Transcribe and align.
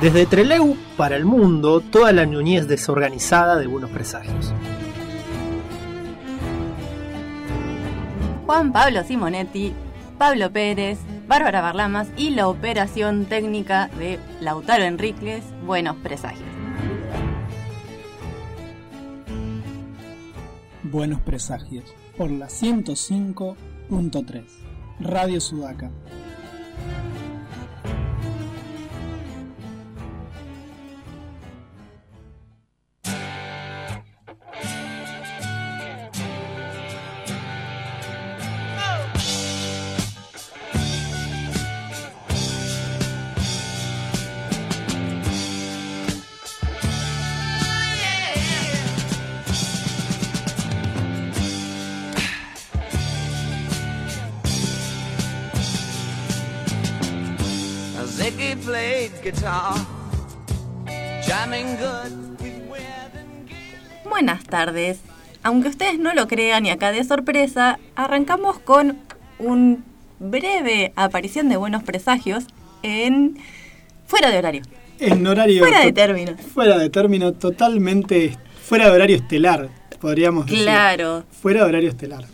Desde 0.00 0.26
Treleu 0.26 0.76
para 0.98 1.16
el 1.16 1.24
mundo, 1.24 1.80
toda 1.80 2.12
la 2.12 2.26
ñuñez 2.26 2.68
desorganizada 2.68 3.56
de 3.56 3.66
buenos 3.66 3.90
presagios. 3.90 4.52
Juan 8.44 8.72
Pablo 8.72 9.02
Simonetti, 9.04 9.72
Pablo 10.18 10.52
Pérez, 10.52 10.98
Bárbara 11.26 11.62
Barlamas 11.62 12.08
y 12.16 12.30
la 12.30 12.46
operación 12.46 13.24
técnica 13.24 13.88
de 13.98 14.20
Lautaro 14.40 14.84
Enríquez, 14.84 15.42
Buenos 15.64 15.96
Presagios. 15.96 16.55
Buenos 20.96 21.20
Presagios, 21.20 21.84
por 22.16 22.30
la 22.30 22.46
105.3, 22.46 24.44
Radio 24.98 25.42
Sudaca. 25.42 25.90
Tardes. 64.56 65.00
Aunque 65.42 65.68
ustedes 65.68 65.98
no 65.98 66.14
lo 66.14 66.26
crean 66.28 66.64
y 66.64 66.70
acá 66.70 66.90
de 66.92 67.04
sorpresa, 67.04 67.78
arrancamos 67.94 68.58
con 68.58 68.96
un 69.38 69.84
breve 70.18 70.92
aparición 70.96 71.50
de 71.50 71.58
buenos 71.58 71.82
presagios 71.82 72.46
en 72.82 73.36
fuera 74.06 74.30
de 74.30 74.38
horario. 74.38 74.62
En 74.98 75.26
horario. 75.26 75.60
Fuera 75.60 75.80
de 75.84 75.92
término. 75.92 76.36
Fuera 76.54 76.78
de 76.78 76.88
término, 76.88 77.34
totalmente 77.34 78.34
fuera 78.64 78.86
de 78.86 78.92
horario 78.92 79.16
estelar, 79.16 79.68
podríamos 80.00 80.46
decir. 80.46 80.62
Claro. 80.62 81.24
Fuera 81.42 81.64
de 81.64 81.68
horario 81.68 81.90
estelar. 81.90 82.24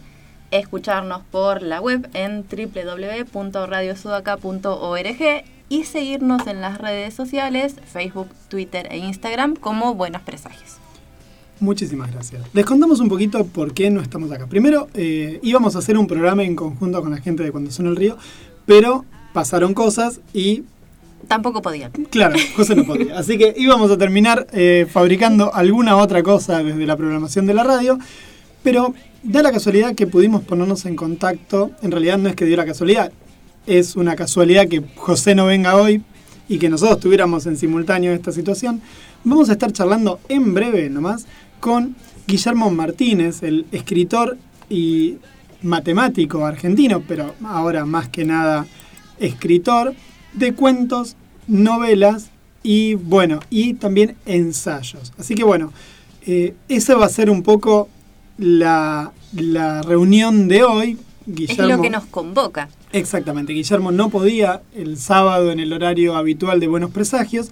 escucharnos 0.50 1.22
por 1.31 1.62
la 1.62 1.81
web 1.81 2.10
en 2.12 2.44
www.radiosudaca.org 2.47 5.44
y 5.69 5.83
seguirnos 5.84 6.47
en 6.47 6.60
las 6.60 6.78
redes 6.78 7.12
sociales, 7.15 7.75
Facebook, 7.87 8.28
Twitter 8.48 8.87
e 8.91 8.98
Instagram 8.98 9.56
como 9.56 9.94
Buenos 9.94 10.22
Presagios. 10.22 10.77
Muchísimas 11.61 12.12
gracias. 12.12 12.43
Les 12.53 12.67
contamos 12.67 13.00
un 13.00 13.09
poquito 13.09 13.47
por 13.47 13.72
qué 13.72 13.91
no 13.91 14.00
estamos 14.00 14.31
acá. 14.31 14.47
Primero, 14.47 14.89
eh, 14.94 15.41
íbamos 15.43 15.75
a 15.75 15.78
hacer 15.78 15.97
un 15.97 16.06
programa 16.06 16.44
en 16.44 16.55
conjunto 16.55 17.00
con 17.00 17.11
la 17.11 17.19
gente 17.19 17.43
de 17.43 17.50
Cuando 17.50 17.71
Suena 17.71 17.91
el 17.91 17.97
Río, 17.97 18.17
pero 18.67 19.05
pasaron 19.33 19.75
cosas 19.75 20.21
y, 20.34 20.65
Tampoco 21.28 21.61
podían. 21.61 21.91
claro, 22.11 22.37
José 22.55 22.77
no 22.77 22.84
podía. 22.84 23.19
Así 23.19 23.37
que 23.39 23.55
íbamos 23.56 23.91
a 23.91 23.99
terminar 23.99 24.47
eh, 24.53 24.87
fabricando 24.91 25.53
alguna 25.55 25.97
otra 25.97 26.22
cosa 26.22 26.62
desde 26.62 26.87
la 26.87 26.97
programación 26.97 27.47
de 27.47 27.55
la 27.55 27.65
radio, 27.65 27.99
pero 28.62 28.95
da 29.22 29.43
la 29.43 29.50
casualidad 29.50 29.95
que 29.95 30.06
pudimos 30.06 30.43
ponernos 30.43 30.84
en 30.87 30.95
contacto. 30.95 31.71
En 31.83 31.91
realidad 31.91 32.19
no 32.19 32.28
es 32.28 32.37
que 32.37 32.45
dio 32.45 32.56
la 32.56 32.66
casualidad, 32.66 33.11
es 33.66 33.97
una 33.97 34.15
casualidad 34.15 34.69
que 34.69 34.83
José 34.95 35.34
no 35.34 35.47
venga 35.47 35.77
hoy 35.77 36.03
y 36.49 36.59
que 36.59 36.69
nosotros 36.69 37.00
tuviéramos 37.00 37.47
en 37.47 37.56
simultáneo 37.56 38.12
esta 38.12 38.31
situación. 38.31 38.81
Vamos 39.25 39.49
a 39.49 39.53
estar 39.53 39.72
charlando 39.72 40.21
en 40.28 40.55
breve 40.55 40.89
nomás 40.89 41.27
con 41.61 41.97
Guillermo 42.27 42.71
Martínez, 42.71 43.43
el 43.43 43.67
escritor 43.72 44.37
y 44.69 45.17
matemático 45.62 46.44
argentino, 46.44 47.03
pero 47.06 47.34
ahora 47.44 47.84
más 47.84 48.09
que 48.09 48.25
nada 48.25 48.67
escritor 49.19 49.95
de 50.33 50.53
cuentos, 50.55 51.16
novelas 51.47 52.31
y 52.62 52.95
bueno, 52.95 53.41
y 53.50 53.75
también 53.75 54.16
ensayos. 54.27 55.12
Así 55.19 55.34
que 55.34 55.45
bueno, 55.45 55.72
eh, 56.27 56.55
esa 56.69 56.97
va 56.97 57.06
a 57.06 57.11
ser 57.11 57.31
un 57.31 57.43
poco 57.43 57.89
la, 58.39 59.12
la 59.33 59.83
reunión 59.83 60.49
de 60.49 60.65
hoy. 60.65 60.99
Es 61.49 61.59
lo 61.59 61.81
que 61.81 61.91
nos 61.91 62.05
convoca. 62.06 62.69
Exactamente, 62.93 63.53
Guillermo 63.53 63.91
no 63.91 64.11
podía 64.11 64.62
el 64.75 64.97
sábado 64.97 65.50
en 65.50 65.61
el 65.61 65.72
horario 65.72 66.16
habitual 66.16 66.61
de 66.61 66.69
Buenos 66.69 66.91
Presagios 66.91 67.50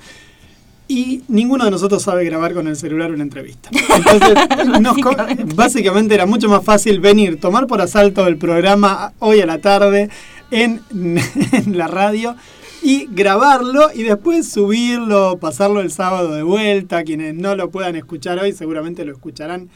y 0.86 1.22
ninguno 1.28 1.64
de 1.64 1.70
nosotros 1.70 2.02
sabe 2.02 2.24
grabar 2.24 2.52
con 2.54 2.66
el 2.66 2.76
celular 2.76 3.10
una 3.10 3.22
entrevista. 3.22 3.70
Entonces, 3.96 4.34
nos 4.80 4.94
Básicamente. 4.94 5.54
básicamente 5.54 6.14
era 6.14 6.26
mucho 6.26 6.48
más 6.48 6.64
fácil 6.64 7.00
venir, 7.00 7.40
tomar 7.40 7.66
por 7.66 7.80
asalto 7.80 8.26
el 8.26 8.36
programa 8.36 9.12
hoy 9.18 9.40
a 9.40 9.46
la 9.46 9.58
tarde 9.58 10.10
en, 10.50 10.80
en 10.90 11.78
la 11.78 11.86
radio 11.86 12.36
y 12.82 13.06
grabarlo 13.10 13.88
y 13.94 14.02
después 14.02 14.46
subirlo, 14.46 15.38
pasarlo 15.38 15.80
el 15.80 15.90
sábado 15.90 16.34
de 16.34 16.42
vuelta. 16.42 17.02
Quienes 17.02 17.34
no 17.34 17.56
lo 17.56 17.70
puedan 17.70 17.96
escuchar 17.96 18.38
hoy 18.38 18.52
seguramente 18.52 19.06
lo 19.06 19.12
escucharán 19.12 19.70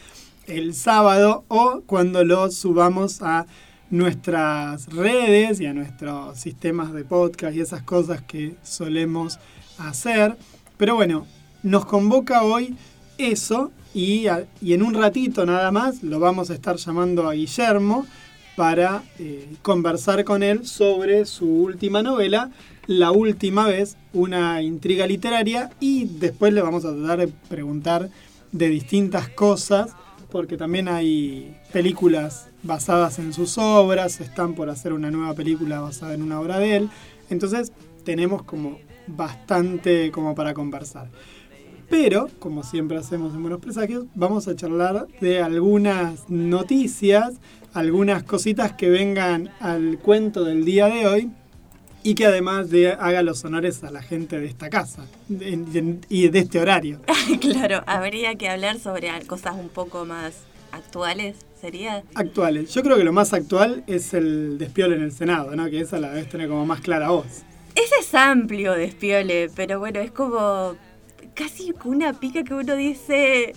el 0.45 0.75
sábado 0.75 1.43
o 1.47 1.81
cuando 1.85 2.23
lo 2.23 2.51
subamos 2.51 3.21
a 3.21 3.47
nuestras 3.89 4.85
redes 4.93 5.59
y 5.59 5.65
a 5.65 5.73
nuestros 5.73 6.39
sistemas 6.39 6.93
de 6.93 7.03
podcast 7.03 7.55
y 7.55 7.61
esas 7.61 7.81
cosas 7.81 8.21
que 8.21 8.55
solemos 8.63 9.39
hacer. 9.79 10.37
Pero 10.79 10.95
bueno, 10.95 11.27
nos 11.61 11.85
convoca 11.85 12.43
hoy 12.43 12.73
eso 13.17 13.69
y, 13.93 14.27
en 14.27 14.81
un 14.81 14.93
ratito 14.93 15.45
nada 15.45 15.71
más 15.71 16.03
lo 16.03 16.21
vamos 16.21 16.49
a 16.49 16.53
estar 16.53 16.77
llamando 16.77 17.27
a 17.27 17.33
Guillermo 17.33 18.07
para 18.55 19.03
eh, 19.19 19.57
conversar 19.61 20.23
con 20.23 20.41
él 20.41 20.65
sobre 20.65 21.25
su 21.25 21.47
última 21.49 22.01
novela, 22.01 22.51
La 22.87 23.11
última 23.11 23.67
vez, 23.67 23.97
una 24.13 24.61
intriga 24.61 25.05
literaria 25.05 25.69
y 25.81 26.05
después 26.05 26.53
le 26.53 26.61
vamos 26.61 26.85
a 26.85 26.95
tratar 26.95 27.19
de 27.19 27.27
preguntar 27.27 28.09
de 28.53 28.69
distintas 28.69 29.27
cosas 29.27 29.91
porque 30.31 30.55
también 30.55 30.87
hay 30.87 31.57
películas 31.73 32.47
basadas 32.63 33.19
en 33.19 33.33
sus 33.33 33.57
obras, 33.57 34.21
están 34.21 34.53
por 34.53 34.69
hacer 34.69 34.93
una 34.93 35.11
nueva 35.11 35.33
película 35.33 35.81
basada 35.81 36.13
en 36.13 36.21
una 36.21 36.39
obra 36.39 36.57
de 36.57 36.77
él, 36.77 36.89
entonces 37.29 37.73
tenemos 38.05 38.43
como 38.43 38.79
bastante 39.15 40.11
como 40.11 40.35
para 40.35 40.53
conversar. 40.53 41.09
Pero, 41.89 42.29
como 42.39 42.63
siempre 42.63 42.97
hacemos 42.97 43.33
en 43.33 43.41
Buenos 43.41 43.59
Presagios, 43.61 44.05
vamos 44.13 44.47
a 44.47 44.55
charlar 44.55 45.07
de 45.21 45.41
algunas 45.41 46.29
noticias, 46.29 47.33
algunas 47.73 48.23
cositas 48.23 48.73
que 48.73 48.89
vengan 48.89 49.49
al 49.59 49.97
cuento 49.97 50.43
del 50.43 50.65
día 50.65 50.85
de 50.87 51.07
hoy 51.07 51.29
y 52.03 52.13
que 52.13 52.27
además 52.27 52.69
de, 52.69 52.91
haga 52.93 53.23
los 53.23 53.43
honores 53.43 53.83
a 53.83 53.91
la 53.91 54.01
gente 54.03 54.39
de 54.39 54.45
esta 54.45 54.69
casa 54.69 55.05
de- 55.27 55.57
de- 55.57 55.97
y 56.09 56.29
de 56.29 56.39
este 56.39 56.59
horario. 56.59 56.99
claro, 57.41 57.83
habría 57.87 58.35
que 58.35 58.47
hablar 58.49 58.77
sobre 58.79 59.09
cosas 59.25 59.55
un 59.59 59.69
poco 59.69 60.05
más 60.05 60.33
actuales, 60.71 61.37
sería. 61.59 62.03
Actuales. 62.13 62.71
Yo 62.73 62.83
creo 62.83 62.97
que 62.97 63.03
lo 63.03 63.11
más 63.13 63.33
actual 63.33 63.83
es 63.87 64.13
el 64.13 64.59
despiole 64.59 64.95
en 64.95 65.01
el 65.01 65.11
Senado, 65.11 65.55
¿no? 65.55 65.67
Que 65.71 65.81
esa 65.81 65.99
la 65.99 66.09
debes 66.11 66.29
tener 66.29 66.47
como 66.47 66.65
más 66.67 66.81
clara 66.81 67.09
vos. 67.09 67.25
Ese 67.83 67.95
es 68.01 68.13
amplio, 68.13 68.73
despiole, 68.73 69.49
pero 69.55 69.79
bueno, 69.79 69.99
es 69.99 70.11
como 70.11 70.75
casi 71.33 71.73
una 71.85 72.13
pica 72.13 72.43
que 72.43 72.53
uno 72.53 72.75
dice, 72.75 73.53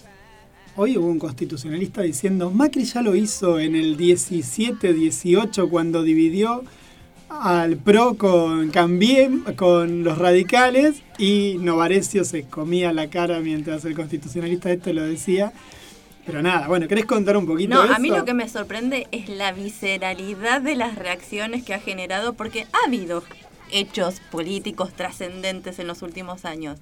Hoy 0.75 0.97
hubo 0.97 1.07
un 1.09 1.19
constitucionalista 1.19 2.01
diciendo, 2.01 2.51
Macri 2.51 2.85
ya 2.85 3.03
lo 3.03 3.15
hizo 3.15 3.59
en 3.61 3.75
el 3.77 3.99
17-18 3.99 5.69
cuando 5.69 6.03
dividió 6.03 6.65
al 7.29 7.77
PRO 7.77 8.15
con 8.17 8.71
Cambiem, 8.71 9.45
con 9.55 10.03
los 10.03 10.17
radicales, 10.17 11.03
y 11.19 11.57
Novarecio 11.61 12.25
se 12.25 12.45
comía 12.45 12.93
la 12.95 13.09
cara 13.11 13.41
mientras 13.41 13.85
el 13.85 13.95
constitucionalista 13.95 14.71
este 14.73 14.95
lo 14.95 15.03
decía. 15.03 15.53
Pero 16.25 16.41
nada, 16.41 16.69
bueno, 16.69 16.87
¿querés 16.89 17.05
contar 17.05 17.37
un 17.37 17.47
poquito 17.47 17.75
No, 17.75 17.83
de 17.87 17.95
a 17.95 17.99
mí 17.99 18.09
eso? 18.09 18.19
lo 18.19 18.25
que 18.25 18.33
me 18.33 18.49
sorprende 18.49 19.09
es 19.13 19.29
la 19.29 19.53
visceralidad 19.53 20.61
de 20.63 20.77
las 20.77 20.95
reacciones 20.95 21.65
que 21.65 21.75
ha 21.75 21.81
generado, 21.81 22.35
porque 22.35 22.67
ha 22.73 22.87
habido 22.87 23.25
hechos 23.73 24.21
políticos 24.31 24.93
trascendentes 24.95 25.79
en 25.79 25.87
los 25.87 26.03
últimos 26.03 26.45
años. 26.45 26.79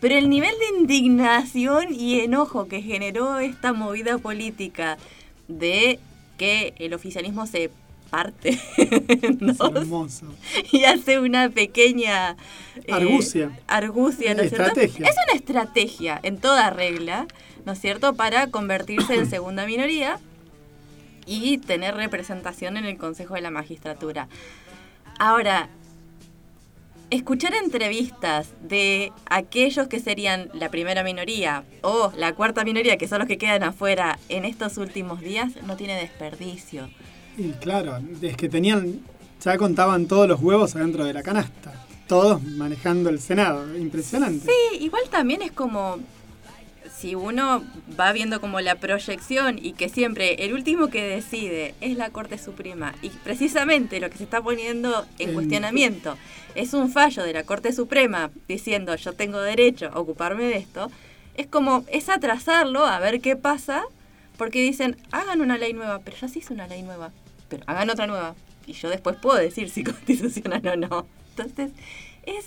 Pero 0.00 0.16
el 0.16 0.28
nivel 0.30 0.54
de 0.58 0.78
indignación 0.78 1.94
y 1.94 2.20
enojo 2.20 2.66
que 2.68 2.82
generó 2.82 3.38
esta 3.38 3.72
movida 3.72 4.18
política 4.18 4.96
de 5.48 5.98
que 6.38 6.72
el 6.78 6.94
oficialismo 6.94 7.46
se 7.46 7.70
parte 8.10 8.58
Es 8.76 9.60
hermoso. 9.60 10.26
y 10.72 10.84
hace 10.84 11.20
una 11.20 11.48
pequeña 11.48 12.36
eh, 12.86 12.92
Argucia. 12.92 13.58
argucia, 13.68 14.34
¿no 14.34 14.42
es 14.42 14.50
cierto? 14.50 14.80
Es 14.80 14.96
una 14.96 15.34
estrategia 15.34 16.18
en 16.22 16.38
toda 16.38 16.70
regla, 16.70 17.26
¿no 17.66 17.72
es 17.72 17.80
cierto?, 17.80 18.14
para 18.14 18.48
convertirse 18.48 19.14
en 19.14 19.26
segunda 19.30 19.64
minoría 19.66 20.18
y 21.26 21.58
tener 21.58 21.94
representación 21.94 22.76
en 22.76 22.84
el 22.86 22.96
Consejo 22.96 23.34
de 23.34 23.42
la 23.42 23.50
Magistratura. 23.50 24.28
Ahora, 25.18 25.68
escuchar 27.10 27.54
entrevistas 27.54 28.48
de 28.62 29.12
aquellos 29.26 29.88
que 29.88 30.00
serían 30.00 30.48
la 30.54 30.70
primera 30.70 31.02
minoría 31.02 31.64
o 31.82 32.12
la 32.16 32.34
cuarta 32.34 32.64
minoría, 32.64 32.96
que 32.96 33.08
son 33.08 33.18
los 33.18 33.28
que 33.28 33.38
quedan 33.38 33.62
afuera 33.62 34.18
en 34.28 34.44
estos 34.44 34.78
últimos 34.78 35.20
días, 35.20 35.52
no 35.66 35.76
tiene 35.76 35.94
desperdicio. 35.96 36.88
Y 37.36 37.50
claro, 37.52 37.98
es 38.22 38.36
que 38.36 38.48
tenían, 38.48 39.00
ya 39.42 39.58
contaban 39.58 40.06
todos 40.06 40.28
los 40.28 40.40
huevos 40.40 40.76
adentro 40.76 41.04
de 41.04 41.12
la 41.12 41.22
canasta. 41.22 41.72
Todos 42.06 42.42
manejando 42.42 43.08
el 43.08 43.20
Senado. 43.20 43.76
Impresionante. 43.76 44.46
Sí, 44.46 44.78
igual 44.84 45.02
también 45.10 45.42
es 45.42 45.52
como 45.52 45.98
si 47.00 47.14
uno 47.14 47.64
va 47.98 48.12
viendo 48.12 48.40
como 48.40 48.60
la 48.60 48.74
proyección 48.74 49.58
y 49.62 49.72
que 49.72 49.88
siempre 49.88 50.44
el 50.44 50.52
último 50.52 50.88
que 50.88 51.02
decide 51.02 51.74
es 51.80 51.96
la 51.96 52.10
Corte 52.10 52.36
Suprema 52.38 52.94
y 53.02 53.08
precisamente 53.08 54.00
lo 54.00 54.10
que 54.10 54.18
se 54.18 54.24
está 54.24 54.42
poniendo 54.42 55.06
en 55.18 55.30
En- 55.30 55.34
cuestionamiento 55.34 56.16
es 56.54 56.74
un 56.74 56.90
fallo 56.92 57.22
de 57.22 57.32
la 57.32 57.44
Corte 57.44 57.72
Suprema 57.72 58.30
diciendo 58.48 58.94
yo 58.96 59.12
tengo 59.14 59.40
derecho 59.40 59.90
a 59.92 59.98
ocuparme 59.98 60.44
de 60.44 60.56
esto, 60.58 60.90
es 61.36 61.46
como 61.46 61.84
es 61.90 62.08
atrasarlo 62.08 62.84
a 62.84 62.98
ver 62.98 63.20
qué 63.20 63.34
pasa 63.36 63.84
porque 64.36 64.62
dicen 64.62 64.96
hagan 65.10 65.40
una 65.40 65.56
ley 65.58 65.72
nueva, 65.72 66.00
pero 66.00 66.16
ya 66.18 66.28
se 66.28 66.40
hizo 66.40 66.52
una 66.54 66.66
ley 66.66 66.82
nueva, 66.82 67.12
pero 67.48 67.62
hagan 67.66 67.88
otra 67.88 68.06
nueva 68.06 68.34
y 68.66 68.72
yo 68.74 68.88
después 68.90 69.16
puedo 69.16 69.38
decir 69.38 69.70
si 69.70 69.84
constitucional 69.90 70.66
o 70.66 70.76
no. 70.76 71.06
Entonces 71.30 71.70
es 72.26 72.44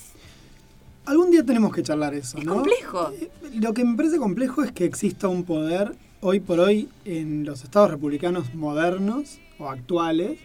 Algún 1.06 1.30
día 1.30 1.44
tenemos 1.44 1.72
que 1.74 1.82
charlar 1.82 2.14
eso, 2.14 2.38
Es 2.38 2.44
¿no? 2.44 2.54
complejo. 2.54 3.10
Eh, 3.20 3.30
Lo 3.54 3.74
que 3.74 3.84
me 3.84 3.96
parece 3.96 4.16
complejo 4.18 4.62
es 4.62 4.72
que 4.72 4.84
exista 4.84 5.28
un 5.28 5.44
poder 5.44 5.92
hoy 6.20 6.40
por 6.40 6.60
hoy 6.60 6.88
en 7.04 7.44
los 7.44 7.62
estados 7.64 7.90
republicanos 7.90 8.54
modernos 8.54 9.38
o 9.58 9.68
actuales 9.68 10.38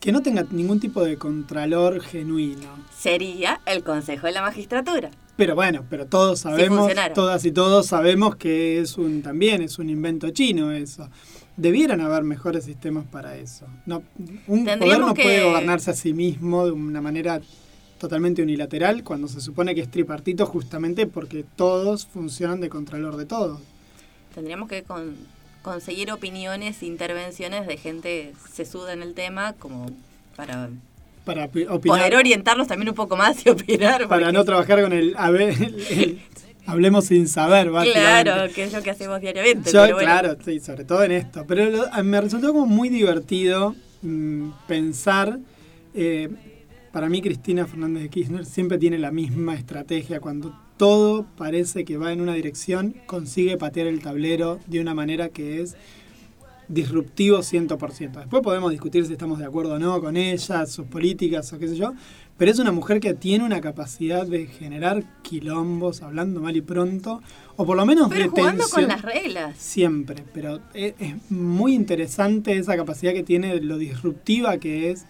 que 0.00 0.12
no 0.12 0.22
tenga 0.22 0.46
ningún 0.50 0.80
tipo 0.80 1.02
de 1.02 1.16
contralor 1.18 2.00
genuino. 2.00 2.68
sería 2.96 3.60
el 3.66 3.82
Consejo 3.82 4.26
de 4.28 4.32
la 4.32 4.42
Magistratura. 4.42 5.10
Pero 5.36 5.54
bueno, 5.54 5.84
pero 5.90 6.06
todos 6.06 6.40
sabemos, 6.40 6.90
todas 7.14 7.44
y 7.44 7.52
todos 7.52 7.86
sabemos 7.86 8.34
que 8.36 8.80
es 8.80 8.96
un 8.98 9.22
también 9.22 9.60
es 9.62 9.78
un 9.78 9.88
invento 9.90 10.30
chino 10.30 10.72
eso. 10.72 11.08
Debieran 11.56 12.00
haber 12.00 12.22
mejores 12.24 12.64
sistemas 12.64 13.04
para 13.06 13.36
eso. 13.36 13.66
No, 13.86 14.02
un 14.46 14.64
poder 14.64 15.00
no 15.00 15.14
que- 15.14 15.22
puede 15.22 15.44
gobernarse 15.44 15.90
a 15.90 15.94
sí 15.94 16.12
mismo 16.12 16.64
de 16.64 16.72
una 16.72 17.00
manera 17.00 17.40
totalmente 17.98 18.42
unilateral 18.42 19.02
cuando 19.04 19.28
se 19.28 19.40
supone 19.40 19.74
que 19.74 19.80
es 19.82 19.90
tripartito 19.90 20.46
justamente 20.46 21.06
porque 21.06 21.44
todos 21.56 22.06
funcionan 22.06 22.60
de 22.60 22.68
contralor 22.68 23.16
de 23.16 23.26
todos. 23.26 23.60
Tendríamos 24.34 24.68
que 24.68 24.82
con- 24.84 25.16
conseguir 25.62 26.10
opiniones, 26.12 26.82
intervenciones 26.82 27.66
de 27.66 27.76
gente 27.76 28.32
sesuda 28.52 28.92
en 28.92 29.02
el 29.02 29.14
tema, 29.14 29.52
como 29.54 29.86
para 30.36 30.70
Para 31.24 31.44
opinar, 31.46 31.78
poder 31.82 32.14
orientarlos 32.14 32.68
también 32.68 32.88
un 32.88 32.94
poco 32.94 33.16
más 33.16 33.44
y 33.44 33.50
opinar. 33.50 34.08
para 34.08 34.32
no 34.32 34.44
trabajar 34.44 34.80
con 34.82 34.92
el, 34.92 35.14
a 35.18 35.30
ver, 35.30 35.50
el- 35.50 35.84
el- 35.90 36.22
hablemos 36.66 37.06
sin 37.06 37.26
saber. 37.28 37.70
Claro, 37.70 38.52
que 38.54 38.64
es 38.64 38.72
lo 38.72 38.82
que 38.82 38.90
hacemos 38.90 39.20
diariamente. 39.20 39.70
Yo, 39.72 39.82
pero 39.82 39.94
bueno. 39.96 40.10
claro, 40.10 40.36
sí, 40.44 40.60
sobre 40.60 40.84
todo 40.84 41.02
en 41.02 41.12
esto. 41.12 41.44
Pero 41.48 41.64
lo- 41.70 42.04
me 42.04 42.20
resultó 42.20 42.52
como 42.52 42.66
muy 42.66 42.88
divertido 42.88 43.74
mm, 44.02 44.50
pensar. 44.68 45.38
eh, 45.94 46.28
para 46.92 47.08
mí, 47.08 47.20
Cristina 47.22 47.66
Fernández 47.66 48.02
de 48.02 48.08
Kirchner 48.08 48.44
siempre 48.44 48.78
tiene 48.78 48.98
la 48.98 49.10
misma 49.10 49.54
estrategia. 49.54 50.20
Cuando 50.20 50.54
todo 50.76 51.26
parece 51.36 51.84
que 51.84 51.96
va 51.96 52.12
en 52.12 52.20
una 52.20 52.34
dirección, 52.34 52.94
consigue 53.06 53.56
patear 53.56 53.86
el 53.86 54.00
tablero 54.00 54.58
de 54.66 54.80
una 54.80 54.94
manera 54.94 55.28
que 55.28 55.60
es 55.60 55.76
disruptivo 56.68 57.38
100%. 57.38 58.12
Después 58.12 58.42
podemos 58.42 58.70
discutir 58.70 59.04
si 59.06 59.12
estamos 59.12 59.38
de 59.38 59.46
acuerdo 59.46 59.74
o 59.74 59.78
no 59.78 60.00
con 60.00 60.16
ella, 60.16 60.66
sus 60.66 60.86
políticas 60.86 61.52
o 61.52 61.58
qué 61.58 61.66
sé 61.66 61.76
yo, 61.76 61.94
pero 62.36 62.50
es 62.50 62.58
una 62.58 62.72
mujer 62.72 63.00
que 63.00 63.14
tiene 63.14 63.44
una 63.44 63.60
capacidad 63.60 64.26
de 64.26 64.46
generar 64.46 65.02
quilombos, 65.22 66.02
hablando 66.02 66.40
mal 66.40 66.56
y 66.56 66.60
pronto, 66.60 67.22
o 67.56 67.66
por 67.66 67.76
lo 67.76 67.84
menos 67.84 68.08
Pero 68.08 68.24
de 68.24 68.28
jugando 68.28 68.64
con 68.68 68.86
las 68.86 69.02
reglas. 69.02 69.56
Siempre, 69.56 70.22
pero 70.32 70.60
es, 70.74 70.94
es 70.98 71.30
muy 71.30 71.74
interesante 71.74 72.56
esa 72.56 72.76
capacidad 72.76 73.12
que 73.12 73.22
tiene, 73.22 73.60
lo 73.60 73.78
disruptiva 73.78 74.58
que 74.58 74.90
es. 74.90 75.06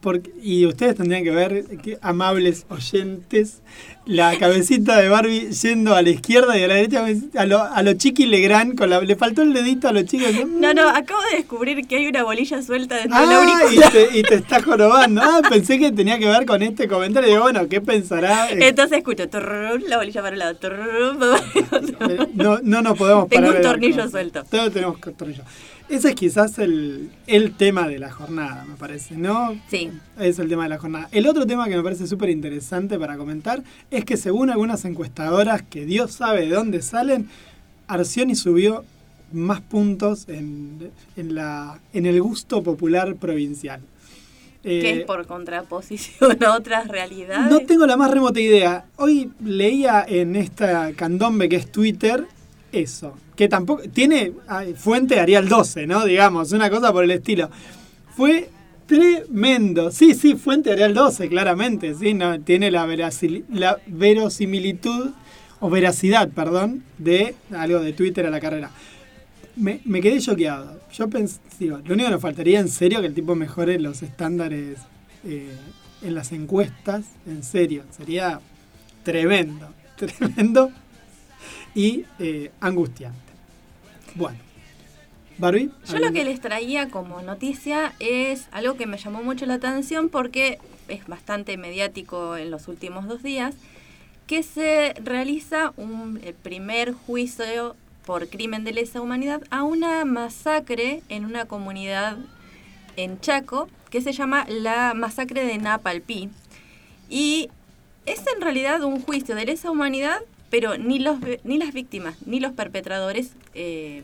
Porque, 0.00 0.30
y 0.42 0.64
ustedes 0.64 0.96
tendrían 0.96 1.24
que 1.24 1.30
ver, 1.30 1.64
que, 1.82 1.98
amables 2.00 2.64
oyentes, 2.70 3.60
la 4.06 4.34
cabecita 4.38 4.96
de 4.98 5.10
Barbie 5.10 5.50
yendo 5.52 5.94
a 5.94 6.00
la 6.00 6.08
izquierda 6.08 6.56
y 6.58 6.62
a 6.62 6.68
la 6.68 6.74
derecha 6.76 7.04
a 7.36 7.44
lo, 7.44 7.62
a 7.62 7.82
lo 7.82 7.92
Chiqui 7.92 8.24
Legrand, 8.24 8.78
con 8.78 8.88
la, 8.88 9.02
le 9.02 9.14
faltó 9.14 9.42
el 9.42 9.52
dedito 9.52 9.88
a 9.88 9.92
los 9.92 10.06
chicos. 10.06 10.28
No, 10.46 10.72
no, 10.72 10.88
acabo 10.88 11.20
de 11.30 11.36
descubrir 11.36 11.86
que 11.86 11.96
hay 11.96 12.06
una 12.06 12.24
bolilla 12.24 12.62
suelta 12.62 12.96
dentro 12.96 13.20
del 13.20 13.28
Ah, 13.28 13.44
y 13.44 13.56
auricular. 13.60 13.92
te, 13.92 14.18
y 14.18 14.22
te 14.22 14.34
está 14.36 14.62
jorobando. 14.62 15.20
Ah, 15.22 15.42
pensé 15.48 15.78
que 15.78 15.92
tenía 15.92 16.18
que 16.18 16.26
ver 16.26 16.46
con 16.46 16.62
este 16.62 16.88
comentario. 16.88 17.28
Digo, 17.28 17.42
bueno, 17.42 17.68
¿qué 17.68 17.82
pensará? 17.82 18.50
Eh, 18.50 18.68
Entonces 18.68 18.98
escucho 18.98 19.24
la 19.86 19.98
bolilla 19.98 20.22
para 20.22 20.32
un 20.32 20.38
lado. 20.38 20.56
turrún, 20.56 21.18
para 21.18 21.32
otro. 21.78 22.28
No, 22.32 22.58
no 22.62 22.80
nos 22.80 22.96
podemos 22.96 23.28
Tengo 23.28 23.42
parar 23.48 23.50
un 23.50 23.56
de 23.56 23.62
la 23.62 23.68
tornillo 23.70 24.08
suelto. 24.08 24.44
Todos 24.50 24.72
tenemos 24.72 24.96
un 25.06 25.14
tornillo. 25.14 25.42
Ese 25.90 26.10
es 26.10 26.14
quizás 26.14 26.58
el, 26.60 27.10
el 27.26 27.52
tema 27.56 27.88
de 27.88 27.98
la 27.98 28.10
jornada, 28.12 28.64
me 28.64 28.76
parece, 28.76 29.16
¿no? 29.16 29.60
Sí. 29.68 29.90
Es 30.20 30.38
el 30.38 30.48
tema 30.48 30.62
de 30.62 30.68
la 30.68 30.78
jornada. 30.78 31.08
El 31.10 31.26
otro 31.26 31.46
tema 31.46 31.66
que 31.68 31.76
me 31.76 31.82
parece 31.82 32.06
súper 32.06 32.30
interesante 32.30 32.96
para 32.98 33.16
comentar 33.16 33.62
es 33.90 34.04
que 34.04 34.16
según 34.16 34.50
algunas 34.50 34.84
encuestadoras 34.84 35.62
que 35.62 35.84
Dios 35.84 36.12
sabe 36.12 36.42
de 36.42 36.50
dónde 36.54 36.80
salen, 36.82 37.28
Arcioni 37.88 38.36
subió 38.36 38.84
más 39.32 39.60
puntos 39.60 40.28
en, 40.28 40.90
en, 41.16 41.34
la, 41.34 41.80
en 41.92 42.06
el 42.06 42.22
gusto 42.22 42.62
popular 42.62 43.16
provincial. 43.16 43.80
que 44.62 44.80
Eh, 44.80 45.00
es 45.00 45.04
por 45.06 45.26
contraposición 45.26 46.38
a 46.44 46.54
otras 46.54 46.86
realidades. 46.86 47.50
no 47.50 47.60
tengo 47.60 47.86
la 47.86 47.96
más 47.96 48.10
remota 48.12 48.38
idea. 48.40 48.84
Hoy 48.96 49.32
leía 49.44 50.04
en 50.06 50.36
esta 50.36 50.92
candombe 50.92 51.48
que 51.48 51.56
es 51.56 51.70
Twitter 51.72 52.26
eso. 52.72 53.14
Que 53.36 53.48
tampoco. 53.48 53.82
Tiene 53.92 54.32
fuente 54.76 55.20
Arial 55.20 55.48
12, 55.48 55.86
¿no? 55.86 56.04
Digamos, 56.04 56.52
una 56.52 56.70
cosa 56.70 56.92
por 56.92 57.04
el 57.04 57.10
estilo. 57.10 57.50
Fue 58.16 58.50
tremendo. 58.86 59.90
Sí, 59.90 60.14
sí, 60.14 60.34
fuente 60.34 60.72
Arial 60.72 60.94
12, 60.94 61.28
claramente. 61.28 61.94
Sí, 61.94 62.14
no, 62.14 62.40
tiene 62.40 62.70
la, 62.70 62.86
la 63.50 63.78
verosimilitud, 63.86 65.10
o 65.60 65.70
veracidad, 65.70 66.30
perdón, 66.30 66.82
de 66.98 67.34
algo 67.52 67.80
de 67.80 67.92
Twitter 67.92 68.26
a 68.26 68.30
la 68.30 68.40
carrera. 68.40 68.70
Me, 69.56 69.80
quedé 70.00 70.18
choqueado. 70.20 70.80
Yo 70.92 71.08
pensé, 71.08 71.38
lo 71.60 71.76
único 71.76 72.06
que 72.06 72.10
nos 72.10 72.22
faltaría 72.22 72.60
en 72.60 72.68
serio 72.68 73.00
que 73.00 73.08
el 73.08 73.14
tipo 73.14 73.34
mejore 73.34 73.78
los 73.78 74.02
estándares 74.02 74.78
eh, 75.24 75.54
en 76.02 76.14
las 76.14 76.32
encuestas, 76.32 77.04
en 77.26 77.42
serio, 77.42 77.84
sería 77.90 78.40
tremendo, 79.02 79.68
tremendo 79.96 80.70
y 81.74 82.04
eh, 82.18 82.50
angustiante. 82.60 83.18
Bueno, 84.14 84.38
Barbie. 85.38 85.70
Yo 85.86 85.92
lo 85.98 86.06
¿algún- 86.06 86.12
que 86.14 86.24
les 86.24 86.40
traía 86.40 86.88
como 86.88 87.22
noticia 87.22 87.92
es 88.00 88.48
algo 88.52 88.76
que 88.76 88.86
me 88.86 88.98
llamó 88.98 89.22
mucho 89.22 89.46
la 89.46 89.54
atención 89.54 90.08
porque 90.08 90.58
es 90.88 91.06
bastante 91.06 91.56
mediático 91.56 92.36
en 92.36 92.50
los 92.50 92.66
últimos 92.68 93.06
dos 93.06 93.22
días, 93.22 93.54
que 94.26 94.42
se 94.42 94.94
realiza 95.02 95.72
un 95.76 96.20
el 96.24 96.34
primer 96.34 96.92
juicio 96.92 97.76
por 98.04 98.28
crimen 98.28 98.64
de 98.64 98.72
lesa 98.72 99.00
humanidad 99.00 99.42
a 99.50 99.62
una 99.62 100.04
masacre 100.04 101.02
en 101.08 101.24
una 101.24 101.44
comunidad 101.44 102.16
en 102.96 103.20
Chaco 103.20 103.68
que 103.90 104.00
se 104.00 104.12
llama 104.12 104.46
la 104.48 104.94
masacre 104.94 105.44
de 105.44 105.58
Napalpí. 105.58 106.28
Y 107.08 107.48
es 108.06 108.22
en 108.34 108.40
realidad 108.40 108.82
un 108.82 109.00
juicio 109.00 109.34
de 109.34 109.46
lesa 109.46 109.70
humanidad, 109.70 110.20
pero 110.50 110.76
ni, 110.76 110.98
los, 110.98 111.18
ni 111.44 111.58
las 111.58 111.72
víctimas 111.72 112.16
ni 112.26 112.40
los 112.40 112.52
perpetradores 112.52 113.32
eh, 113.54 114.02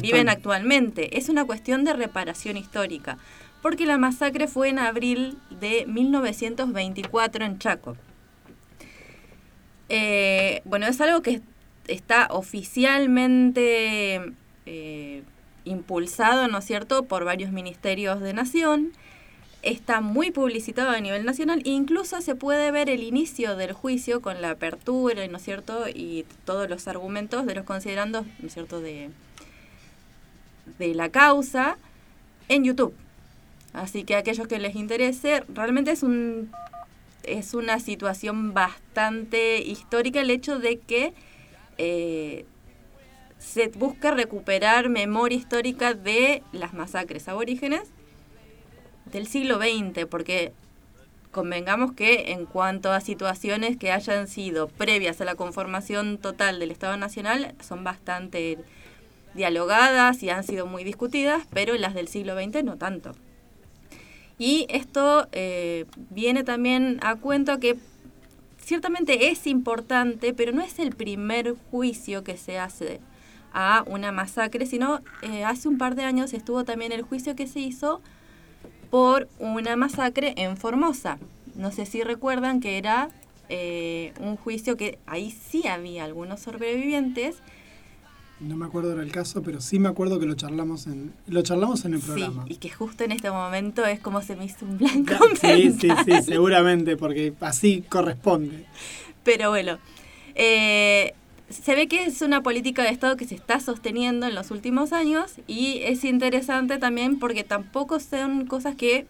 viven 0.00 0.28
actualmente. 0.28 1.18
Es 1.18 1.28
una 1.28 1.44
cuestión 1.44 1.84
de 1.84 1.94
reparación 1.94 2.56
histórica, 2.56 3.18
porque 3.62 3.86
la 3.86 3.98
masacre 3.98 4.46
fue 4.46 4.68
en 4.68 4.78
abril 4.78 5.38
de 5.50 5.86
1924 5.86 7.44
en 7.44 7.58
Chaco. 7.58 7.96
Eh, 9.88 10.60
bueno, 10.64 10.86
es 10.86 11.00
algo 11.00 11.22
que 11.22 11.40
está 11.86 12.28
oficialmente 12.30 14.20
eh, 14.66 15.22
impulsado, 15.64 16.46
¿no 16.48 16.58
es 16.58 16.64
cierto?, 16.66 17.04
por 17.04 17.24
varios 17.24 17.50
ministerios 17.50 18.20
de 18.20 18.34
nación. 18.34 18.92
Está 19.62 20.00
muy 20.00 20.30
publicitado 20.30 20.90
a 20.90 21.00
nivel 21.00 21.24
nacional. 21.24 21.60
Incluso 21.64 22.20
se 22.20 22.34
puede 22.34 22.70
ver 22.70 22.88
el 22.88 23.02
inicio 23.02 23.56
del 23.56 23.72
juicio 23.72 24.22
con 24.22 24.40
la 24.40 24.50
apertura, 24.50 25.26
¿no 25.26 25.36
es 25.36 25.42
cierto?, 25.42 25.88
y 25.88 26.24
todos 26.44 26.70
los 26.70 26.86
argumentos 26.86 27.44
de 27.44 27.54
los 27.54 27.64
considerandos, 27.64 28.24
¿no 28.40 28.48
cierto?, 28.48 28.80
de, 28.80 29.10
de 30.78 30.94
la 30.94 31.08
causa 31.08 31.76
en 32.48 32.64
YouTube. 32.64 32.94
Así 33.72 34.04
que 34.04 34.14
a 34.14 34.18
aquellos 34.18 34.46
que 34.46 34.58
les 34.58 34.76
interese, 34.76 35.44
realmente 35.48 35.90
es 35.90 36.02
un 36.02 36.50
es 37.24 37.52
una 37.52 37.78
situación 37.78 38.54
bastante 38.54 39.58
histórica 39.58 40.20
el 40.20 40.30
hecho 40.30 40.58
de 40.58 40.78
que 40.78 41.12
eh, 41.76 42.46
se 43.38 43.68
busca 43.68 44.10
recuperar 44.12 44.88
memoria 44.88 45.36
histórica 45.36 45.94
de 45.94 46.42
las 46.52 46.72
masacres 46.72 47.28
aborígenes 47.28 47.82
del 49.12 49.26
siglo 49.26 49.58
XX, 49.58 50.06
porque 50.06 50.52
convengamos 51.30 51.92
que 51.92 52.32
en 52.32 52.46
cuanto 52.46 52.92
a 52.92 53.00
situaciones 53.00 53.76
que 53.76 53.92
hayan 53.92 54.28
sido 54.28 54.68
previas 54.68 55.20
a 55.20 55.24
la 55.24 55.34
conformación 55.34 56.18
total 56.18 56.58
del 56.58 56.70
Estado 56.70 56.96
Nacional, 56.96 57.54
son 57.60 57.84
bastante 57.84 58.58
dialogadas 59.34 60.22
y 60.22 60.30
han 60.30 60.44
sido 60.44 60.66
muy 60.66 60.84
discutidas, 60.84 61.46
pero 61.52 61.74
las 61.76 61.94
del 61.94 62.08
siglo 62.08 62.34
XX 62.34 62.64
no 62.64 62.76
tanto. 62.76 63.12
Y 64.38 64.66
esto 64.68 65.26
eh, 65.32 65.86
viene 66.10 66.44
también 66.44 66.98
a 67.02 67.16
cuento 67.16 67.58
que 67.58 67.76
ciertamente 68.62 69.30
es 69.30 69.46
importante, 69.46 70.32
pero 70.32 70.52
no 70.52 70.62
es 70.62 70.78
el 70.78 70.94
primer 70.94 71.54
juicio 71.70 72.22
que 72.22 72.36
se 72.36 72.58
hace 72.58 73.00
a 73.52 73.82
una 73.86 74.12
masacre, 74.12 74.66
sino 74.66 75.00
eh, 75.22 75.44
hace 75.44 75.68
un 75.68 75.78
par 75.78 75.94
de 75.94 76.04
años 76.04 76.32
estuvo 76.34 76.64
también 76.64 76.92
el 76.92 77.02
juicio 77.02 77.34
que 77.34 77.46
se 77.46 77.60
hizo 77.60 78.00
por 78.90 79.28
una 79.38 79.76
masacre 79.76 80.34
en 80.36 80.56
Formosa. 80.56 81.18
No 81.54 81.72
sé 81.72 81.86
si 81.86 82.02
recuerdan 82.02 82.60
que 82.60 82.78
era 82.78 83.08
eh, 83.48 84.12
un 84.20 84.36
juicio 84.36 84.76
que 84.76 84.98
ahí 85.06 85.30
sí 85.30 85.66
había 85.66 86.04
algunos 86.04 86.40
sobrevivientes. 86.40 87.36
No 88.40 88.54
me 88.56 88.66
acuerdo 88.66 88.94
del 88.94 89.10
caso, 89.10 89.42
pero 89.42 89.60
sí 89.60 89.80
me 89.80 89.88
acuerdo 89.88 90.20
que 90.20 90.26
lo 90.26 90.34
charlamos 90.34 90.86
en, 90.86 91.12
lo 91.26 91.42
charlamos 91.42 91.84
en 91.84 91.94
el 91.94 92.00
Sí, 92.00 92.06
programa. 92.06 92.44
y 92.48 92.56
que 92.56 92.70
justo 92.70 93.02
en 93.02 93.10
este 93.10 93.30
momento 93.32 93.84
es 93.84 93.98
como 93.98 94.22
se 94.22 94.36
me 94.36 94.44
hizo 94.44 94.64
un 94.64 94.78
blanco 94.78 95.14
Sí, 95.40 95.72
sí, 95.72 95.88
sí, 96.04 96.22
seguramente, 96.24 96.96
porque 96.96 97.32
así 97.40 97.82
corresponde. 97.88 98.64
Pero 99.24 99.50
bueno, 99.50 99.78
eh, 100.36 101.14
se 101.50 101.74
ve 101.74 101.88
que 101.88 102.04
es 102.04 102.20
una 102.20 102.42
política 102.42 102.82
de 102.82 102.90
Estado 102.90 103.16
que 103.16 103.26
se 103.26 103.34
está 103.34 103.60
sosteniendo 103.60 104.26
en 104.26 104.34
los 104.34 104.50
últimos 104.50 104.92
años 104.92 105.34
y 105.46 105.80
es 105.82 106.04
interesante 106.04 106.78
también 106.78 107.18
porque 107.18 107.42
tampoco 107.42 108.00
son 108.00 108.46
cosas 108.46 108.76
que, 108.76 109.06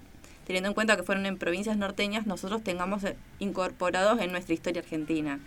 teniendo 0.46 0.68
en 0.68 0.74
cuenta 0.74 0.96
que 0.96 1.02
fueron 1.02 1.26
en 1.26 1.36
provincias 1.36 1.76
norteñas, 1.76 2.26
nosotros 2.26 2.62
tengamos 2.62 3.02
eh, 3.04 3.16
incorporados 3.40 4.20
en 4.20 4.30
nuestra 4.30 4.54
historia 4.54 4.82
argentina. 4.82 5.40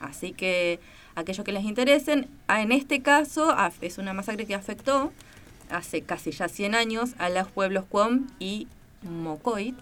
Así 0.00 0.32
que 0.32 0.80
aquellos 1.16 1.44
que 1.44 1.52
les 1.52 1.64
interesen, 1.64 2.28
en 2.48 2.72
este 2.72 3.02
caso 3.02 3.54
es 3.82 3.98
una 3.98 4.14
masacre 4.14 4.46
que 4.46 4.54
afectó 4.54 5.12
hace 5.70 6.00
casi 6.02 6.30
ya 6.30 6.48
100 6.48 6.74
años 6.74 7.10
a 7.18 7.28
los 7.28 7.48
pueblos 7.48 7.84
Cuom 7.90 8.26
y 8.38 8.68
Mocoit 9.02 9.76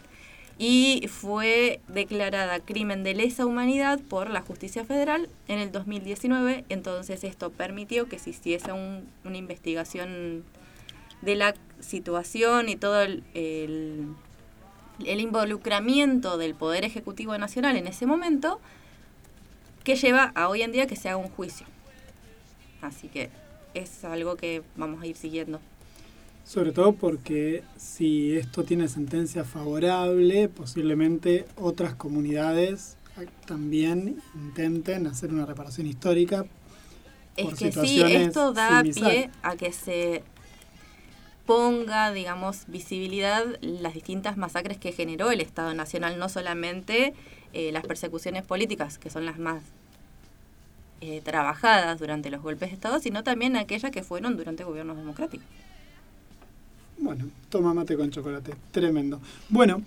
y 0.59 1.07
fue 1.09 1.81
declarada 1.89 2.61
crimen 2.61 3.03
de 3.05 3.15
lesa 3.15 3.45
humanidad 3.45 4.01
por 4.01 4.31
la 4.31 4.41
justicia 4.41 4.85
federal 4.85 5.29
en 5.49 5.59
el 5.59 5.71
2019. 5.71 6.65
Entonces 6.71 7.25
esto 7.25 7.51
permitió 7.51 8.09
que 8.09 8.19
se 8.19 8.31
hiciese 8.31 8.73
un- 8.73 9.07
una 9.25 9.37
investigación 9.37 10.45
de 11.21 11.35
la 11.35 11.55
situación 11.81 12.69
y 12.71 12.77
todo 12.77 13.03
el, 13.03 13.23
el- 13.35 14.07
el 15.05 15.21
involucramiento 15.21 16.39
del 16.39 16.55
Poder 16.55 16.85
Ejecutivo 16.85 17.37
Nacional 17.37 17.77
en 17.77 17.87
ese 17.87 18.07
momento 18.07 18.59
que 19.85 19.95
lleva 19.97 20.33
a 20.35 20.49
hoy 20.49 20.63
en 20.63 20.73
día 20.73 20.87
que 20.87 20.97
se 20.97 21.09
haga 21.11 21.19
un 21.19 21.29
juicio. 21.29 21.67
Así 22.81 23.09
que 23.09 23.29
es 23.75 24.05
algo 24.05 24.37
que 24.37 24.63
vamos 24.75 25.03
a 25.03 25.07
ir 25.07 25.17
siguiendo. 25.17 25.61
Sobre 26.47 26.71
todo 26.71 26.93
porque 26.93 27.65
si 27.77 28.37
esto 28.37 28.63
tiene 28.63 28.87
sentencia 28.87 29.43
favorable, 29.43 30.49
posiblemente 30.49 31.45
otras 31.57 31.97
comunidades 31.97 32.97
también 33.47 34.23
intenten 34.33 35.09
hacer 35.09 35.33
una 35.33 35.45
reparación 35.45 35.89
histórica. 35.89 36.47
Es 37.37 37.47
por 37.47 37.57
que 37.57 37.73
sí, 37.73 38.01
esto 38.01 38.53
da 38.53 38.83
pie 38.85 39.31
a 39.43 39.57
que 39.57 39.73
se 39.73 40.23
ponga, 41.47 42.13
digamos, 42.13 42.63
visibilidad 42.69 43.45
las 43.61 43.95
distintas 43.95 44.37
masacres 44.37 44.79
que 44.79 44.93
generó 44.93 45.33
el 45.33 45.41
Estado 45.41 45.75
Nacional, 45.75 46.17
no 46.17 46.29
solamente 46.29 47.13
eh, 47.55 47.73
las 47.73 47.85
persecuciones 47.85 48.45
políticas, 48.45 48.99
que 48.99 49.11
son 49.11 49.27
las 49.27 49.41
más 49.41 49.65
eh, 51.01 51.23
trabajadas 51.25 51.99
durante 51.99 52.31
los 52.31 52.41
golpes 52.41 52.71
de 52.71 52.75
Estado, 52.77 53.01
sino 53.01 53.25
también 53.25 53.57
aquellas 53.57 53.91
que 53.91 54.05
fueron 54.05 54.37
durante 54.37 54.63
gobiernos 54.63 54.97
democráticos. 54.97 55.47
Bueno, 56.99 57.27
toma 57.51 57.75
mate 57.75 57.97
con 57.97 58.11
chocolate, 58.11 58.55
tremendo. 58.71 59.21
Bueno, 59.49 59.83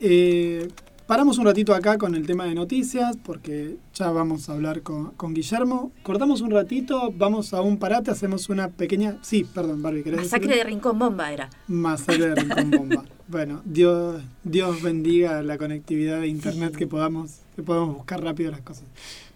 eh, 0.00 0.68
paramos 1.06 1.38
un 1.38 1.44
ratito 1.46 1.74
acá 1.74 1.98
con 1.98 2.14
el 2.14 2.26
tema 2.26 2.44
de 2.46 2.54
noticias 2.54 3.16
porque 3.22 3.76
ya 3.94 4.10
vamos 4.10 4.48
a 4.48 4.52
hablar 4.54 4.82
con, 4.82 5.12
con 5.12 5.34
Guillermo. 5.34 5.92
Cortamos 6.02 6.40
un 6.40 6.50
ratito, 6.50 7.12
vamos 7.16 7.52
a 7.54 7.60
un 7.60 7.78
parate, 7.78 8.10
hacemos 8.10 8.48
una 8.48 8.68
pequeña... 8.68 9.18
Sí, 9.22 9.44
perdón, 9.44 9.82
Barbie, 9.82 10.02
¿querés 10.02 10.20
Masacre 10.20 10.48
decirlo? 10.48 10.64
de 10.64 10.70
Rincón 10.70 10.98
Bomba 10.98 11.32
era. 11.32 11.50
Masacre 11.68 12.28
de 12.30 12.34
Rincón 12.34 12.70
Bomba. 12.70 13.04
Bueno, 13.30 13.60
Dios, 13.66 14.22
Dios 14.42 14.80
bendiga 14.80 15.42
la 15.42 15.58
conectividad 15.58 16.18
de 16.22 16.28
internet 16.28 16.74
que 16.74 16.86
podamos, 16.86 17.40
que 17.54 17.62
podamos 17.62 17.94
buscar 17.94 18.24
rápido 18.24 18.50
las 18.50 18.62
cosas. 18.62 18.84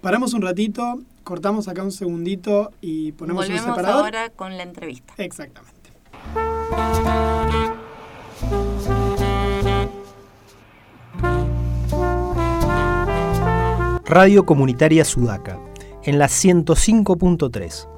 Paramos 0.01 0.33
un 0.33 0.41
ratito, 0.41 1.03
cortamos 1.25 1.69
acá 1.69 1.83
un 1.83 1.93
segundito 1.93 2.73
y 2.81 3.13
ponemos 3.13 3.45
un 3.47 3.53
Volvemos 3.55 3.77
separador. 3.77 4.05
ahora 4.07 4.31
con 4.31 4.57
la 4.57 4.63
entrevista. 4.63 5.13
Exactamente. 5.19 5.72
Radio 14.05 14.45
Comunitaria 14.45 15.05
Sudaca, 15.07 15.59
en 16.05 16.19
la 16.19 16.27
105.3. 16.27 17.89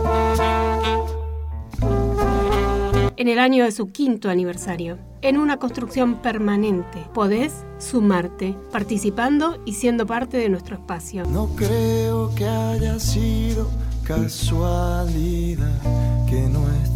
en 3.25 3.28
el 3.28 3.38
año 3.38 3.64
de 3.64 3.73
su 3.73 3.90
quinto 3.90 4.28
aniversario, 4.28 4.99
en 5.23 5.38
una 5.38 5.59
construcción 5.59 6.16
permanente. 6.16 7.07
Podés 7.14 7.64
sumarte, 7.78 8.54
participando 8.71 9.62
y 9.64 9.73
siendo 9.73 10.07
parte 10.07 10.37
de 10.37 10.50
nuestro 10.50 10.76
espacio. 10.76 11.25
No 11.25 11.49
creo 11.57 12.35
que 12.35 12.47
haya 12.47 13.00
sido 13.00 13.71
casualidad 14.02 15.81
que 16.28 16.47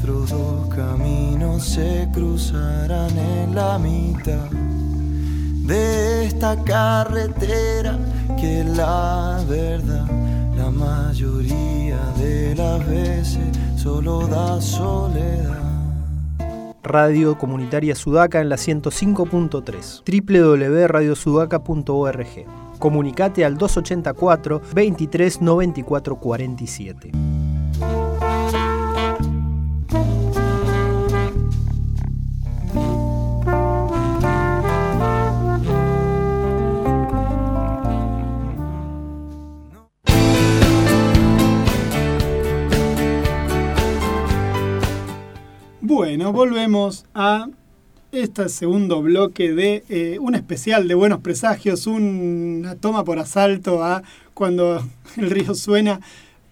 nuestros 0.08 0.30
dos 0.30 0.68
caminos 0.74 1.62
se 1.64 2.08
cruzarán 2.12 3.16
en 3.18 3.54
la 3.54 3.78
mitad 3.78 4.50
de 5.66 6.24
esta 6.24 6.56
carretera 6.64 7.98
que 8.40 8.64
la 8.64 9.44
verdad 9.48 10.06
la 10.56 10.70
mayoría 10.70 11.98
de 12.18 12.54
las 12.54 12.88
veces 12.88 13.54
solo 13.76 14.26
da 14.26 14.58
soledad. 14.60 15.56
Radio 16.82 17.36
Comunitaria 17.36 17.94
Sudaca 17.94 18.40
en 18.40 18.48
la 18.48 18.56
105.3. 18.56 20.02
www.radiosudaca.org. 20.06 22.46
Comunicate 22.78 23.44
al 23.44 23.58
284 23.58 24.62
23 24.72 25.42
94 25.42 26.16
47. 26.16 27.27
Volvemos 46.48 47.04
a 47.14 47.46
este 48.10 48.48
segundo 48.48 49.02
bloque 49.02 49.52
de 49.52 49.84
eh, 49.90 50.18
un 50.18 50.34
especial 50.34 50.88
de 50.88 50.94
Buenos 50.94 51.20
Presagios, 51.20 51.86
una 51.86 52.74
toma 52.74 53.04
por 53.04 53.18
asalto 53.18 53.84
a 53.84 54.02
cuando 54.32 54.82
el 55.18 55.28
río 55.28 55.54
suena, 55.54 56.00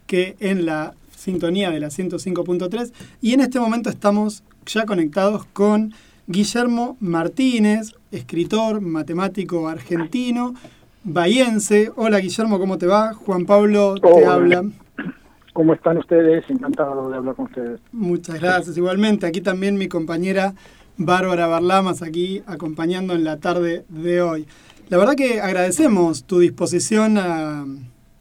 que 0.06 0.36
en 0.38 0.66
la 0.66 0.92
sintonía 1.16 1.70
de 1.70 1.80
la 1.80 1.88
105.3. 1.88 2.92
Y 3.22 3.32
en 3.32 3.40
este 3.40 3.58
momento 3.58 3.88
estamos 3.88 4.42
ya 4.66 4.84
conectados 4.84 5.46
con 5.46 5.94
Guillermo 6.26 6.98
Martínez, 7.00 7.94
escritor, 8.12 8.82
matemático 8.82 9.66
argentino, 9.66 10.54
bahiense. 11.04 11.90
Hola 11.96 12.18
Guillermo, 12.18 12.58
¿cómo 12.58 12.76
te 12.76 12.86
va? 12.86 13.14
Juan 13.14 13.46
Pablo 13.46 13.94
te 13.94 14.26
habla. 14.26 14.62
¿Cómo 15.56 15.72
están 15.72 15.96
ustedes? 15.96 16.44
Encantado 16.50 17.08
de 17.08 17.16
hablar 17.16 17.34
con 17.34 17.46
ustedes. 17.46 17.80
Muchas 17.90 18.38
gracias. 18.38 18.76
Igualmente, 18.76 19.24
aquí 19.26 19.40
también 19.40 19.78
mi 19.78 19.88
compañera 19.88 20.52
Bárbara 20.98 21.46
Barlamas, 21.46 22.02
aquí 22.02 22.42
acompañando 22.46 23.14
en 23.14 23.24
la 23.24 23.38
tarde 23.38 23.86
de 23.88 24.20
hoy. 24.20 24.46
La 24.90 24.98
verdad 24.98 25.14
que 25.14 25.40
agradecemos 25.40 26.24
tu 26.24 26.40
disposición 26.40 27.16
a, 27.16 27.62
a 27.62 27.66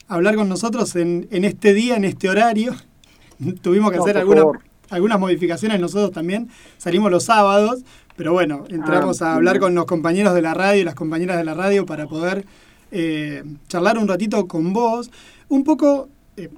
hablar 0.07 0.35
con 0.37 0.47
nosotros 0.47 0.95
en, 0.95 1.27
en 1.29 1.43
este 1.43 1.73
día, 1.73 1.97
en 1.97 2.05
este 2.05 2.29
horario. 2.29 2.73
Tuvimos 3.61 3.91
que 3.91 3.97
No, 3.97 4.03
hacer 4.03 4.17
alguna- 4.17 4.45
algunas 4.89 5.19
modificaciones 5.19 5.77
nosotros 5.81 6.13
también. 6.13 6.47
Salimos 6.77 7.11
los 7.11 7.25
sábados, 7.25 7.83
pero 8.15 8.31
bueno, 8.31 8.63
entramos 8.69 9.21
Ah, 9.21 9.33
a 9.33 9.35
hablar 9.35 9.59
con 9.59 9.75
los 9.75 9.83
compañeros 9.85 10.33
de 10.35 10.41
la 10.41 10.53
radio 10.53 10.79
y 10.79 10.85
las 10.85 10.95
compañeras 10.95 11.35
de 11.35 11.43
la 11.43 11.53
radio 11.53 11.85
para 11.85 12.07
poder 12.07 12.45
eh, 12.91 13.43
charlar 13.67 13.97
un 13.97 14.07
ratito 14.07 14.47
con 14.47 14.71
vos. 14.71 15.11
Un 15.49 15.65
poco, 15.65 16.07
eh, 16.37 16.49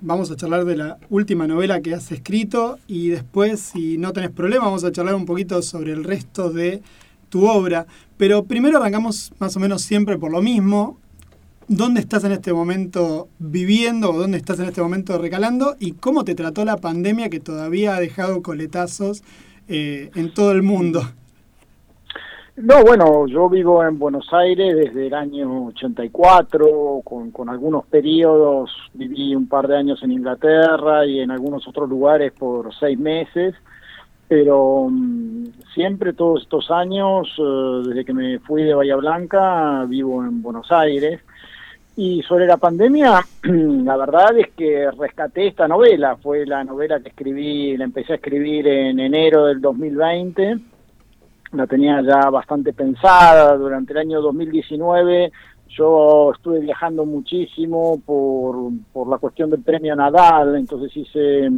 vamos 0.00 0.30
a 0.30 0.36
charlar 0.36 0.64
de 0.64 0.76
la 0.76 0.98
última 1.10 1.46
novela 1.46 1.80
que 1.80 1.94
has 1.94 2.10
escrito 2.12 2.78
y 2.86 3.08
después, 3.08 3.60
si 3.60 3.98
no 3.98 4.12
tenés 4.12 4.30
problema, 4.30 4.66
vamos 4.66 4.84
a 4.84 4.92
charlar 4.92 5.14
un 5.14 5.26
poquito 5.26 5.62
sobre 5.62 5.92
el 5.92 6.04
resto 6.04 6.50
de 6.50 6.82
tu 7.28 7.46
obra. 7.46 7.86
Pero 8.16 8.44
primero 8.44 8.78
arrancamos 8.78 9.32
más 9.38 9.56
o 9.56 9.60
menos 9.60 9.82
siempre 9.82 10.18
por 10.18 10.30
lo 10.30 10.42
mismo. 10.42 10.98
¿Dónde 11.68 12.00
estás 12.00 12.24
en 12.24 12.32
este 12.32 12.52
momento 12.52 13.28
viviendo 13.38 14.10
o 14.10 14.18
dónde 14.18 14.38
estás 14.38 14.58
en 14.58 14.66
este 14.66 14.80
momento 14.80 15.18
recalando? 15.18 15.76
¿Y 15.78 15.92
cómo 15.92 16.24
te 16.24 16.34
trató 16.34 16.64
la 16.64 16.78
pandemia 16.78 17.28
que 17.28 17.40
todavía 17.40 17.94
ha 17.94 18.00
dejado 18.00 18.42
coletazos 18.42 19.22
eh, 19.68 20.10
en 20.14 20.32
todo 20.32 20.52
el 20.52 20.62
mundo? 20.62 21.02
No, 22.60 22.82
bueno, 22.82 23.28
yo 23.28 23.48
vivo 23.48 23.84
en 23.84 24.00
Buenos 24.00 24.32
Aires 24.32 24.74
desde 24.74 25.06
el 25.06 25.14
año 25.14 25.66
84, 25.66 27.02
con, 27.04 27.30
con 27.30 27.48
algunos 27.48 27.86
periodos, 27.86 28.72
viví 28.94 29.32
un 29.36 29.46
par 29.46 29.68
de 29.68 29.76
años 29.76 30.02
en 30.02 30.10
Inglaterra 30.10 31.06
y 31.06 31.20
en 31.20 31.30
algunos 31.30 31.68
otros 31.68 31.88
lugares 31.88 32.32
por 32.32 32.74
seis 32.74 32.98
meses, 32.98 33.54
pero 34.26 34.88
mm, 34.90 35.44
siempre 35.72 36.14
todos 36.14 36.42
estos 36.42 36.68
años, 36.72 37.28
eh, 37.38 37.82
desde 37.86 38.04
que 38.04 38.12
me 38.12 38.40
fui 38.40 38.64
de 38.64 38.74
Bahía 38.74 38.96
Blanca, 38.96 39.84
vivo 39.84 40.24
en 40.24 40.42
Buenos 40.42 40.72
Aires. 40.72 41.20
Y 41.94 42.22
sobre 42.24 42.48
la 42.48 42.56
pandemia, 42.56 43.20
la 43.44 43.96
verdad 43.96 44.36
es 44.36 44.48
que 44.56 44.90
rescaté 44.90 45.46
esta 45.46 45.68
novela, 45.68 46.16
fue 46.16 46.44
la 46.44 46.64
novela 46.64 46.98
que 46.98 47.10
escribí, 47.10 47.76
la 47.76 47.84
empecé 47.84 48.14
a 48.14 48.16
escribir 48.16 48.66
en 48.66 48.98
enero 48.98 49.46
del 49.46 49.60
2020 49.60 50.56
la 51.52 51.66
tenía 51.66 52.02
ya 52.02 52.30
bastante 52.30 52.72
pensada. 52.72 53.56
Durante 53.56 53.92
el 53.92 53.98
año 53.98 54.20
2019 54.20 55.32
yo 55.68 56.32
estuve 56.34 56.60
viajando 56.60 57.04
muchísimo 57.04 58.00
por, 58.04 58.56
por 58.92 59.08
la 59.08 59.18
cuestión 59.18 59.50
del 59.50 59.62
premio 59.62 59.94
Nadal, 59.94 60.56
entonces 60.56 60.96
hice 60.96 61.48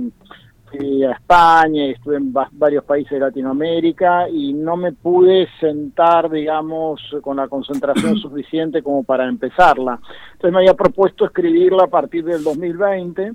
fui 0.71 1.03
a 1.03 1.13
España 1.13 1.87
estuve 1.87 2.17
en 2.17 2.33
va- 2.33 2.49
varios 2.53 2.85
países 2.85 3.11
de 3.11 3.19
Latinoamérica 3.19 4.29
y 4.29 4.53
no 4.53 4.77
me 4.77 4.93
pude 4.93 5.49
sentar, 5.59 6.31
digamos, 6.31 7.01
con 7.23 7.39
la 7.39 7.49
concentración 7.49 8.17
suficiente 8.21 8.81
como 8.83 9.03
para 9.03 9.27
empezarla. 9.29 9.99
Entonces 10.33 10.53
me 10.53 10.59
había 10.59 10.75
propuesto 10.75 11.25
escribirla 11.25 11.85
a 11.85 11.89
partir 11.89 12.25
del 12.25 12.45
2020 12.45 13.33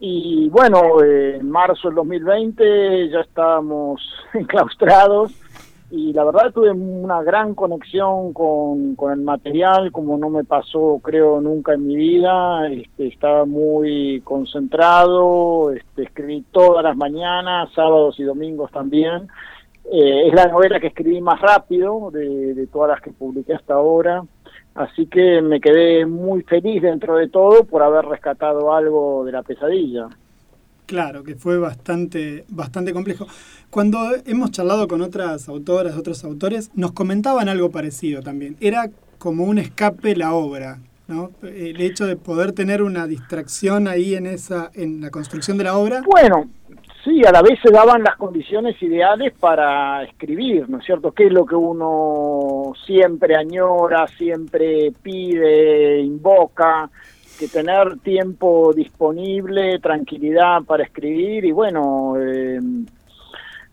y 0.00 0.48
bueno, 0.50 1.02
eh, 1.02 1.36
en 1.40 1.50
marzo 1.50 1.88
del 1.88 1.96
2020 1.96 3.08
ya 3.10 3.20
estábamos 3.20 4.00
enclaustrados 4.34 5.32
y 5.90 6.12
la 6.12 6.24
verdad 6.24 6.52
tuve 6.52 6.70
una 6.70 7.22
gran 7.22 7.54
conexión 7.54 8.32
con, 8.32 8.94
con 8.94 9.12
el 9.12 9.20
material, 9.20 9.90
como 9.90 10.16
no 10.16 10.30
me 10.30 10.44
pasó 10.44 11.00
creo 11.02 11.40
nunca 11.40 11.74
en 11.74 11.86
mi 11.86 11.96
vida, 11.96 12.68
este, 12.68 13.08
estaba 13.08 13.44
muy 13.44 14.20
concentrado, 14.22 15.72
este, 15.72 16.04
escribí 16.04 16.44
todas 16.52 16.84
las 16.84 16.96
mañanas, 16.96 17.70
sábados 17.74 18.20
y 18.20 18.22
domingos 18.22 18.70
también. 18.70 19.28
Eh, 19.92 20.28
es 20.28 20.34
la 20.34 20.46
novela 20.46 20.78
que 20.78 20.88
escribí 20.88 21.20
más 21.20 21.40
rápido 21.40 22.10
de, 22.12 22.54
de 22.54 22.66
todas 22.68 22.90
las 22.90 23.00
que 23.00 23.10
publiqué 23.10 23.54
hasta 23.54 23.74
ahora, 23.74 24.22
así 24.76 25.06
que 25.06 25.42
me 25.42 25.60
quedé 25.60 26.06
muy 26.06 26.42
feliz 26.42 26.82
dentro 26.82 27.16
de 27.16 27.28
todo 27.28 27.64
por 27.64 27.82
haber 27.82 28.04
rescatado 28.04 28.72
algo 28.72 29.24
de 29.24 29.32
la 29.32 29.42
pesadilla. 29.42 30.08
Claro, 30.90 31.22
que 31.22 31.36
fue 31.36 31.56
bastante, 31.56 32.44
bastante 32.48 32.92
complejo. 32.92 33.24
Cuando 33.70 34.10
hemos 34.26 34.50
charlado 34.50 34.88
con 34.88 35.02
otras 35.02 35.48
autoras, 35.48 35.96
otros 35.96 36.24
autores, 36.24 36.72
nos 36.74 36.90
comentaban 36.90 37.48
algo 37.48 37.70
parecido 37.70 38.22
también. 38.22 38.56
Era 38.60 38.90
como 39.16 39.44
un 39.44 39.58
escape 39.58 40.16
la 40.16 40.34
obra, 40.34 40.80
¿no? 41.06 41.30
El 41.44 41.80
hecho 41.80 42.06
de 42.06 42.16
poder 42.16 42.50
tener 42.50 42.82
una 42.82 43.06
distracción 43.06 43.86
ahí 43.86 44.16
en 44.16 44.26
esa, 44.26 44.72
en 44.74 45.00
la 45.00 45.10
construcción 45.10 45.56
de 45.58 45.62
la 45.62 45.76
obra. 45.76 46.02
Bueno, 46.10 46.50
sí, 47.04 47.22
a 47.24 47.30
la 47.30 47.42
vez 47.42 47.60
se 47.62 47.70
daban 47.70 48.02
las 48.02 48.16
condiciones 48.16 48.74
ideales 48.82 49.32
para 49.38 50.02
escribir, 50.02 50.68
¿no 50.68 50.78
es 50.78 50.84
cierto? 50.84 51.12
¿Qué 51.12 51.26
es 51.26 51.32
lo 51.32 51.46
que 51.46 51.54
uno 51.54 52.72
siempre 52.84 53.36
añora, 53.36 54.08
siempre 54.08 54.90
pide, 55.00 56.00
invoca? 56.00 56.90
Que 57.40 57.48
tener 57.48 57.98
tiempo 58.00 58.74
disponible, 58.74 59.78
tranquilidad 59.78 60.62
para 60.62 60.84
escribir 60.84 61.46
y 61.46 61.52
bueno, 61.52 62.14
eh, 62.20 62.60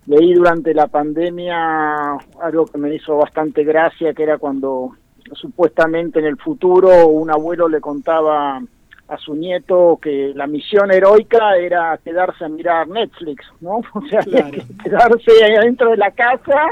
leí 0.05 0.33
durante 0.33 0.73
la 0.73 0.87
pandemia 0.87 2.13
algo 2.41 2.65
que 2.65 2.77
me 2.77 2.95
hizo 2.95 3.17
bastante 3.17 3.65
gracia, 3.65 4.13
que 4.13 4.23
era 4.23 4.37
cuando 4.37 4.93
supuestamente 5.33 6.19
en 6.19 6.25
el 6.25 6.37
futuro 6.37 7.07
un 7.09 7.29
abuelo 7.29 7.67
le 7.67 7.81
contaba 7.81 8.61
a 9.09 9.17
su 9.17 9.35
nieto 9.35 9.99
que 10.01 10.31
la 10.33 10.47
misión 10.47 10.89
heroica 10.91 11.57
era 11.57 11.99
quedarse 12.01 12.45
a 12.45 12.49
mirar 12.49 12.87
Netflix, 12.87 13.45
¿no? 13.59 13.81
O 13.93 14.01
sea, 14.09 14.21
Claro. 14.21 14.57
quedarse 14.83 15.43
ahí 15.43 15.55
adentro 15.55 15.91
de 15.91 15.97
la 15.97 16.11
casa 16.11 16.67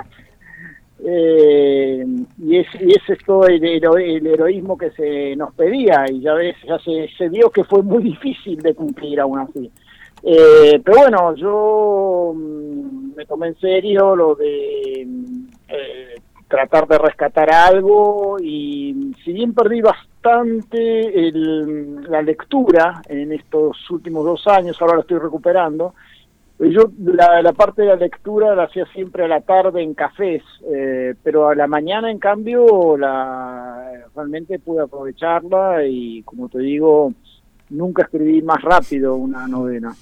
eh, 1.07 2.05
y, 2.39 2.57
es, 2.57 2.67
y 2.81 2.93
ese 2.93 3.17
el, 3.47 3.63
hero- 3.63 3.97
el 3.97 4.25
heroísmo 4.25 4.77
que 4.77 4.89
se 4.91 5.35
nos 5.35 5.53
pedía 5.53 6.05
y 6.09 6.21
ya 6.21 6.33
ves, 6.33 6.55
ya 6.67 6.79
se, 6.79 7.07
se 7.17 7.29
vio 7.29 7.49
que 7.49 7.63
fue 7.63 7.81
muy 7.83 8.03
difícil 8.03 8.57
de 8.61 8.73
cumplir 8.73 9.19
aún 9.19 9.39
así. 9.39 9.71
Eh, 10.23 10.81
pero 10.83 10.97
bueno, 11.01 11.35
yo 11.35 12.33
mm, 12.35 13.15
me 13.15 13.25
tomé 13.25 13.47
en 13.49 13.59
serio 13.59 14.15
lo 14.15 14.33
de 14.35 15.03
mm, 15.05 15.47
eh, 15.69 16.15
tratar 16.47 16.87
de 16.87 16.97
rescatar 16.97 17.51
algo 17.51 18.37
y 18.41 19.13
si 19.23 19.33
bien 19.33 19.53
perdí 19.53 19.81
bastante 19.81 21.27
el- 21.27 22.03
la 22.09 22.21
lectura 22.21 23.01
en 23.07 23.31
estos 23.33 23.89
últimos 23.91 24.25
dos 24.25 24.47
años, 24.47 24.81
ahora 24.81 24.95
la 24.95 25.01
estoy 25.01 25.19
recuperando, 25.19 25.93
yo 26.59 26.89
la, 27.03 27.41
la 27.41 27.53
parte 27.53 27.81
de 27.81 27.89
la 27.89 27.95
lectura 27.95 28.55
la 28.55 28.63
hacía 28.63 28.85
siempre 28.93 29.25
a 29.25 29.27
la 29.27 29.41
tarde 29.41 29.81
en 29.83 29.93
cafés, 29.93 30.41
eh, 30.73 31.13
pero 31.23 31.49
a 31.49 31.55
la 31.55 31.67
mañana 31.67 32.09
en 32.09 32.19
cambio 32.19 32.95
la 32.97 33.91
realmente 34.15 34.59
pude 34.59 34.81
aprovecharla 34.81 35.85
y 35.85 36.21
como 36.23 36.47
te 36.49 36.59
digo, 36.59 37.13
nunca 37.69 38.03
escribí 38.03 38.41
más 38.41 38.61
rápido 38.61 39.15
una 39.15 39.47
novela. 39.47 39.93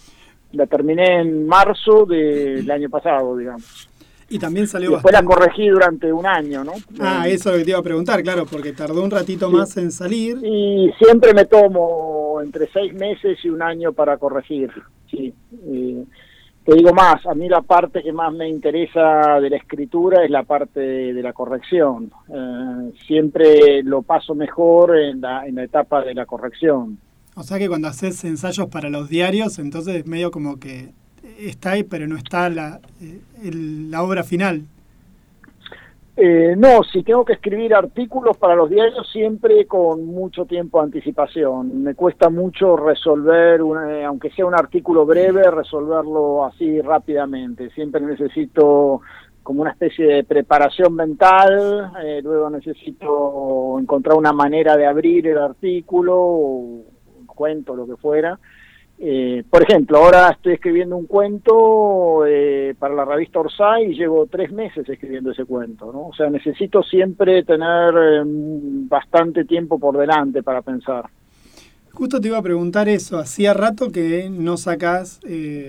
La 0.52 0.68
terminé 0.68 1.22
en 1.22 1.48
marzo 1.48 2.06
del 2.06 2.70
año 2.70 2.90
pasado, 2.90 3.36
digamos. 3.36 3.90
Y 4.30 4.38
también 4.40 4.68
salió 4.68 4.92
después 4.92 5.12
la 5.12 5.22
bastante. 5.22 5.46
corregí 5.46 5.68
durante 5.70 6.12
un 6.14 6.26
año, 6.26 6.64
¿no? 6.64 6.74
Ah, 7.00 7.28
eso 7.28 7.50
es 7.50 7.54
lo 7.56 7.58
que 7.60 7.64
te 7.66 7.70
iba 7.72 7.80
a 7.80 7.84
preguntar, 7.84 8.22
claro, 8.24 8.46
porque 8.46 8.72
tardó 8.74 9.04
un 9.04 9.12
ratito 9.12 9.50
Sí. 9.50 9.56
más 9.56 9.78
en 9.78 9.92
salir. 9.92 10.38
Y 10.44 10.92
siempre 11.00 11.34
me 11.34 11.46
tomo 11.46 12.40
entre 12.42 12.68
seis 12.72 12.94
meses 12.94 13.38
y 13.44 13.50
un 13.50 13.62
año 13.62 13.94
para 13.94 14.18
corregir. 14.18 14.72
Sí. 15.10 15.34
Eh, 15.68 16.04
te 16.66 16.76
digo 16.76 16.94
más, 16.94 17.26
a 17.26 17.34
mí 17.34 17.50
la 17.50 17.62
parte 17.62 18.02
que 18.02 18.14
más 18.14 18.34
me 18.34 18.48
interesa 18.48 19.40
de 19.40 19.50
la 19.50 19.58
escritura 19.58 20.24
es 20.24 20.32
la 20.32 20.44
parte 20.44 20.80
de, 20.80 21.22
la 21.22 21.34
corrección. 21.34 22.12
Eh, 22.30 22.94
siempre 23.06 23.84
lo 23.84 24.02
paso 24.02 24.34
mejor 24.34 24.98
en 24.98 25.22
la, 25.22 25.46
en 25.46 25.56
la 25.56 25.64
etapa 25.64 26.02
de 26.04 26.14
la 26.14 26.26
corrección. 26.26 26.98
O 27.36 27.44
sea 27.44 27.58
que 27.58 27.68
cuando 27.68 27.88
haces 27.88 28.24
ensayos 28.24 28.68
para 28.68 28.90
los 28.90 29.10
diarios, 29.10 29.60
entonces 29.60 29.96
es 29.96 30.08
medio 30.08 30.32
como 30.32 30.60
que 30.60 30.94
está 31.40 31.72
ahí, 31.72 31.84
pero 31.84 32.08
no 32.08 32.16
está 32.16 32.50
la, 32.50 32.80
eh, 33.02 33.20
obra 33.98 34.24
final. 34.24 34.64
Eh, 36.16 36.54
no, 36.56 36.84
si 36.84 37.02
tengo 37.02 37.26
que 37.26 37.34
escribir 37.34 37.74
artículos 37.74 38.38
para 38.38 38.56
los 38.56 38.70
diarios 38.70 39.10
siempre 39.12 39.66
con 39.66 40.06
mucho 40.06 40.46
tiempo 40.46 40.78
de 40.78 40.86
anticipación. 40.86 41.82
Me 41.84 41.96
cuesta 41.96 42.30
mucho 42.30 42.78
resolver, 42.78 43.64
una- 43.64 43.92
eh, 44.00 44.06
aunque 44.06 44.30
sea 44.30 44.46
un 44.46 44.54
artículo 44.54 45.08
breve, 45.08 45.50
resolverlo 45.50 46.46
así 46.46 46.82
rápidamente. 46.82 47.72
Siempre 47.72 48.02
necesito 48.02 49.02
como 49.42 49.62
una 49.64 49.72
especie 49.72 50.06
de 50.06 50.24
preparación 50.24 50.94
mental, 50.96 51.92
eh, 52.04 52.22
luego 52.24 52.50
necesito 52.50 53.78
encontrar 53.80 54.16
una 54.16 54.32
manera 54.34 54.78
de 54.78 54.86
abrir 54.86 55.28
el 55.28 55.38
artículo, 55.40 56.16
o 56.16 56.46
un 57.20 57.26
cuento, 57.26 57.76
lo 57.76 57.88
que 57.88 57.98
fuera. 57.98 58.40
Eh, 59.00 59.44
por 59.50 59.64
ejemplo, 59.64 59.98
ahora 59.98 60.30
estoy 60.30 60.54
escribiendo 60.54 60.96
un 60.96 61.08
cuento 61.08 62.26
eh, 62.26 62.74
para 62.78 62.94
la 62.94 63.04
revista 63.04 63.40
Orsay 63.40 63.92
y 63.92 63.96
llevo 63.96 64.28
tres 64.28 64.52
meses 64.52 64.88
escribiendo 64.88 65.32
ese 65.32 65.46
cuento, 65.46 65.92
¿no? 65.92 66.08
O 66.08 66.14
sea, 66.14 66.30
necesito 66.30 66.84
siempre 66.84 67.44
tener 67.44 67.94
eh, 67.96 68.22
bastante 68.26 69.46
tiempo 69.46 69.78
por 69.80 69.98
delante 69.98 70.42
para 70.42 70.62
pensar. 70.62 71.06
Justo 71.92 72.20
te 72.20 72.28
iba 72.28 72.40
a 72.40 72.42
preguntar 72.42 72.90
eso, 72.90 73.20
hacía 73.20 73.54
rato 73.54 73.92
que 73.92 74.28
no 74.30 74.58
sacás 74.58 75.20
eh, 75.28 75.68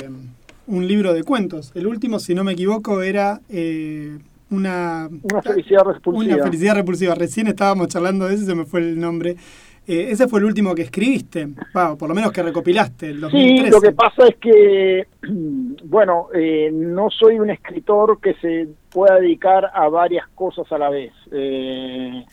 un 0.66 0.88
libro 0.88 1.12
de 1.12 1.22
cuentos. 1.22 1.72
El 1.74 1.86
último, 1.86 2.18
si 2.18 2.34
no 2.34 2.44
me 2.44 2.52
equivoco, 2.52 3.02
era 3.02 3.40
eh, 3.50 4.18
una... 4.48 5.10
Una 5.22 5.42
felicidad 5.42 5.82
repulsiva. 5.84 6.34
Una 6.36 6.44
felicidad 6.44 6.74
repulsiva. 6.76 7.14
Recién 7.14 7.46
estábamos 7.48 7.88
charlando 7.88 8.26
de 8.26 8.34
eso 8.34 8.44
y 8.44 8.46
se 8.46 8.54
me 8.54 8.64
fue 8.64 8.80
el 8.80 8.98
nombre. 8.98 9.36
Eh, 9.86 10.06
ese 10.10 10.28
fue 10.28 10.40
el 10.40 10.46
último 10.46 10.74
que 10.74 10.82
escribiste, 10.82 11.48
Va, 11.76 11.94
por 11.96 12.08
lo 12.08 12.14
menos 12.14 12.32
que 12.32 12.42
recopilaste, 12.42 13.10
el 13.10 13.20
2013. 13.20 13.64
Sí, 13.64 13.70
lo 13.70 13.80
que 13.80 13.92
pasa 13.92 14.26
es 14.28 14.36
que, 14.36 15.06
bueno, 15.84 16.28
eh, 16.34 16.70
no 16.72 17.10
soy 17.10 17.38
un 17.38 17.50
escritor 17.50 18.20
que 18.20 18.34
se 18.34 18.68
pueda 18.90 19.16
dedicar 19.16 19.70
a 19.74 19.88
varias 19.88 20.26
cosas 20.28 20.70
a 20.72 20.78
la 20.78 20.88
vez. 20.88 21.12
Eh, 21.30 22.24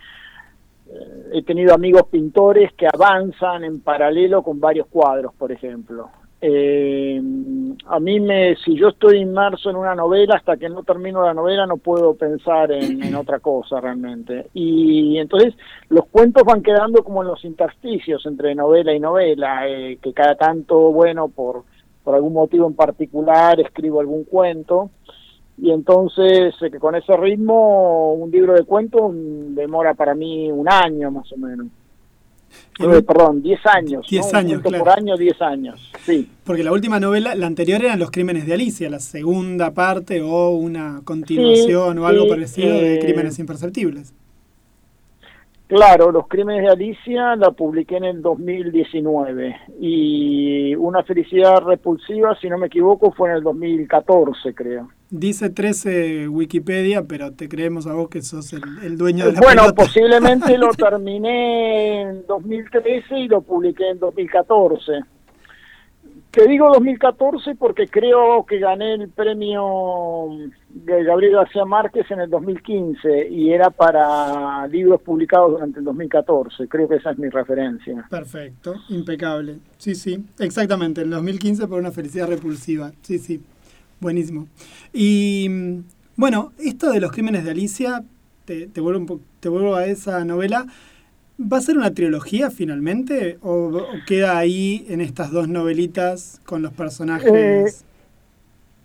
eh, 0.87 1.29
he 1.33 1.43
tenido 1.43 1.73
amigos 1.73 2.03
pintores 2.09 2.71
que 2.73 2.87
avanzan 2.91 3.63
en 3.63 3.81
paralelo 3.81 4.43
con 4.43 4.59
varios 4.59 4.87
cuadros, 4.87 5.33
por 5.33 5.51
ejemplo. 5.51 6.09
Eh, 6.43 7.21
a 7.85 7.99
mí 7.99 8.19
me, 8.19 8.55
si 8.55 8.75
yo 8.75 8.89
estoy 8.89 9.19
inmerso 9.19 9.69
en 9.69 9.75
una 9.75 9.93
novela, 9.93 10.37
hasta 10.37 10.57
que 10.57 10.69
no 10.69 10.81
termino 10.81 11.23
la 11.23 11.35
novela 11.35 11.67
no 11.67 11.77
puedo 11.77 12.15
pensar 12.15 12.71
en, 12.71 13.13
otra 13.15 13.39
cosa 13.39 13.79
realmente. 13.79 14.47
Y 14.53 15.19
entonces 15.19 15.53
los 15.89 16.07
cuentos 16.07 16.43
van 16.43 16.63
quedando 16.63 17.03
como 17.03 17.21
en 17.21 17.27
los 17.27 17.45
intersticios 17.45 18.25
entre 18.25 18.55
novela 18.55 18.93
y 18.93 18.99
novela, 18.99 19.67
eh, 19.67 19.99
que 20.01 20.13
cada 20.13 20.35
tanto, 20.35 20.91
bueno, 20.91 21.27
por, 21.27 21.63
por 22.03 22.15
algún 22.15 22.33
motivo 22.33 22.65
en 22.67 22.75
particular 22.75 23.59
escribo 23.59 23.99
algún 23.99 24.23
cuento. 24.23 24.89
Y 25.59 25.69
entonces, 25.69 26.55
eh, 26.61 26.71
que 26.71 26.79
con 26.79 26.95
ese 26.95 27.15
ritmo, 27.17 28.13
un 28.13 28.31
libro 28.31 28.53
de 28.53 28.63
cuentos 28.63 29.11
demora 29.13 29.93
para 29.93 30.15
mí 30.15 30.51
un 30.51 30.67
año 30.67 31.11
más 31.11 31.31
o 31.31 31.37
menos. 31.37 31.67
Eh, 32.79 33.01
perdón, 33.03 33.41
10 33.41 33.65
años. 33.65 34.07
10 34.09 34.23
¿no? 34.23 34.29
Un 34.29 34.35
años, 34.35 34.61
claro. 34.61 34.83
por 34.83 34.93
año, 34.97 35.17
10 35.17 35.41
años. 35.41 35.91
Sí. 36.03 36.29
Porque 36.43 36.63
la 36.63 36.71
última 36.71 36.99
novela, 36.99 37.35
la 37.35 37.47
anterior 37.47 37.83
eran 37.83 37.99
Los 37.99 38.11
Crímenes 38.11 38.45
de 38.45 38.53
Alicia, 38.53 38.89
la 38.89 38.99
segunda 38.99 39.71
parte 39.71 40.21
o 40.21 40.49
una 40.49 41.01
continuación 41.03 41.95
Sí, 41.95 41.99
o 41.99 42.05
algo 42.05 42.23
sí, 42.23 42.29
parecido 42.29 42.73
de 42.73 42.95
eh, 42.95 42.99
Crímenes 42.99 43.39
Imperceptibles. 43.39 44.13
Claro, 45.67 46.11
Los 46.11 46.27
Crímenes 46.27 46.63
de 46.63 46.69
Alicia 46.69 47.35
la 47.37 47.51
publiqué 47.51 47.97
en 47.97 48.03
el 48.03 48.21
2019 48.21 49.55
y 49.79 50.75
Una 50.75 51.03
Felicidad 51.03 51.61
Repulsiva, 51.61 52.37
si 52.41 52.49
no 52.49 52.57
me 52.57 52.67
equivoco, 52.67 53.11
fue 53.11 53.29
en 53.29 53.37
el 53.37 53.43
2014, 53.43 54.53
creo. 54.53 54.89
Dice 55.13 55.49
13 55.49 56.29
Wikipedia, 56.29 57.03
pero 57.03 57.33
te 57.33 57.49
creemos 57.49 57.85
a 57.85 57.93
vos 57.93 58.07
que 58.07 58.21
sos 58.21 58.53
el, 58.53 58.61
el 58.81 58.97
dueño 58.97 59.25
de 59.25 59.33
la 59.33 59.41
Bueno, 59.41 59.63
pelota. 59.63 59.83
posiblemente 59.83 60.57
lo 60.57 60.69
terminé 60.77 62.01
en 62.03 62.25
2013 62.27 63.19
y 63.19 63.27
lo 63.27 63.41
publiqué 63.41 63.89
en 63.89 63.99
2014. 63.99 65.01
Te 66.31 66.47
digo 66.47 66.69
2014 66.73 67.55
porque 67.55 67.87
creo 67.87 68.45
que 68.45 68.57
gané 68.59 68.93
el 68.93 69.09
premio 69.09 70.29
de 70.69 71.03
Gabriel 71.03 71.33
García 71.33 71.65
Márquez 71.65 72.09
en 72.09 72.21
el 72.21 72.29
2015 72.29 73.27
y 73.29 73.51
era 73.51 73.69
para 73.69 74.65
libros 74.67 75.01
publicados 75.01 75.51
durante 75.51 75.79
el 75.79 75.85
2014. 75.85 76.69
Creo 76.69 76.87
que 76.87 76.95
esa 76.95 77.11
es 77.11 77.17
mi 77.17 77.27
referencia. 77.27 78.05
Perfecto, 78.09 78.75
impecable. 78.87 79.57
Sí, 79.77 79.93
sí, 79.93 80.23
exactamente, 80.39 81.01
en 81.01 81.09
2015 81.09 81.67
por 81.67 81.79
una 81.79 81.91
felicidad 81.91 82.29
repulsiva. 82.29 82.93
Sí, 83.01 83.19
sí, 83.19 83.41
buenísimo. 84.01 84.47
Y 84.91 85.47
mm, 85.49 85.83
bueno, 86.17 86.51
esto 86.57 86.91
de 86.91 86.99
los 86.99 87.11
crímenes 87.11 87.45
de 87.45 87.51
Alicia, 87.51 88.03
te, 88.45 88.67
te 88.67 88.81
vuelvo, 88.81 89.13
un 89.13 89.21
te 89.39 89.47
vuelvo 89.47 89.75
a 89.75 89.85
esa 89.85 90.25
novela. 90.25 90.67
¿Va 91.39 91.57
a 91.57 91.61
ser 91.61 91.77
una 91.77 91.93
trilogía 91.93 92.51
finalmente? 92.51 93.37
¿O, 93.41 93.53
o 93.53 93.87
queda 94.05 94.37
ahí 94.37 94.85
en 94.89 95.01
estas 95.01 95.31
dos 95.31 95.47
novelitas 95.47 96.41
con 96.45 96.61
los 96.61 96.73
personajes? 96.73 97.85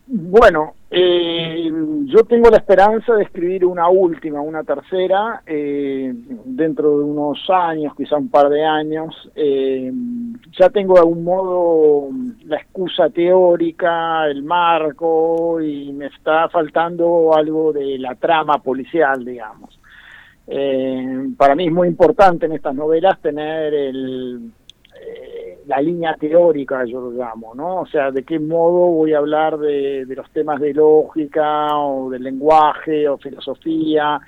Bueno, 0.08 0.74
eh, 0.88 1.68
yo 2.04 2.22
tengo 2.28 2.48
la 2.48 2.58
esperanza 2.58 3.14
de 3.14 3.24
escribir 3.24 3.64
una 3.64 3.88
última, 3.88 4.40
una 4.40 4.62
tercera, 4.62 5.42
eh, 5.44 6.14
dentro 6.44 6.98
de 6.98 7.04
unos 7.04 7.44
años, 7.50 7.92
quizá 7.96 8.16
un 8.16 8.28
par 8.28 8.48
de 8.48 8.64
años. 8.64 9.12
Eh, 9.34 9.92
ya 10.56 10.70
tengo 10.70 10.94
de 10.94 11.00
algún 11.00 11.24
modo 11.24 12.08
la 12.44 12.56
excusa 12.56 13.10
teórica, 13.10 14.26
el 14.28 14.44
marco, 14.44 15.60
y 15.60 15.92
me 15.92 16.06
está 16.06 16.48
faltando 16.50 17.34
algo 17.34 17.72
de 17.72 17.98
la 17.98 18.14
trama 18.14 18.62
policial, 18.62 19.24
digamos. 19.24 19.76
Eh, 20.46 21.30
para 21.36 21.56
mí 21.56 21.66
es 21.66 21.72
muy 21.72 21.88
importante 21.88 22.46
en 22.46 22.52
estas 22.52 22.76
novelas 22.76 23.20
tener 23.20 23.74
el, 23.74 24.52
eh, 25.04 25.35
la 25.66 25.80
línea 25.80 26.14
teórica, 26.14 26.84
yo 26.84 27.00
lo 27.00 27.10
llamo, 27.10 27.54
¿no? 27.54 27.80
O 27.80 27.86
sea, 27.86 28.10
de 28.10 28.22
qué 28.22 28.38
modo 28.38 28.86
voy 28.92 29.12
a 29.12 29.18
hablar 29.18 29.58
de, 29.58 30.06
los 30.08 30.30
temas 30.30 30.60
de 30.60 30.72
lógica 30.72 31.76
o 31.76 32.08
del 32.08 32.22
lenguaje 32.22 33.08
o 33.08 33.18
filosofía. 33.18 34.20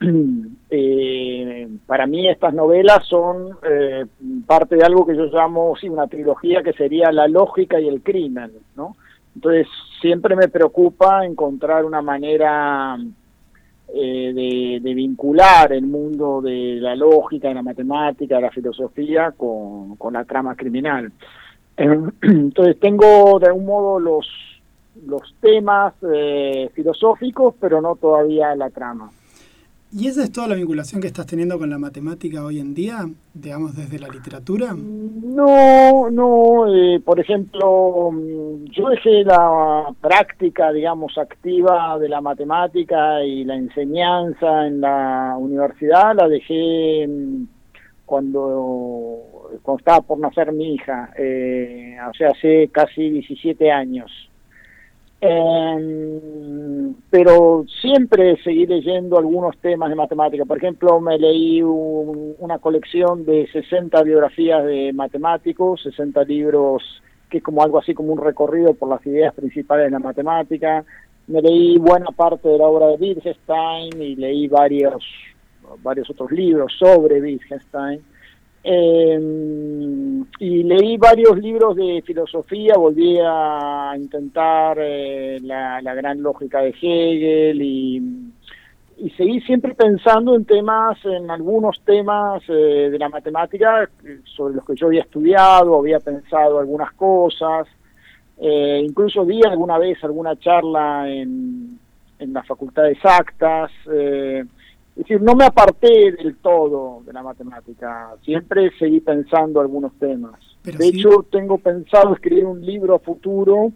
Eh, 0.74 1.68
para 1.86 2.06
mí 2.06 2.26
estas 2.26 2.54
novelas 2.54 3.06
son 3.06 3.58
eh, 3.62 4.06
parte 4.46 4.76
de 4.76 4.84
algo 4.84 5.04
que 5.04 5.14
yo 5.14 5.26
llamo, 5.26 5.76
sí, 5.78 5.86
una 5.86 6.06
trilogía 6.06 6.62
que 6.62 6.72
sería 6.72 7.12
la 7.12 7.28
lógica 7.28 7.78
y 7.78 7.88
el 7.88 8.02
crimen, 8.02 8.52
¿no? 8.74 8.96
Entonces 9.34 9.66
siempre 10.00 10.34
me 10.34 10.48
preocupa 10.48 11.26
encontrar 11.26 11.84
una 11.84 12.00
manera 12.00 12.96
eh, 13.94 14.80
de, 14.82 14.94
vincular 14.94 15.72
el 15.72 15.86
mundo 15.86 16.40
de 16.40 16.78
la 16.80 16.96
lógica, 16.96 17.48
de 17.48 17.54
la 17.54 17.62
matemática, 17.62 18.36
de 18.36 18.42
la 18.42 18.50
filosofía 18.50 19.32
con, 19.32 19.96
con 19.96 20.14
la 20.14 20.24
trama 20.24 20.54
criminal. 20.54 21.12
Eh, 21.76 21.98
Entonces 22.22 22.78
tengo 22.80 23.38
de 23.38 23.46
algún 23.46 23.66
modo 23.66 24.00
los, 24.00 24.26
los 25.06 25.34
temas 25.40 25.94
eh, 26.12 26.70
filosóficos, 26.74 27.54
pero 27.60 27.80
no 27.80 27.96
todavía 27.96 28.54
la 28.54 28.70
trama. 28.70 29.10
¿Y 29.94 30.08
esa 30.08 30.22
es 30.22 30.32
toda 30.32 30.48
la 30.48 30.54
vinculación 30.54 31.02
que 31.02 31.08
estás 31.08 31.26
teniendo 31.26 31.58
con 31.58 31.68
la 31.68 31.78
matemática 31.78 32.42
hoy 32.42 32.60
en 32.60 32.72
día, 32.72 33.04
digamos, 33.34 33.76
desde 33.76 33.98
la 33.98 34.08
literatura? 34.08 34.74
No, 34.74 36.08
no, 36.10 36.74
eh, 36.74 36.98
por 37.00 37.20
ejemplo, 37.20 38.10
mm, 38.10 38.64
yo 38.70 38.88
dejé 38.88 39.22
la 39.22 39.94
práctica, 40.00 40.72
digamos, 40.72 41.18
activa 41.18 41.98
de 41.98 42.08
la 42.08 42.22
matemática 42.22 43.22
y 43.22 43.44
la 43.44 43.56
enseñanza 43.56 44.66
en 44.66 44.80
la 44.80 45.36
universidad, 45.38 46.16
la 46.16 46.26
dejé 46.26 47.06
mm, 47.06 47.44
cuando, 48.06 49.50
cuando 49.62 49.78
estaba 49.78 50.00
por 50.00 50.18
nacer 50.18 50.52
mi 50.52 50.72
hija, 50.74 51.12
eh, 51.18 51.98
o 52.08 52.14
sea, 52.14 52.30
hace 52.30 52.70
casi 52.72 53.10
17 53.10 53.70
años. 53.70 54.10
Em, 55.24 56.94
pero 57.08 57.64
siempre 57.80 58.36
seguí 58.42 58.66
leyendo 58.66 59.16
algunos 59.18 59.56
temas 59.58 59.88
de 59.88 59.94
matemática. 59.94 60.44
Por 60.44 60.58
ejemplo, 60.58 61.00
me 61.00 61.16
leí 61.16 61.62
un- 61.62 62.34
una 62.40 62.58
colección 62.58 63.24
de 63.24 63.46
60 63.52 64.02
biografías 64.02 64.64
de 64.64 64.92
matemáticos, 64.92 65.80
60 65.82 66.24
libros 66.24 66.82
que 67.30 67.38
es 67.38 67.44
como 67.44 67.62
algo 67.62 67.78
así 67.78 67.94
como 67.94 68.12
un 68.12 68.18
recorrido 68.20 68.74
por 68.74 68.90
las 68.90 69.06
ideas 69.06 69.32
principales 69.32 69.86
de 69.86 69.90
la 69.92 70.00
matemática. 70.00 70.84
Me 71.28 71.40
leí 71.40 71.78
buena 71.78 72.08
parte 72.14 72.48
de 72.48 72.58
la 72.58 72.66
obra 72.66 72.88
de 72.88 72.96
Wittgenstein 72.96 74.02
y 74.02 74.16
leí 74.16 74.48
varios, 74.48 75.02
varios 75.82 76.10
otros 76.10 76.30
libros 76.32 76.72
sobre 76.78 77.22
Wittgenstein. 77.22 78.00
Eh, 78.64 79.42
y 80.38 80.62
leí 80.64 80.96
varios 80.96 81.38
libros 81.38 81.76
de 81.76 82.02
filosofía, 82.04 82.74
volví 82.76 83.18
a 83.24 83.92
intentar 83.96 84.76
eh, 84.80 85.38
la, 85.42 85.80
gran 85.94 86.22
lógica 86.22 86.60
de 86.60 86.70
Hegel 86.70 87.62
y, 87.62 88.02
seguí 89.16 89.40
siempre 89.40 89.74
pensando 89.74 90.36
en 90.36 90.44
temas, 90.44 90.98
en 91.04 91.30
algunos 91.30 91.80
temas 91.84 92.42
eh, 92.48 92.88
de 92.90 92.98
la 92.98 93.08
matemática 93.08 93.88
eh, 94.04 94.20
sobre 94.24 94.54
los 94.54 94.64
que 94.64 94.76
yo 94.76 94.86
había 94.86 95.02
estudiado, 95.02 95.76
había 95.76 95.98
pensado 95.98 96.58
algunas 96.58 96.92
cosas, 96.92 97.66
incluso 98.38 99.24
di 99.24 99.40
alguna 99.44 99.78
vez 99.78 100.02
alguna 100.02 100.36
charla 100.36 101.08
en, 101.08 101.78
en 102.18 102.32
la 102.32 102.42
Facultad 102.42 102.82
de 102.82 102.92
Exactas. 102.92 103.70
Es 104.94 105.04
decir, 105.04 105.22
no 105.22 105.34
me 105.34 105.46
aparté 105.46 106.12
del 106.12 106.36
todo 106.36 107.02
de 107.06 107.12
la 107.14 107.22
matemática, 107.22 108.10
siempre 108.22 108.70
seguí 108.78 109.00
pensando 109.00 109.60
algunos 109.60 109.94
temas. 109.98 110.34
Pero 110.62 110.78
de 110.78 110.84
sí- 110.90 110.98
hecho, 111.00 111.24
tengo 111.30 111.58
pensado 111.58 112.12
escribir 112.14 112.44
un 112.44 112.64
libro 112.64 112.94
a 112.94 112.98
futuro 112.98 113.72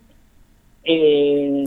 eh, 0.84 1.64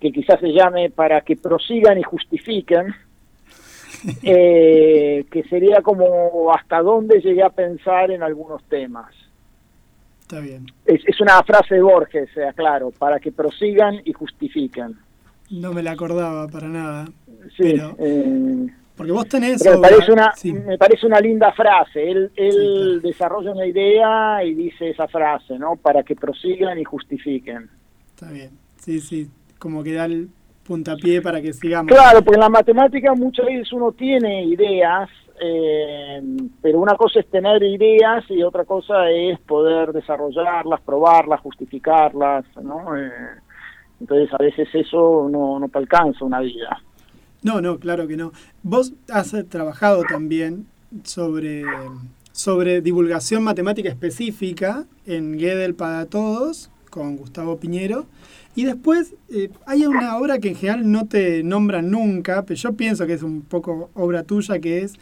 que 0.00 0.12
quizás 0.12 0.40
se 0.40 0.48
llame 0.52 0.90
para 0.90 1.20
que 1.22 1.36
prosigan 1.36 1.98
y 1.98 2.02
justifiquen, 2.02 2.88
eh, 4.22 5.24
que 5.30 5.42
sería 5.44 5.80
como 5.80 6.52
hasta 6.52 6.82
dónde 6.82 7.20
llegué 7.20 7.42
a 7.42 7.50
pensar 7.50 8.10
en 8.10 8.22
algunos 8.22 8.62
temas. 8.64 9.14
Está 10.20 10.40
bien. 10.40 10.66
Es, 10.84 11.02
es 11.06 11.20
una 11.20 11.42
frase 11.44 11.76
de 11.76 11.82
Borges, 11.82 12.28
sea 12.34 12.52
claro, 12.52 12.90
para 12.90 13.20
que 13.20 13.30
prosigan 13.32 14.00
y 14.04 14.12
justifiquen. 14.12 14.96
No 15.50 15.72
me 15.72 15.82
la 15.82 15.92
acordaba 15.92 16.48
para 16.48 16.68
nada. 16.68 17.04
Sí, 17.56 17.74
Pero- 17.74 17.94
eh, 17.98 18.66
Porque 18.96 19.12
vos 19.12 19.28
tenés... 19.28 19.62
pero 19.62 19.78
me 19.80 19.88
parece 19.88 20.12
una, 20.12 20.32
sí, 20.36 20.52
me 20.52 20.78
parece 20.78 21.06
una 21.06 21.20
linda 21.20 21.52
frase. 21.52 22.10
Él, 22.10 22.30
él 22.36 22.52
Sí, 22.52 22.58
claro. 22.58 23.00
desarrolla 23.00 23.52
una 23.52 23.66
idea 23.66 24.44
y 24.44 24.54
dice 24.54 24.90
esa 24.90 25.08
frase, 25.08 25.58
¿no? 25.58 25.76
Para 25.76 26.02
que 26.02 26.14
prosigan 26.16 26.78
y 26.78 26.84
justifiquen. 26.84 27.68
está 28.14 28.30
bien. 28.30 28.50
Sí, 28.76 29.00
sí. 29.00 29.28
Como 29.58 29.82
que 29.82 29.94
da 29.94 30.04
el 30.06 30.28
puntapié 30.64 31.20
para 31.22 31.40
que 31.42 31.52
sigamos. 31.52 31.92
Claro, 31.92 32.22
porque 32.22 32.36
en 32.36 32.40
la 32.40 32.48
matemática 32.48 33.12
muchas 33.14 33.46
veces 33.46 33.72
uno 33.72 33.92
tiene 33.92 34.44
ideas, 34.44 35.08
eh, 35.42 36.22
pero 36.62 36.78
una 36.80 36.94
cosa 36.94 37.20
es 37.20 37.26
tener 37.28 37.62
ideas 37.62 38.24
y 38.30 38.42
otra 38.42 38.64
cosa 38.64 39.10
es 39.10 39.38
poder 39.40 39.92
desarrollarlas, 39.92 40.80
probarlas, 40.82 41.40
justificarlas, 41.40 42.44
¿no? 42.62 42.96
Eh, 42.96 43.10
entonces 44.04 44.28
a 44.34 44.42
veces 44.42 44.68
eso 44.74 45.28
no, 45.30 45.58
no 45.58 45.68
te 45.68 45.78
alcanza 45.78 46.24
una 46.24 46.40
vida. 46.40 46.78
No, 47.42 47.60
no, 47.60 47.78
claro 47.78 48.06
que 48.06 48.16
no. 48.16 48.32
Vos 48.62 48.92
has 49.10 49.32
eh, 49.34 49.44
trabajado 49.44 50.02
también 50.08 50.66
sobre, 51.04 51.64
sobre 52.32 52.82
divulgación 52.82 53.42
matemática 53.42 53.88
específica 53.88 54.84
en 55.06 55.38
Gödel 55.38 55.74
para 55.74 56.04
Todos 56.06 56.70
con 56.90 57.16
Gustavo 57.16 57.58
Piñero. 57.58 58.06
Y 58.54 58.64
después 58.64 59.14
eh, 59.30 59.50
hay 59.66 59.84
una 59.86 60.16
obra 60.16 60.38
que 60.38 60.50
en 60.50 60.54
general 60.54 60.90
no 60.90 61.06
te 61.06 61.42
nombran 61.42 61.90
nunca, 61.90 62.44
pero 62.44 62.56
yo 62.56 62.74
pienso 62.74 63.06
que 63.06 63.14
es 63.14 63.22
un 63.22 63.42
poco 63.42 63.90
obra 63.94 64.22
tuya, 64.22 64.58
que 64.58 64.82
es 64.82 64.94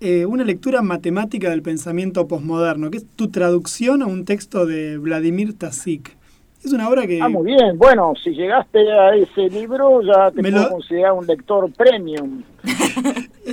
eh, 0.00 0.26
una 0.26 0.44
lectura 0.44 0.80
matemática 0.80 1.50
del 1.50 1.62
pensamiento 1.62 2.28
posmoderno, 2.28 2.90
que 2.90 2.98
es 2.98 3.06
tu 3.16 3.28
traducción 3.28 4.00
a 4.00 4.06
un 4.06 4.24
texto 4.24 4.64
de 4.64 4.96
Vladimir 4.96 5.54
Tasik. 5.54 6.17
Es 6.64 6.72
una 6.72 6.88
obra 6.88 7.06
que... 7.06 7.20
Ah, 7.22 7.28
muy 7.28 7.46
bien. 7.46 7.78
Bueno, 7.78 8.12
si 8.22 8.30
llegaste 8.30 8.80
a 8.92 9.14
ese 9.14 9.48
libro 9.48 10.02
ya 10.02 10.30
te 10.32 10.42
Me 10.42 10.50
puedo 10.50 10.64
lo- 10.64 10.70
considerar 10.70 11.12
un 11.12 11.26
lector 11.26 11.70
premium. 11.72 12.42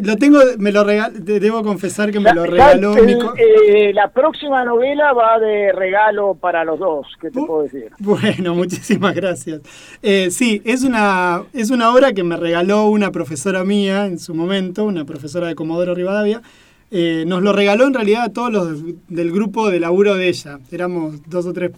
Lo 0.04 0.18
tengo, 0.18 0.40
me 0.58 0.74
lo 0.74 0.84
regal, 0.84 1.24
de- 1.24 1.40
debo 1.40 1.64
confesar 1.64 2.12
que 2.12 2.20
me 2.20 2.34
lo 2.34 2.46
regaló 2.46 2.96
mi 2.96 3.18
co- 3.18 3.34
eh, 3.38 3.94
la 3.94 4.10
próxima 4.10 4.66
novela 4.66 5.14
va 5.14 5.40
de 5.40 5.72
regalo 5.72 6.36
para 6.36 6.66
los 6.66 6.78
dos, 6.80 7.08
¿qué 7.22 7.32
te 7.32 7.40
Uh. 7.40 7.48
puedo 7.48 7.64
decir? 7.64 7.92
Bueno, 8.00 8.54
muchísimas 8.56 9.16
gracias. 9.16 9.62
Eh, 10.02 10.32
sí, 10.32 10.62
es 10.66 10.84
una, 10.84 11.44
es 11.54 11.70
una 11.72 11.94
obra 11.94 12.12
que 12.12 12.24
me 12.26 12.36
regaló 12.36 12.88
una 12.90 13.12
profesora 13.12 13.64
mía 13.64 14.06
en 14.06 14.20
su 14.20 14.34
momento, 14.36 14.84
una 14.84 15.06
profesora 15.06 15.48
de 15.48 15.56
Comodoro 15.56 15.96
Rivadavia. 15.96 16.42
Eh, 16.92 17.24
nos 17.26 17.42
lo 17.42 17.54
regaló 17.54 17.88
en 17.88 17.94
realidad 17.94 18.24
a 18.24 18.34
todos 18.34 18.52
los 18.52 18.84
del 19.08 19.32
grupo 19.32 19.70
de 19.70 19.80
laburo 19.80 20.16
de 20.16 20.28
ella. 20.28 20.60
Éramos 20.72 21.22
dos 21.30 21.46
o 21.46 21.54
tres 21.54 21.72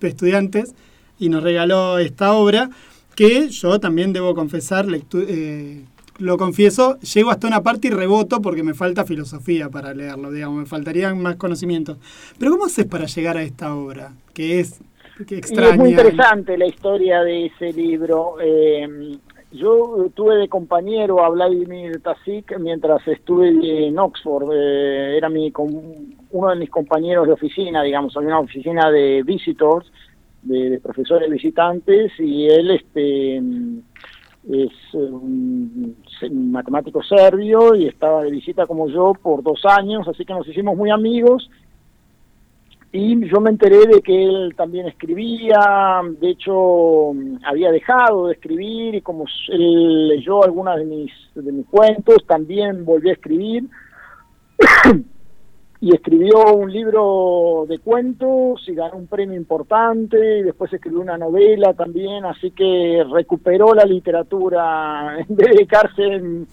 estudiantes 0.00 0.74
y 1.18 1.28
nos 1.28 1.42
regaló 1.42 1.98
esta 1.98 2.32
obra 2.32 2.70
que 3.14 3.48
yo 3.48 3.80
también 3.80 4.12
debo 4.12 4.34
confesar, 4.34 4.86
eh, 5.14 5.82
lo 6.18 6.36
confieso, 6.36 6.98
llego 7.00 7.30
hasta 7.30 7.48
una 7.48 7.62
parte 7.62 7.88
y 7.88 7.90
reboto 7.90 8.40
porque 8.40 8.62
me 8.62 8.74
falta 8.74 9.04
filosofía 9.04 9.68
para 9.68 9.92
leerlo, 9.94 10.30
digamos, 10.30 10.58
me 10.60 10.66
faltarían 10.66 11.20
más 11.20 11.36
conocimientos. 11.36 11.98
Pero 12.38 12.52
¿cómo 12.52 12.66
haces 12.66 12.86
para 12.86 13.06
llegar 13.06 13.36
a 13.36 13.42
esta 13.42 13.74
obra? 13.74 14.12
Que 14.34 14.60
es 14.60 14.80
que 15.26 15.34
Y 15.34 15.38
extraña. 15.38 15.70
es 15.72 15.78
muy 15.78 15.90
interesante 15.90 16.56
la 16.56 16.66
historia 16.66 17.22
de 17.22 17.46
ese 17.46 17.72
libro. 17.72 18.36
Eh, 18.40 19.18
yo 19.50 20.10
tuve 20.14 20.36
de 20.36 20.48
compañero 20.48 21.24
a 21.24 21.30
Vladimir 21.30 22.00
Tasik 22.02 22.58
mientras 22.58 23.06
estuve 23.08 23.48
en 23.86 23.98
Oxford. 23.98 24.52
Eh, 24.52 25.16
era 25.16 25.28
mi 25.28 25.52
uno 26.30 26.50
de 26.50 26.56
mis 26.56 26.70
compañeros 26.70 27.26
de 27.26 27.32
oficina, 27.32 27.82
digamos, 27.82 28.16
había 28.16 28.28
una 28.28 28.40
oficina 28.40 28.90
de 28.90 29.22
visitors, 29.24 29.90
de, 30.42 30.70
de 30.70 30.80
profesores 30.80 31.30
visitantes, 31.30 32.12
y 32.18 32.46
él 32.46 32.70
este 32.70 33.36
es 33.38 34.72
un 34.94 35.96
matemático 36.50 37.02
serbio 37.02 37.74
y 37.74 37.86
estaba 37.86 38.22
de 38.22 38.30
visita 38.30 38.66
como 38.66 38.88
yo 38.88 39.12
por 39.14 39.42
dos 39.42 39.64
años, 39.64 40.06
así 40.08 40.24
que 40.24 40.32
nos 40.32 40.48
hicimos 40.48 40.76
muy 40.76 40.90
amigos 40.90 41.50
y 42.92 43.28
yo 43.28 43.40
me 43.40 43.50
enteré 43.50 43.86
de 43.86 44.00
que 44.00 44.24
él 44.24 44.54
también 44.56 44.86
escribía, 44.86 46.00
de 46.20 46.30
hecho 46.30 47.10
había 47.44 47.70
dejado 47.70 48.28
de 48.28 48.34
escribir 48.34 48.94
y 48.94 49.02
como 49.02 49.26
él 49.48 50.08
leyó 50.08 50.42
algunas 50.42 50.76
de 50.78 50.84
mis, 50.86 51.12
de 51.34 51.52
mis 51.52 51.66
cuentos, 51.66 52.24
también 52.26 52.84
volvió 52.84 53.10
a 53.10 53.14
escribir. 53.14 53.64
Y 55.80 55.94
escribió 55.94 56.54
un 56.56 56.72
libro 56.72 57.64
de 57.68 57.78
cuentos 57.78 58.68
y 58.68 58.74
ganó 58.74 58.96
un 58.96 59.06
premio 59.06 59.36
importante 59.36 60.40
y 60.40 60.42
después 60.42 60.72
escribió 60.72 60.98
una 61.00 61.16
novela 61.16 61.72
también, 61.72 62.24
así 62.24 62.50
que 62.50 63.04
recuperó 63.12 63.72
la 63.74 63.84
literatura 63.84 65.20
en 65.20 65.36
vez 65.36 65.46
de 65.46 65.54
dedicarse 65.54 66.02
en- 66.02 66.48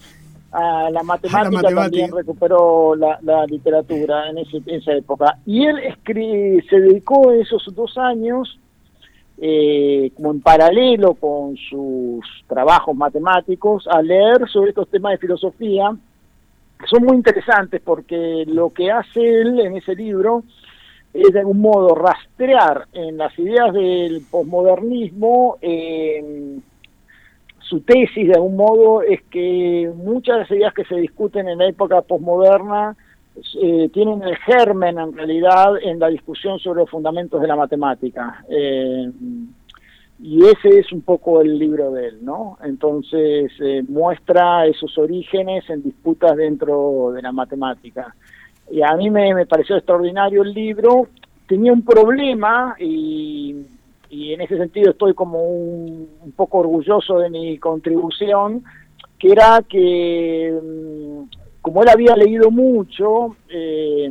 a 0.56 0.90
la 0.90 1.02
matemática, 1.02 1.50
matemática. 1.50 1.82
también 1.82 2.12
recuperó 2.16 2.94
la, 2.96 3.18
la 3.22 3.44
literatura 3.46 4.30
en, 4.30 4.38
ese- 4.38 4.62
en 4.66 4.76
esa 4.80 4.92
época. 4.92 5.38
Y 5.44 5.64
él 5.66 5.76
escri- 5.78 6.66
se 6.68 6.80
dedicó 6.80 7.30
esos 7.32 7.62
dos 7.74 7.96
años, 7.98 8.58
eh, 9.38 10.10
como 10.16 10.30
en 10.32 10.40
paralelo 10.40 11.14
con 11.14 11.56
sus 11.56 12.24
trabajos 12.46 12.96
matemáticos, 12.96 13.86
a 13.88 14.00
leer 14.00 14.48
sobre 14.48 14.70
estos 14.70 14.88
temas 14.88 15.12
de 15.12 15.18
filosofía, 15.18 15.94
que 16.80 16.86
son 16.86 17.04
muy 17.04 17.16
interesantes 17.16 17.80
porque 17.84 18.44
lo 18.46 18.70
que 18.70 18.90
hace 18.90 19.20
él 19.20 19.60
en 19.60 19.76
ese 19.76 19.94
libro 19.94 20.42
es 21.12 21.32
de 21.32 21.40
algún 21.40 21.60
modo 21.60 21.94
rastrear 21.94 22.86
en 22.92 23.16
las 23.16 23.38
ideas 23.38 23.72
del 23.72 24.22
posmodernismo 24.30 25.56
eh, 25.62 26.58
su 27.68 27.80
tesis 27.80 28.28
de 28.28 28.34
algún 28.34 28.56
modo 28.56 29.02
es 29.02 29.22
que 29.24 29.90
muchas 29.96 30.36
de 30.36 30.40
las 30.40 30.50
ideas 30.50 30.74
que 30.74 30.84
se 30.84 30.96
discuten 30.96 31.48
en 31.48 31.58
la 31.58 31.66
época 31.66 32.00
posmoderna 32.02 32.96
eh, 33.60 33.90
tienen 33.92 34.22
el 34.22 34.36
germen 34.36 34.98
en 34.98 35.12
realidad 35.12 35.74
en 35.82 35.98
la 35.98 36.08
discusión 36.08 36.58
sobre 36.58 36.80
los 36.80 36.90
fundamentos 36.90 37.40
de 37.40 37.48
la 37.48 37.56
matemática. 37.56 38.44
Eh, 38.48 39.10
y 40.18 40.44
ese 40.44 40.78
es 40.78 40.92
un 40.92 41.02
poco 41.02 41.42
el 41.42 41.58
libro 41.58 41.90
de 41.90 42.08
él, 42.08 42.18
¿no? 42.22 42.56
Entonces 42.64 43.52
eh, 43.60 43.82
muestra 43.86 44.66
esos 44.66 44.96
orígenes 44.96 45.68
en 45.68 45.82
disputas 45.82 46.36
dentro 46.36 47.10
de 47.14 47.20
la 47.20 47.32
matemática. 47.32 48.14
Y 48.70 48.82
a 48.82 48.94
mí 48.96 49.10
me, 49.10 49.34
me 49.34 49.46
pareció 49.46 49.76
extraordinario 49.76 50.42
el 50.42 50.54
libro. 50.54 51.08
Tenía 51.46 51.72
un 51.72 51.82
problema 51.82 52.74
y, 52.80 53.66
y 54.10 54.32
en 54.32 54.40
ese 54.40 54.56
sentido 54.56 54.90
estoy 54.90 55.14
como 55.14 55.42
un, 55.42 56.08
un 56.22 56.32
poco 56.32 56.58
orgulloso 56.58 57.18
de 57.18 57.30
mi 57.30 57.58
contribución, 57.58 58.64
que 59.18 59.32
era 59.32 59.62
que 59.68 60.58
mm, 60.62 61.22
como 61.66 61.82
él 61.82 61.88
había 61.88 62.14
leído 62.14 62.52
mucho, 62.52 63.34
eh, 63.48 64.08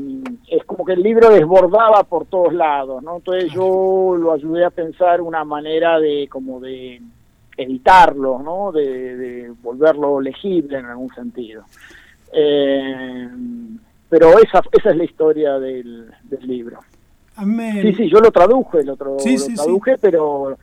es 0.50 0.66
como 0.66 0.84
que 0.84 0.92
el 0.92 1.02
libro 1.02 1.30
desbordaba 1.30 2.04
por 2.04 2.26
todos 2.26 2.54
lados, 2.54 3.02
¿no? 3.02 3.16
Entonces 3.16 3.50
yo 3.54 4.18
lo 4.20 4.34
ayudé 4.34 4.66
a 4.66 4.72
pensar 4.72 5.22
una 5.22 5.46
manera 5.46 5.98
de 5.98 6.28
como 6.30 6.60
de 6.60 7.02
editarlo, 7.56 8.40
¿no? 8.40 8.74
De, 8.74 9.54
volverlo 9.64 10.20
legible 10.20 10.80
en 10.80 10.86
algún 10.86 11.16
sentido. 11.16 11.64
Eh, 12.34 13.30
pero 14.10 14.38
esa, 14.38 14.62
esa 14.74 14.90
es 14.90 14.98
la 14.98 15.04
historia 15.06 15.58
del 15.58 16.12
libro. 16.42 16.80
A 17.38 17.46
mí 17.46 17.56
me- 17.56 17.82
Sí, 17.82 17.94
sí, 17.96 18.10
yo 18.10 18.20
lo 18.20 18.32
traduje, 18.32 18.84
lo, 18.84 18.96
tra- 18.98 19.20
Sí, 19.20 19.34
lo 19.34 19.40
sí, 19.40 19.48
sí. 19.52 19.56
traduje, 19.56 19.98
pero 20.00 20.58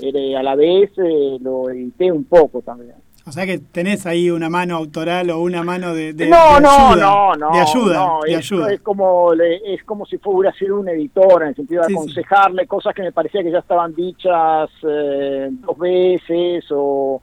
eh, 0.00 0.36
a 0.36 0.42
la 0.42 0.54
vez 0.54 0.90
eh, 0.98 1.38
lo 1.40 1.70
edité 1.70 2.10
un 2.10 2.24
poco 2.24 2.62
también. 2.62 2.94
O 3.26 3.32
sea 3.32 3.46
que 3.46 3.58
tenés 3.58 4.04
ahí 4.04 4.28
una 4.30 4.50
mano 4.50 4.76
autoral 4.76 5.30
o 5.30 5.40
una 5.40 5.62
mano 5.62 5.94
de, 5.94 6.12
de- 6.12 6.26
no, 6.28 6.56
de 6.56 6.60
no, 6.60 6.68
ayuda. 6.70 6.96
no, 7.06 7.34
no, 7.36 7.52
De 7.52 7.60
ayuda, 7.60 7.94
no, 8.06 8.18
de 8.22 8.32
es, 8.32 8.36
ayuda. 8.38 8.72
es 8.72 8.80
como 8.82 9.32
es 9.32 9.82
como 9.84 10.04
si 10.04 10.18
fuera 10.18 10.52
sido 10.52 10.78
un 10.80 10.88
editor 10.90 11.42
en 11.42 11.48
el 11.48 11.54
sentido 11.56 11.80
de 11.82 11.86
Sí, 11.88 11.92
sí. 11.94 11.98
aconsejarle 11.98 12.66
cosas 12.66 12.94
que 12.94 13.00
me 13.02 13.12
parecía 13.12 13.42
que 13.42 13.50
ya 13.50 13.60
estaban 13.60 13.94
dichas 13.94 14.68
eh, 14.86 15.48
dos 15.52 15.78
veces 15.78 16.66
o 16.70 17.22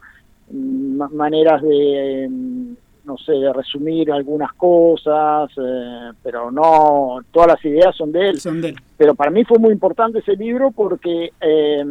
mm, 0.49 0.97
ma- 0.97 1.09
maneras 1.13 1.61
de 1.61 2.27
mm, 2.31 2.73
no 3.11 3.17
sé 3.17 3.33
de 3.33 3.51
resumir 3.51 4.09
algunas 4.09 4.53
cosas, 4.53 5.51
eh, 5.57 6.11
pero 6.23 6.49
no 6.49 7.19
todas 7.31 7.49
las 7.49 7.65
ideas 7.65 7.93
son 7.95 8.11
de 8.13 8.29
él 8.29 8.39
Son 8.39 8.61
de 8.61 8.69
él. 8.69 8.75
pero 8.97 9.15
para 9.15 9.31
mí 9.31 9.43
fue 9.43 9.59
muy 9.59 9.71
importante 9.73 10.19
ese 10.19 10.37
libro 10.37 10.71
porque 10.71 11.31
eh, 11.41 11.83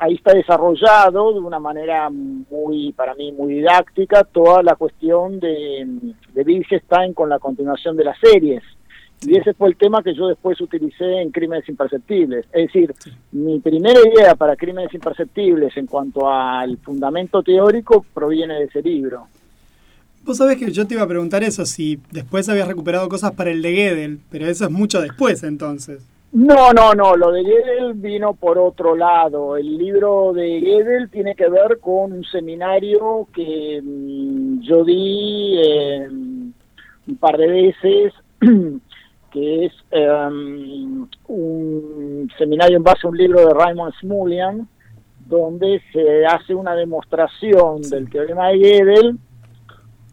ahí 0.00 0.14
está 0.14 0.32
desarrollado 0.34 1.32
de 1.32 1.38
una 1.38 1.60
manera 1.60 2.10
muy, 2.10 2.92
para 2.92 3.14
mí, 3.14 3.30
muy 3.30 3.54
didáctica 3.54 4.24
toda 4.24 4.64
la 4.64 4.74
cuestión 4.74 5.38
de, 5.38 5.86
de 6.32 6.42
Wittgenstein 6.42 7.14
con 7.14 7.28
la 7.28 7.38
continuación 7.38 7.96
de 7.96 8.04
las 8.04 8.18
series. 8.18 8.62
Y 9.22 9.38
ese 9.38 9.54
fue 9.54 9.68
el 9.68 9.76
tema 9.76 10.02
que 10.02 10.12
yo 10.12 10.26
después 10.26 10.60
utilicé 10.60 11.22
en 11.22 11.30
Crímenes 11.30 11.68
Imperceptibles. 11.68 12.46
Es 12.52 12.66
decir, 12.66 12.92
mi 13.32 13.58
primera 13.60 14.00
idea 14.00 14.34
para 14.34 14.56
Crímenes 14.56 14.92
Imperceptibles 14.92 15.74
en 15.76 15.86
cuanto 15.86 16.28
al 16.30 16.76
fundamento 16.78 17.42
teórico 17.42 18.04
proviene 18.12 18.54
de 18.54 18.64
ese 18.64 18.82
libro. 18.82 19.28
Vos 20.24 20.38
sabés 20.38 20.56
que 20.56 20.70
yo 20.70 20.86
te 20.86 20.94
iba 20.94 21.02
a 21.02 21.08
preguntar 21.08 21.42
eso, 21.42 21.66
si 21.66 22.00
después 22.10 22.48
habías 22.48 22.66
recuperado 22.66 23.06
cosas 23.10 23.32
para 23.32 23.50
el 23.50 23.60
de 23.60 23.74
Gödel, 23.74 24.20
pero 24.30 24.46
eso 24.46 24.64
es 24.64 24.70
mucho 24.70 25.02
después 25.02 25.42
entonces. 25.42 26.02
No, 26.32 26.72
no, 26.72 26.94
no, 26.94 27.14
lo 27.14 27.30
de 27.30 27.42
Gödel 27.42 27.92
vino 27.92 28.32
por 28.32 28.58
otro 28.58 28.96
lado. 28.96 29.58
El 29.58 29.76
libro 29.76 30.32
de 30.32 30.60
Gödel 30.60 31.10
tiene 31.10 31.34
que 31.34 31.48
ver 31.50 31.78
con 31.78 32.12
un 32.14 32.24
seminario 32.24 33.28
que 33.34 33.82
mm, 33.84 34.62
yo 34.62 34.82
di 34.82 35.58
eh, 35.62 36.08
un 36.08 37.16
par 37.20 37.36
de 37.36 37.46
veces, 37.46 38.14
que 39.30 39.66
es 39.66 39.72
em, 39.90 41.06
un 41.28 42.32
seminario 42.38 42.78
en 42.78 42.82
base 42.82 43.06
a 43.06 43.10
un 43.10 43.18
libro 43.18 43.46
de 43.46 43.52
Raymond 43.52 43.92
Smulian, 44.00 44.66
donde 45.26 45.82
se 45.92 46.24
hace 46.24 46.54
una 46.54 46.74
demostración 46.74 47.82
del 47.82 48.08
teorema 48.08 48.48
de 48.48 48.58
Gödel 48.58 49.18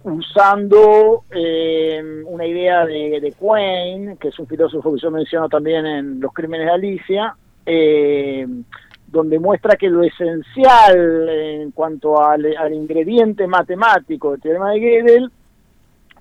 usando 0.04 1.24
eh, 1.32 2.02
una 2.26 2.46
idea 2.46 2.86
de, 2.86 3.20
de 3.22 3.32
Quain, 3.34 4.18
que 4.18 4.30
es 4.30 4.40
un 4.40 4.48
filósofo 4.48 4.94
que 4.94 5.00
yo 5.00 5.12
menciono 5.12 5.50
también 5.50 5.86
en 5.86 6.20
Los 6.20 6.34
Crímenes 6.34 6.68
de 6.68 6.74
Alicia, 6.74 7.36
eh, 7.66 8.48
donde 9.08 9.40
muestra 9.40 9.76
que 9.76 9.90
lo 9.90 10.04
esencial 10.04 11.30
en 11.30 11.72
cuanto 11.72 12.22
al, 12.22 12.56
al 12.58 12.74
ingrediente 12.74 13.46
matemático 13.46 14.32
del 14.32 14.42
teorema 14.42 14.72
de 14.72 14.80
Gödel 14.80 15.32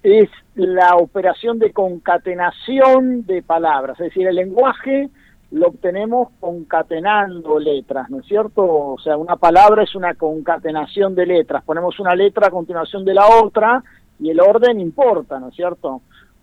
es 0.02 0.28
la 0.54 0.96
operación 0.96 1.58
de 1.58 1.72
concatenación 1.72 3.26
de 3.26 3.42
palabras, 3.42 4.00
es 4.00 4.06
decir, 4.06 4.26
el 4.26 4.36
lenguaje 4.36 5.08
lo 5.52 5.68
obtenemos 5.68 6.28
concatenando 6.38 7.58
letras, 7.58 8.08
¿no 8.08 8.20
es 8.20 8.26
cierto? 8.26 8.62
O 8.64 8.98
sea, 8.98 9.16
una 9.16 9.36
palabra 9.36 9.82
es 9.82 9.94
una 9.94 10.14
concatenación 10.14 11.14
de 11.14 11.26
letras, 11.26 11.64
ponemos 11.64 11.98
una 11.98 12.14
letra 12.14 12.46
a 12.46 12.50
continuación 12.50 13.04
de 13.04 13.14
la 13.14 13.26
otra 13.26 13.82
y 14.20 14.30
el 14.30 14.40
orden 14.40 14.80
importa, 14.80 15.40
¿no 15.40 15.48
es 15.48 15.56
cierto? 15.56 16.02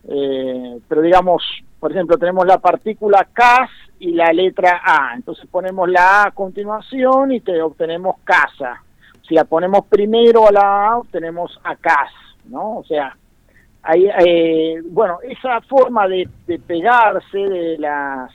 Eh, 0.09 0.79
pero 0.87 1.01
digamos, 1.01 1.41
por 1.79 1.91
ejemplo, 1.91 2.17
tenemos 2.17 2.45
la 2.45 2.57
partícula 2.57 3.27
cas 3.31 3.69
y 3.99 4.11
la 4.11 4.33
letra 4.33 4.81
A, 4.83 5.13
entonces 5.15 5.45
ponemos 5.49 5.89
la 5.89 6.23
A 6.23 6.27
a 6.27 6.31
continuación 6.31 7.31
y 7.31 7.39
te 7.39 7.61
obtenemos 7.61 8.17
casa. 8.25 8.83
Si 9.27 9.35
la 9.35 9.45
ponemos 9.45 9.85
primero 9.85 10.47
a 10.47 10.51
la 10.51 10.87
A, 10.87 10.97
obtenemos 10.97 11.57
a 11.63 11.75
cas, 11.77 12.11
¿no? 12.45 12.77
O 12.79 12.83
sea, 12.83 13.15
hay, 13.83 14.09
eh, 14.25 14.81
bueno, 14.85 15.19
esa 15.23 15.61
forma 15.61 16.07
de, 16.07 16.27
de 16.45 16.59
pegarse 16.59 17.37
de 17.37 17.77
las 17.77 18.31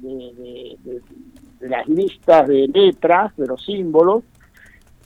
de, 0.00 0.76
las 1.60 1.88
listas 1.88 2.46
de 2.48 2.68
letras, 2.68 3.36
de 3.36 3.46
los 3.46 3.64
símbolos, 3.64 4.24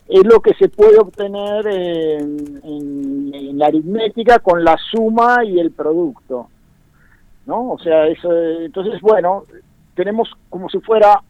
es 0.07 0.23
lo 0.25 0.41
que 0.41 0.53
se 0.55 0.69
puede 0.69 0.99
obtener 0.99 1.65
en, 1.67 2.61
en, 2.63 3.57
la 3.57 3.67
aritmética 3.67 4.39
con 4.39 4.63
la 4.63 4.77
suma 4.91 5.45
y 5.45 5.59
el 5.59 5.71
producto. 5.71 6.49
¿no? 7.45 7.71
O 7.71 7.79
sea, 7.79 8.07
eso, 8.07 8.31
entonces, 8.33 8.99
bueno, 9.01 9.45
tenemos 9.95 10.29
como 10.49 10.69
si 10.69 10.79
fuera 10.79 11.21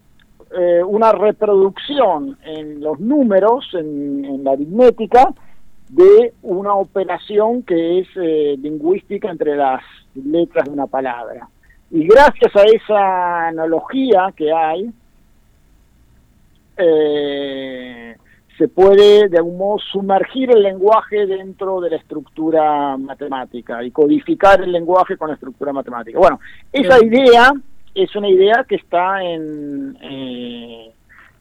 eh, 0.57 0.83
una 0.83 1.11
reproducción 1.11 2.37
en 2.45 2.81
los 2.81 2.99
números, 2.99 3.67
en, 3.73 4.25
en, 4.25 4.43
la 4.43 4.51
aritmética, 4.51 5.33
de 5.89 6.33
una 6.41 6.73
operación 6.73 7.63
que 7.63 7.99
es 7.99 8.07
eh, 8.15 8.55
lingüística 8.59 9.29
entre 9.29 9.55
las 9.55 9.81
letras 10.15 10.65
de 10.65 10.71
una 10.71 10.87
palabra. 10.87 11.47
Y 11.93 12.07
gracias 12.07 12.55
a 12.55 12.63
esa 12.63 13.47
analogía 13.49 14.33
que 14.35 14.51
hay, 14.51 14.89
eh, 16.75 18.15
se 18.57 18.67
puede 18.67 19.29
de 19.29 19.37
algún 19.37 19.59
modo 19.59 19.77
sumergir 19.91 20.49
el 20.49 20.63
lenguaje 20.63 21.27
dentro 21.27 21.79
de 21.81 21.91
la 21.91 21.97
estructura 21.97 22.97
matemática 22.97 23.83
y 23.83 23.91
codificar 23.91 24.63
el 24.63 24.71
lenguaje 24.71 25.17
con 25.17 25.27
la 25.27 25.35
estructura 25.35 25.71
matemática. 25.71 26.17
Bueno, 26.17 26.39
esa 26.71 26.97
idea 27.05 27.53
es 27.93 28.15
una 28.15 28.27
idea 28.27 28.65
que 28.67 28.77
está 28.77 29.23
en, 29.23 29.95
eh, 30.01 30.91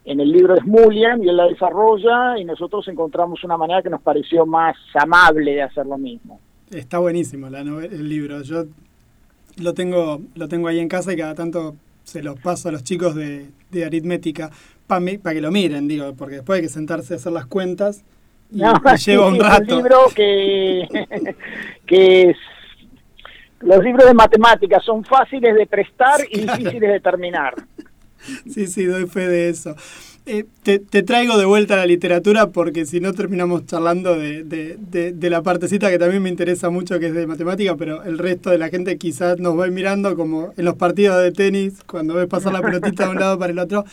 en 0.04 0.20
el 0.20 0.30
libro 0.30 0.52
de 0.52 0.60
Smulian 0.60 1.22
y 1.22 1.30
él 1.30 1.36
la 1.38 1.46
desarrolla 1.46 2.36
y 2.38 2.44
nosotros 2.44 2.86
encontramos 2.88 3.42
una 3.42 3.56
manera 3.56 3.80
que 3.80 3.88
nos 3.88 4.02
pareció 4.02 4.44
más 4.44 4.76
amable 4.96 5.52
de 5.52 5.62
hacer 5.62 5.86
lo 5.86 5.96
mismo. 5.96 6.40
Está 6.70 6.98
buenísimo 6.98 7.48
la 7.48 7.60
el 7.60 8.06
libro. 8.06 8.42
Yo 8.42 8.64
lo 9.56 9.74
tengo, 9.74 10.20
lo 10.34 10.48
tengo 10.48 10.68
ahí 10.68 10.78
en 10.78 10.88
casa 10.88 11.12
y 11.12 11.16
cada 11.16 11.34
tanto 11.34 11.76
se 12.04 12.22
los 12.22 12.38
paso 12.40 12.68
a 12.68 12.72
los 12.72 12.82
chicos 12.82 13.14
de, 13.14 13.46
de 13.70 13.84
aritmética 13.84 14.50
para 14.86 15.04
pa 15.22 15.32
que 15.32 15.40
lo 15.40 15.50
miren, 15.50 15.88
digo, 15.88 16.14
porque 16.14 16.36
después 16.36 16.58
hay 16.58 16.62
que 16.62 16.68
sentarse 16.68 17.14
a 17.14 17.16
hacer 17.16 17.32
las 17.32 17.46
cuentas 17.46 18.04
y, 18.50 18.58
no, 18.58 18.72
y 18.72 18.96
lleva 18.98 18.98
sí, 18.98 19.16
un 19.16 19.40
rato. 19.40 19.62
Es 19.62 19.70
un 19.70 19.76
libro 19.78 19.98
que, 20.14 20.88
que 21.86 22.30
es, 22.30 22.36
los 23.60 23.82
libros 23.82 24.06
de 24.06 24.14
matemáticas 24.14 24.84
son 24.84 25.04
fáciles 25.04 25.54
de 25.54 25.66
prestar 25.66 26.20
y 26.30 26.40
difíciles 26.42 26.92
de 26.92 27.00
terminar. 27.00 27.54
Sí, 28.48 28.66
sí, 28.66 28.84
doy 28.84 29.06
fe 29.06 29.28
de 29.28 29.48
eso. 29.48 29.74
Eh, 30.24 30.44
te, 30.62 30.78
traigo 31.02 31.36
de 31.36 31.44
vuelta 31.44 31.74
a 31.74 31.78
la 31.78 31.86
literatura 31.86 32.50
porque 32.50 32.86
si 32.86 33.00
no 33.00 33.12
terminamos 33.12 33.66
charlando 33.66 34.16
de, 34.16 34.44
de, 34.44 34.78
de, 34.78 35.12
de, 35.12 35.30
la 35.30 35.42
partecita 35.42 35.90
que 35.90 35.98
también 35.98 36.22
me 36.22 36.28
interesa 36.28 36.70
mucho, 36.70 37.00
que 37.00 37.08
es 37.08 37.14
de 37.14 37.26
matemática, 37.26 37.74
pero 37.76 38.04
el 38.04 38.18
resto 38.18 38.50
de 38.50 38.58
la 38.58 38.68
gente 38.68 38.98
quizás 38.98 39.40
nos 39.40 39.58
va 39.58 39.66
mirando 39.66 40.14
como 40.14 40.52
en 40.56 40.64
los 40.64 40.76
partidos 40.76 41.20
de 41.20 41.32
tenis, 41.32 41.82
cuando 41.86 42.14
ves 42.14 42.28
pasar 42.28 42.52
la 42.52 42.62
pelotita 42.62 43.06
de 43.06 43.10
un 43.10 43.18
lado 43.18 43.36
para 43.36 43.52
el 43.52 43.58
otro. 43.58 43.84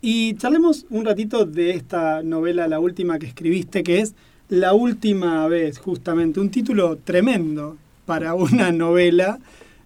Y 0.00 0.34
charlemos 0.36 0.86
un 0.88 1.04
ratito 1.04 1.44
de 1.44 1.72
esta 1.72 2.22
novela, 2.22 2.66
la 2.66 2.80
última 2.80 3.18
que 3.18 3.26
escribiste, 3.26 3.82
que 3.82 4.00
es 4.00 4.14
La 4.48 4.72
última 4.72 5.46
vez, 5.48 5.78
justamente. 5.78 6.40
Un 6.40 6.48
título 6.48 6.96
tremendo 6.96 7.76
para 8.06 8.32
una 8.32 8.72
novela, 8.72 9.38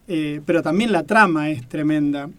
eh, 0.06 0.40
pero 0.46 0.62
también 0.62 0.92
la 0.92 1.02
trama 1.02 1.50
es 1.50 1.68
tremenda. 1.68 2.30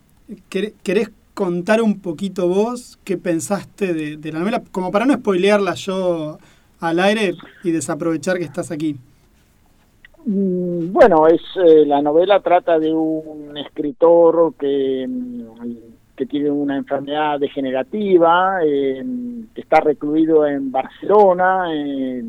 ¿Querés 0.50 1.10
contar 1.34 1.82
un 1.82 2.00
poquito 2.00 2.48
vos 2.48 3.00
qué 3.04 3.18
pensaste 3.18 3.94
de, 3.94 4.32
la 4.32 4.40
novela, 4.40 4.62
como 4.72 4.92
para 4.92 5.06
no 5.06 5.14
spoilearla 5.14 5.74
yo 5.74 6.38
al 6.80 7.00
aire 7.00 7.34
y 7.64 7.72
desaprovechar 7.72 8.38
que 8.38 8.44
estás 8.44 8.72
aquí. 8.72 8.98
Mm, 10.26 10.92
Bueno, 10.92 11.28
es 11.28 11.42
eh, 11.56 11.86
la 11.86 12.02
novela 12.02 12.40
trata 12.40 12.80
de 12.80 12.94
un 12.94 13.58
escritor 13.58 14.54
que, 14.60 15.08
que 16.16 16.26
tiene 16.26 16.52
una 16.52 16.78
enfermedad 16.78 17.40
degenerativa, 17.40 18.60
que 18.62 19.62
está 19.62 19.80
recluido 19.80 20.46
en 20.46 20.72
Barcelona, 20.72 21.66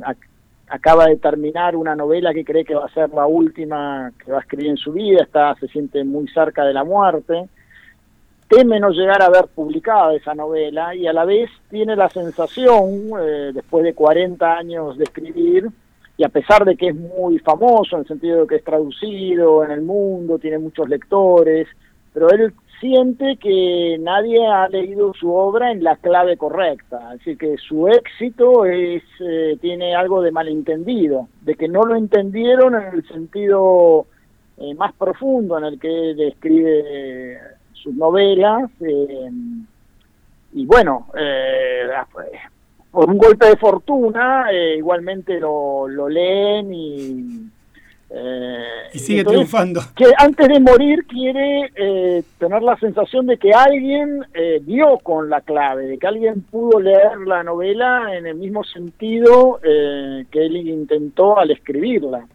ac 0.05 0.19
acaba 0.67 1.07
de 1.07 1.17
terminar 1.17 1.77
una 1.77 1.95
novela 1.95 2.33
que 2.33 2.43
cree 2.43 2.65
que 2.65 2.75
va 2.75 2.87
a 2.87 2.95
ser 2.95 3.11
la 3.11 3.27
última 3.27 4.11
que 4.19 4.33
va 4.33 4.39
a 4.39 4.41
escribir 4.41 4.71
en 4.71 4.77
su 4.79 4.93
vida, 4.93 5.23
está 5.23 5.55
se 5.57 5.69
siente 5.69 6.03
muy 6.05 6.27
cerca 6.29 6.65
de 6.65 6.73
la 6.73 6.85
muerte 6.85 7.49
teme 8.55 8.79
no 8.79 8.91
llegar 8.91 9.23
a 9.23 9.31
ver 9.31 9.47
publicada 9.55 10.15
esa 10.15 10.35
novela 10.35 10.95
y 10.95 11.07
a 11.07 11.13
la 11.13 11.25
vez 11.25 11.51
tiene 11.71 11.97
la 11.97 12.09
sensación, 12.09 13.11
eh, 13.21 13.51
después 13.53 13.85
de 13.85 13.95
40 13.95 14.57
años 14.57 14.97
de 14.97 15.05
escribir, 15.05 15.69
y 16.17 16.25
a 16.25 16.29
pesar 16.29 16.65
de 16.65 16.77
que 16.77 16.89
es 16.89 16.95
muy 16.95 17.39
famoso 17.41 17.97
en 17.97 18.03
el 18.03 18.09
sentido 18.09 18.43
de 18.43 18.47
que 18.47 18.57
es 18.57 18.65
traducido 18.65 19.65
en 19.65 19.73
el 19.73 19.83
mundo, 19.83 20.39
tiene 20.39 20.59
muchos 20.59 20.89
lectores, 20.89 21.67
pero 22.13 22.31
él 22.31 22.55
siente 22.81 23.37
que 23.37 23.97
nadie 24.01 24.47
ha 24.47 24.69
leído 24.69 25.13
su 25.15 25.33
obra 25.33 25.73
en 25.73 25.83
la 25.83 25.97
clave 25.97 26.37
correcta, 26.37 27.11
decir, 27.15 27.37
que 27.37 27.57
su 27.57 27.89
éxito 27.89 28.67
es 28.67 29.03
eh, 29.21 29.57
tiene 29.61 29.97
algo 29.97 30.23
de 30.23 30.31
malentendido, 30.31 31.29
de 31.41 31.57
que 31.57 31.67
no 31.67 31.83
lo 31.83 31.97
entendieron 31.97 32.75
en 32.75 32.95
el 32.95 33.09
sentido 33.09 34.07
eh, 34.59 34.75
más 34.75 34.93
profundo 34.93 35.59
en 35.59 35.65
el 35.65 35.81
que 35.81 36.11
él 36.11 36.21
escribe 36.21 37.54
sus 37.85 37.95
novelas 37.95 38.71
eh, 38.81 39.31
y 40.55 40.67
bueno, 40.67 41.09
eh, 41.17 41.87
por 42.91 43.11
un 43.11 43.19
golpe 43.19 43.47
de 43.47 43.57
fortuna 43.57 44.47
eh, 44.51 44.77
igualmente 44.79 45.39
lo, 45.39 45.87
lo, 45.87 46.09
leen 46.09 46.73
y... 46.73 47.51
y 48.93 48.99
sigue 48.99 49.21
entonces, 49.21 49.51
triunfando. 49.51 49.81
Que 49.95 50.07
antes 50.17 50.49
de 50.49 50.61
morir 50.61 51.05
quiere 51.07 52.25
tener 52.39 52.63
la 52.63 52.77
sensación 52.79 53.27
de 53.27 53.37
que 53.37 53.53
alguien 53.53 54.25
dio 54.63 54.99
con 54.99 55.29
la 55.29 55.41
clave, 55.41 55.87
de 55.87 55.99
que 55.99 56.07
alguien 56.07 56.43
pudo 56.43 56.81
leer 56.81 57.19
la 57.27 57.43
novela 57.43 58.17
en 58.17 58.27
el 58.27 58.37
mismo 58.37 58.65
sentido 58.65 59.59
que 59.61 60.47
él 60.47 60.57
intentó 60.57 61.37
al 61.37 61.51
escribirla. 61.51 62.27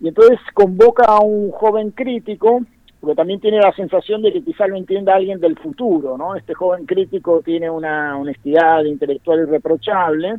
Y 0.00 0.08
entonces 0.08 0.40
convoca 0.52 1.04
a 1.04 1.20
un 1.20 1.52
joven 1.52 1.92
crítico 1.92 2.62
porque 3.00 3.16
también 3.16 3.40
tiene 3.40 3.58
la 3.58 3.72
sensación 3.72 4.20
de 4.22 4.32
que 4.32 4.42
quizá 4.42 4.66
lo 4.66 4.76
entienda 4.76 5.14
alguien 5.14 5.40
del 5.40 5.58
futuro, 5.58 6.18
¿no? 6.18 6.36
Este 6.36 6.54
joven 6.54 6.84
crítico 6.84 7.40
tiene 7.42 7.70
una 7.70 8.18
honestidad 8.18 8.84
intelectual 8.84 9.40
irreprochable 9.40 10.36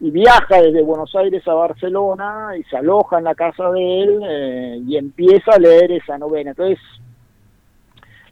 y 0.00 0.10
viaja 0.10 0.60
desde 0.60 0.82
Buenos 0.82 1.14
Aires 1.14 1.46
a 1.46 1.54
Barcelona 1.54 2.52
y 2.58 2.62
se 2.64 2.76
aloja 2.76 3.18
en 3.18 3.24
la 3.24 3.34
casa 3.34 3.70
de 3.70 4.02
él 4.02 4.20
eh, 4.26 4.80
y 4.86 4.96
empieza 4.96 5.52
a 5.52 5.58
leer 5.58 5.92
esa 5.92 6.16
novela. 6.16 6.50
Entonces, 6.50 6.78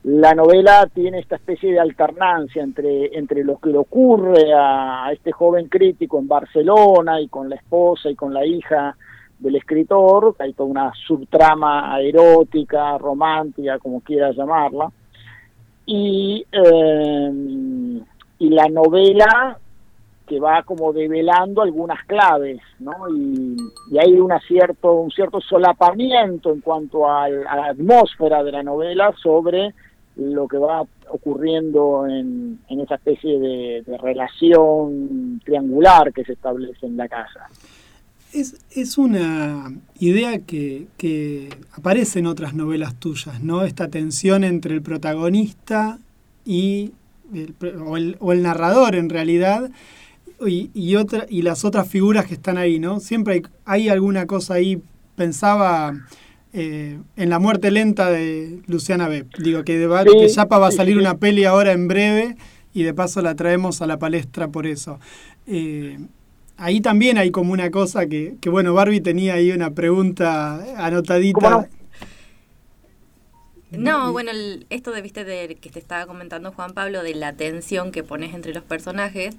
la 0.05 0.35
novela 0.35 0.87
tiene 0.93 1.19
esta 1.19 1.37
especie 1.37 1.73
de 1.73 1.81
alternancia 1.81 2.63
entre, 2.63 3.17
entre 3.17 3.43
lo 3.43 3.59
que 3.59 3.71
le 3.71 3.79
ocurre 3.79 4.53
a, 4.55 5.11
este 5.13 5.33
joven 5.33 5.69
crítico 5.69 6.19
en 6.19 6.29
Barcelona 6.29 7.21
y 7.23 7.29
con 7.29 7.49
la 7.49 7.57
esposa 7.57 8.11
y 8.11 8.15
con 8.15 8.35
la 8.35 8.45
hija 8.45 8.97
del 9.45 9.57
escritor, 9.57 10.35
hay 10.39 10.55
toda 10.55 10.71
una 10.71 10.93
subtrama 11.07 12.01
erótica, 12.01 12.99
romántica, 12.99 13.79
como 13.79 14.01
quieras 14.01 14.35
llamarla, 14.35 14.91
y, 15.87 16.45
eh, 16.51 17.31
y 18.39 18.49
la 18.49 18.69
novela 18.69 19.59
que 20.27 20.41
va 20.41 20.63
como 20.63 20.93
develando 20.93 21.63
algunas 21.63 22.03
claves, 22.07 22.61
¿no? 22.79 22.93
Y, 23.11 23.57
hay 23.99 24.15
una 24.15 24.41
cierto, 24.41 24.95
un 24.95 25.11
cierto 25.11 25.41
solapamiento 25.41 26.51
en 26.53 26.61
cuanto 26.61 27.09
a 27.09 27.29
la 27.29 27.67
atmósfera 27.67 28.43
de 28.43 28.53
la 28.53 28.63
novela 28.63 29.13
sobre 29.23 29.75
lo 30.17 30.49
que 30.49 30.59
va 30.59 30.83
ocurriendo 31.11 32.07
en, 32.07 32.59
esa 32.69 32.95
especie 32.95 33.39
de, 33.39 33.99
relación 33.99 35.41
triangular 35.45 36.13
que 36.13 36.25
se 36.25 36.33
establece 36.33 36.87
en 36.87 36.97
la 36.97 37.09
casa. 37.09 37.49
Es, 38.35 38.57
es 38.71 38.99
una 38.99 39.73
idea 39.99 40.41
que, 40.41 40.89
que, 40.99 41.51
aparece 41.73 42.19
en 42.19 42.27
otras 42.27 42.53
novelas 42.53 42.99
tuyas, 42.99 43.43
¿no? 43.43 43.63
Esta 43.65 43.89
tensión 43.89 44.45
entre 44.45 44.75
el 44.75 44.83
protagonista 44.83 45.99
y 46.45 46.93
o, 47.87 47.97
el, 47.97 48.17
o 48.21 48.33
el 48.33 48.43
narrador 48.43 48.97
en 48.97 49.09
realidad, 49.09 49.71
y, 50.47 50.97
otra, 50.97 51.27
y 51.29 51.43
las 51.43 51.65
otras 51.65 51.89
figuras 51.89 52.27
que 52.27 52.35
están 52.35 52.59
ahí, 52.59 52.79
¿no? 52.79 53.01
Siempre 53.01 53.43
hay, 53.65 53.89
alguna 53.89 54.27
cosa 54.27 54.55
ahí, 54.55 54.83
pensaba 55.17 55.95
eh, 56.53 56.99
en 57.17 57.31
la 57.31 57.39
muerte 57.39 57.71
lenta 57.71 58.11
de 58.11 58.61
Luciana 58.67 59.09
B. 59.09 59.27
Digo, 59.39 59.65
que, 59.65 59.79
de, 59.79 60.05
que 60.05 60.29
Yapa 60.29 60.59
va 60.59 60.69
a 60.69 60.73
salir 60.73 60.99
una 60.99 61.19
peli 61.19 61.45
ahora 61.45 61.73
en 61.73 61.89
breve 61.89 62.37
y 62.73 62.83
de 62.83 62.93
paso 62.93 63.23
la 63.23 63.35
traemos 63.35 63.81
a 63.81 63.87
la 63.87 63.99
palestra 63.99 64.49
por 64.49 64.67
eso. 64.67 64.99
Eh, 65.47 65.99
ahí 66.57 66.81
también 66.81 67.19
hay 67.19 67.31
como 67.31 67.53
una 67.53 67.71
cosa 67.71 68.07
que, 68.07 68.37
que, 68.41 68.51
bueno, 68.51 68.75
Barbie 68.75 69.01
tenía 69.01 69.35
ahí 69.35 69.53
una 69.53 69.71
pregunta 69.71 70.65
anotadita. 70.77 71.69
No, 73.71 74.13
bueno, 74.13 74.31
esto 74.71 74.93
de, 74.93 75.03
viste, 75.03 75.25
de 75.25 75.57
que 75.57 75.71
te 75.71 75.79
estaba 75.79 76.07
comentando 76.07 76.53
Juan 76.53 76.75
Pablo, 76.75 77.03
de 77.03 77.15
la 77.15 77.33
tensión 77.33 77.91
que 77.91 78.05
pones 78.05 78.35
entre 78.35 78.55
los 78.55 78.63
personajes, 78.63 79.35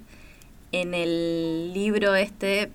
en 0.72 0.94
el 0.94 1.72
libro 1.72 2.14
este 2.16 2.70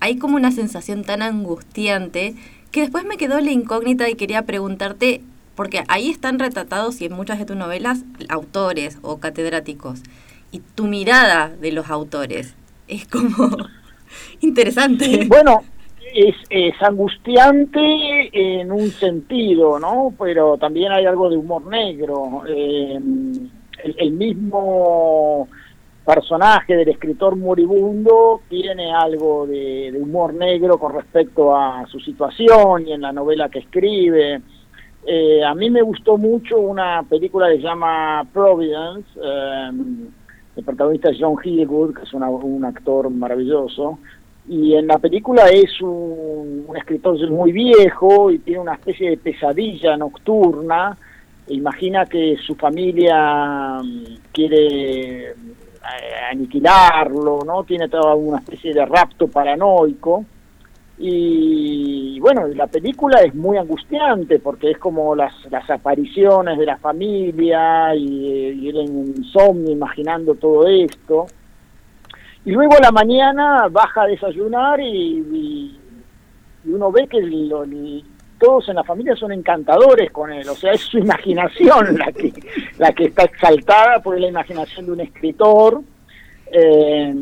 hay 0.00 0.16
como 0.16 0.36
una 0.36 0.50
sensación 0.50 1.04
tan 1.04 1.22
angustiante 1.22 2.34
que 2.70 2.80
después 2.80 3.04
me 3.04 3.16
quedó 3.16 3.40
la 3.40 3.52
incógnita 3.52 4.08
y 4.10 4.16
quería 4.16 4.42
preguntarte, 4.42 5.22
porque 5.54 5.84
ahí 5.88 6.10
están 6.10 6.38
retratados 6.38 7.00
y 7.00 7.06
en 7.06 7.12
muchas 7.12 7.38
de 7.38 7.46
tus 7.46 7.56
novelas 7.56 8.02
autores 8.28 8.98
o 9.02 9.18
catedráticos, 9.18 10.00
y 10.50 10.58
tu 10.58 10.86
mirada 10.86 11.48
de 11.48 11.72
los 11.72 11.88
autores 11.88 12.54
es 12.88 13.06
como 13.08 13.56
interesante. 14.40 15.26
Bueno, 15.26 15.62
es, 16.14 16.36
es, 16.48 16.74
angustiante 16.80 17.80
en 18.32 18.70
un 18.70 18.88
sentido, 18.90 19.78
¿no? 19.78 20.14
Pero 20.18 20.56
también 20.58 20.92
hay 20.92 21.06
algo 21.06 21.28
de 21.28 21.36
humor 21.36 21.66
negro. 21.66 22.42
Eh, 22.46 23.00
el, 23.98 24.12
mismo 24.12 25.48
personaje 26.04 26.76
del 26.76 26.88
escritor 26.88 27.36
moribundo 27.36 28.42
tiene 28.48 28.92
algo 28.92 29.46
de, 29.46 29.92
humor 30.00 30.34
negro 30.34 30.78
con 30.78 30.94
respecto 30.94 31.56
a 31.56 31.86
su 31.86 31.98
situación 32.00 32.86
y 32.86 32.92
en 32.92 33.00
la 33.00 33.12
novela 33.12 33.48
que 33.48 33.60
escribe. 33.60 34.40
Eh, 35.06 35.44
a 35.44 35.54
mí 35.54 35.68
me 35.68 35.82
gustó 35.82 36.16
mucho 36.16 36.58
una 36.58 37.02
película 37.02 37.48
que 37.48 37.56
se 37.56 37.62
llama 37.62 38.26
Providence, 38.32 39.08
eh, 39.22 39.70
el 40.56 40.64
protagonista 40.64 41.10
es 41.10 41.16
John 41.20 41.36
Hillgood, 41.42 41.94
que 41.94 42.02
es 42.02 42.12
un 42.14 42.64
actor 42.64 43.10
maravilloso, 43.10 43.98
y 44.48 44.74
en 44.74 44.86
la 44.86 44.98
película 44.98 45.48
es 45.48 45.80
un, 45.80 46.64
un 46.66 46.76
escritor 46.76 47.30
muy 47.30 47.52
viejo 47.52 48.30
y 48.30 48.38
tiene 48.38 48.60
una 48.60 48.74
especie 48.74 49.10
de 49.10 49.16
pesadilla 49.16 49.96
nocturna, 49.96 50.96
imagina 51.48 52.06
que 52.06 52.36
su 52.44 52.54
familia 52.54 53.80
mm, 53.82 54.04
quiere 54.32 55.30
eh, 55.30 55.34
aniquilarlo, 56.30 57.40
¿no? 57.44 57.64
Tiene 57.64 57.88
toda 57.88 58.14
una 58.14 58.38
especie 58.38 58.72
de 58.72 58.84
rapto 58.86 59.28
paranoico. 59.28 60.24
Y 60.96 62.20
bueno, 62.20 62.46
la 62.48 62.68
película 62.68 63.20
es 63.20 63.34
muy 63.34 63.56
angustiante 63.56 64.38
porque 64.38 64.70
es 64.70 64.78
como 64.78 65.14
las, 65.14 65.32
las 65.50 65.68
apariciones 65.68 66.56
de 66.56 66.66
la 66.66 66.78
familia 66.78 67.94
y, 67.96 68.50
y 68.50 68.68
el 68.68 68.76
insomnio 68.76 69.72
imaginando 69.72 70.34
todo 70.34 70.66
esto. 70.68 71.26
Y 72.44 72.50
luego 72.50 72.76
a 72.76 72.80
la 72.80 72.92
mañana 72.92 73.68
baja 73.70 74.02
a 74.02 74.06
desayunar 74.06 74.78
y, 74.80 75.80
uno 76.66 76.90
ve 76.90 77.06
que 77.06 77.20
todos 78.38 78.68
en 78.68 78.76
la 78.76 78.84
familia 78.84 79.14
son 79.16 79.32
encantadores 79.32 80.10
con 80.10 80.32
él, 80.32 80.48
o 80.48 80.54
sea, 80.54 80.72
es 80.72 80.80
su 80.80 80.98
imaginación 80.98 81.98
la 81.98 82.10
que, 82.10 82.32
la 82.78 82.92
que 82.92 83.04
está 83.04 83.24
exaltada 83.24 84.00
por 84.02 84.18
la 84.18 84.28
imaginación 84.28 84.86
de 84.86 84.92
un 84.92 85.00
escritor. 85.00 85.82
Eh, 86.56 87.12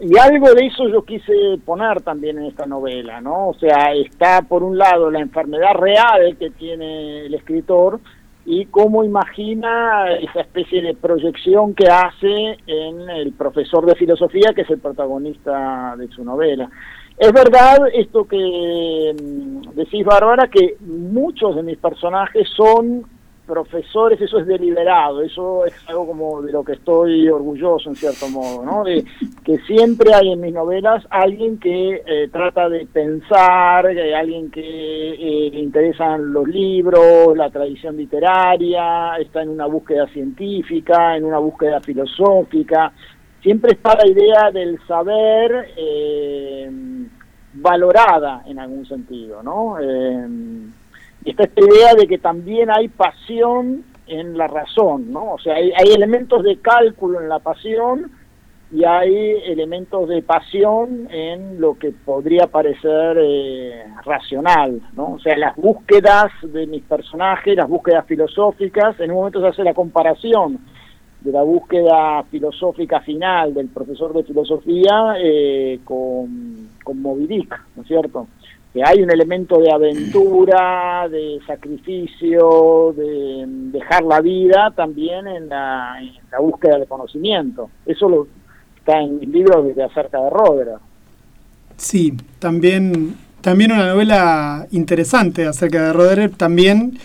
y 0.00 0.18
algo 0.18 0.54
de 0.54 0.66
eso 0.66 0.88
yo 0.88 1.04
quise 1.04 1.58
poner 1.66 2.00
también 2.00 2.38
en 2.38 2.46
esta 2.46 2.64
novela, 2.64 3.20
¿no? 3.20 3.48
O 3.48 3.54
sea, 3.54 3.92
está 3.92 4.40
por 4.40 4.62
un 4.62 4.78
lado 4.78 5.10
la 5.10 5.20
enfermedad 5.20 5.74
real 5.74 6.34
que 6.38 6.48
tiene 6.48 7.26
el 7.26 7.34
escritor 7.34 8.00
y 8.46 8.64
cómo 8.64 9.04
imagina 9.04 10.10
esa 10.12 10.40
especie 10.40 10.80
de 10.80 10.94
proyección 10.94 11.74
que 11.74 11.88
hace 11.88 12.56
en 12.66 13.10
el 13.10 13.34
profesor 13.34 13.84
de 13.84 13.96
filosofía, 13.96 14.54
que 14.54 14.62
es 14.62 14.70
el 14.70 14.78
protagonista 14.78 15.94
de 15.98 16.08
su 16.08 16.24
novela. 16.24 16.70
Es 17.18 17.32
verdad 17.34 17.80
esto 17.92 18.24
que 18.24 19.14
mm, 19.14 19.74
decís, 19.74 20.06
Bárbara, 20.06 20.48
que 20.48 20.76
muchos 20.80 21.54
de 21.54 21.62
mis 21.62 21.76
personajes 21.76 22.48
son 22.56 23.04
profesores, 23.50 24.20
eso 24.20 24.38
es 24.38 24.46
deliberado, 24.46 25.22
eso 25.22 25.66
es 25.66 25.74
algo 25.88 26.06
como 26.06 26.40
de 26.40 26.52
lo 26.52 26.62
que 26.62 26.74
estoy 26.74 27.28
orgulloso 27.28 27.90
en 27.90 27.96
cierto 27.96 28.28
modo, 28.28 28.64
¿no? 28.64 28.84
De 28.84 29.04
que 29.44 29.58
siempre 29.66 30.14
hay 30.14 30.32
en 30.32 30.40
mis 30.40 30.54
novelas 30.54 31.04
alguien 31.10 31.58
que 31.58 32.02
eh, 32.06 32.28
trata 32.30 32.68
de 32.68 32.86
pensar, 32.86 33.86
alguien 33.88 34.52
que 34.52 34.60
eh, 34.60 35.50
le 35.50 35.58
interesan 35.58 36.32
los 36.32 36.46
libros, 36.46 37.36
la 37.36 37.50
tradición 37.50 37.96
literaria, 37.96 39.16
está 39.16 39.42
en 39.42 39.48
una 39.48 39.66
búsqueda 39.66 40.06
científica, 40.06 41.16
en 41.16 41.24
una 41.24 41.38
búsqueda 41.38 41.80
filosófica, 41.80 42.92
siempre 43.42 43.72
está 43.72 43.96
la 43.96 44.06
idea 44.06 44.50
del 44.52 44.78
saber 44.86 45.72
eh, 45.76 46.70
valorada 47.54 48.44
en 48.46 48.60
algún 48.60 48.86
sentido, 48.86 49.42
¿no? 49.42 49.76
Eh, 51.24 51.30
está 51.30 51.44
esta 51.44 51.60
idea 51.60 51.94
de 51.94 52.06
que 52.06 52.18
también 52.18 52.70
hay 52.70 52.88
pasión 52.88 53.84
en 54.06 54.36
la 54.36 54.48
razón, 54.48 55.12
¿no? 55.12 55.34
O 55.34 55.38
sea, 55.38 55.54
hay, 55.54 55.72
elementos 55.92 56.42
de 56.42 56.58
cálculo 56.58 57.20
en 57.20 57.28
la 57.28 57.38
pasión 57.38 58.10
y 58.72 58.84
hay 58.84 59.14
elementos 59.46 60.08
de 60.08 60.22
pasión 60.22 61.08
en 61.10 61.60
lo 61.60 61.78
que 61.78 61.92
podría 61.92 62.46
parecer 62.46 63.18
eh, 63.20 63.84
racional, 64.04 64.80
¿no? 64.94 65.14
O 65.14 65.18
sea, 65.20 65.36
las 65.36 65.56
búsquedas 65.56 66.30
de 66.42 66.66
mis 66.66 66.82
personajes, 66.82 67.56
las 67.56 67.68
búsquedas 67.68 68.04
filosóficas, 68.06 68.98
en 69.00 69.10
un 69.10 69.18
momento 69.18 69.40
se 69.40 69.48
hace 69.48 69.64
la 69.64 69.74
comparación 69.74 70.58
de 71.20 71.32
la 71.32 71.42
búsqueda 71.42 72.22
filosófica 72.30 73.00
final 73.00 73.52
del 73.54 73.68
profesor 73.68 74.14
de 74.14 74.24
filosofía 74.24 75.16
eh, 75.18 75.80
con, 75.84 76.68
con 76.82 77.02
Moby 77.02 77.46
¿no 77.76 77.82
es 77.82 77.88
cierto? 77.88 78.26
Que 78.72 78.82
hay 78.84 79.02
un 79.02 79.10
elemento 79.10 79.58
de 79.58 79.72
aventura, 79.72 81.08
de 81.08 81.40
sacrificio, 81.46 82.94
de 82.96 83.44
dejar 83.72 84.04
la 84.04 84.20
vida 84.20 84.72
también 84.76 85.26
en 85.26 85.48
la, 85.48 85.96
búsqueda 86.38 86.78
de 86.78 86.86
conocimiento. 86.86 87.68
Eso 87.84 88.08
lo, 88.08 88.28
está 88.76 89.00
en 89.00 89.18
mis 89.18 89.28
libros 89.28 89.74
de 89.74 89.82
acerca 89.82 90.20
de 90.20 90.30
Rodera. 90.30 90.78
Sí, 91.76 92.14
también, 92.38 93.16
también 93.40 93.72
una 93.72 93.88
novela 93.88 94.66
interesante 94.70 95.46
acerca 95.46 95.86
de 95.86 95.92
Roder. 95.92 96.30
También 96.30 96.98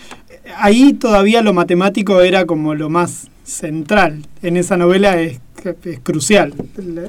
ahí 0.56 0.92
todavía 0.92 1.42
lo 1.42 1.52
matemático 1.52 2.20
era 2.20 2.46
como 2.46 2.74
lo 2.74 2.88
más 2.88 3.28
central. 3.42 4.22
En 4.42 4.56
esa 4.56 4.76
novela 4.76 5.20
es, 5.20 5.40
es 5.84 6.00
crucial 6.00 6.52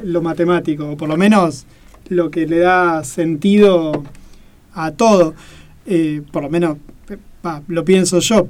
lo 0.03 0.21
matemático, 0.21 0.91
o 0.91 0.97
por 0.97 1.09
lo 1.09 1.17
menos 1.17 1.65
lo 2.09 2.31
que 2.31 2.47
le 2.47 2.59
da 2.59 3.03
sentido 3.03 4.03
a 4.77 4.91
todo. 4.91 5.33
Eh, 5.85 6.21
por 6.31 6.43
lo 6.43 6.49
menos 6.49 6.77
lo 7.67 7.83
pienso 7.83 8.19
yo. 8.19 8.47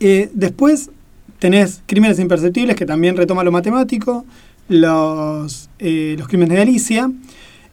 Eh, 0.00 0.30
después 0.34 0.90
tenés 1.38 1.82
Crímenes 1.86 2.18
Imperceptibles, 2.18 2.76
que 2.76 2.86
también 2.86 3.16
retoma 3.16 3.42
lo 3.44 3.52
matemático. 3.52 4.24
los, 4.68 5.70
eh, 5.78 6.16
los 6.18 6.26
crímenes 6.28 6.56
de 6.56 6.62
Alicia. 6.62 7.10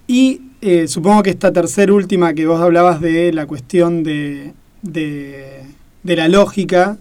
Y 0.08 0.42
supongo 0.88 1.24
que 1.24 1.32
esta 1.32 1.52
tercera 1.52 1.92
última 1.92 2.34
que 2.34 2.46
vos 2.46 2.62
hablabas 2.62 3.02
de 3.02 3.34
la 3.34 3.46
cuestión 3.48 4.04
de, 4.04 4.54
de, 4.82 5.64
de 6.04 6.16
la 6.16 6.30
lógica 6.30 6.98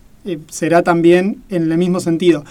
será 0.49 0.83
también 0.83 1.43
en 1.49 1.70
el 1.70 1.78
mismo 1.78 2.01
sentido. 2.01 2.45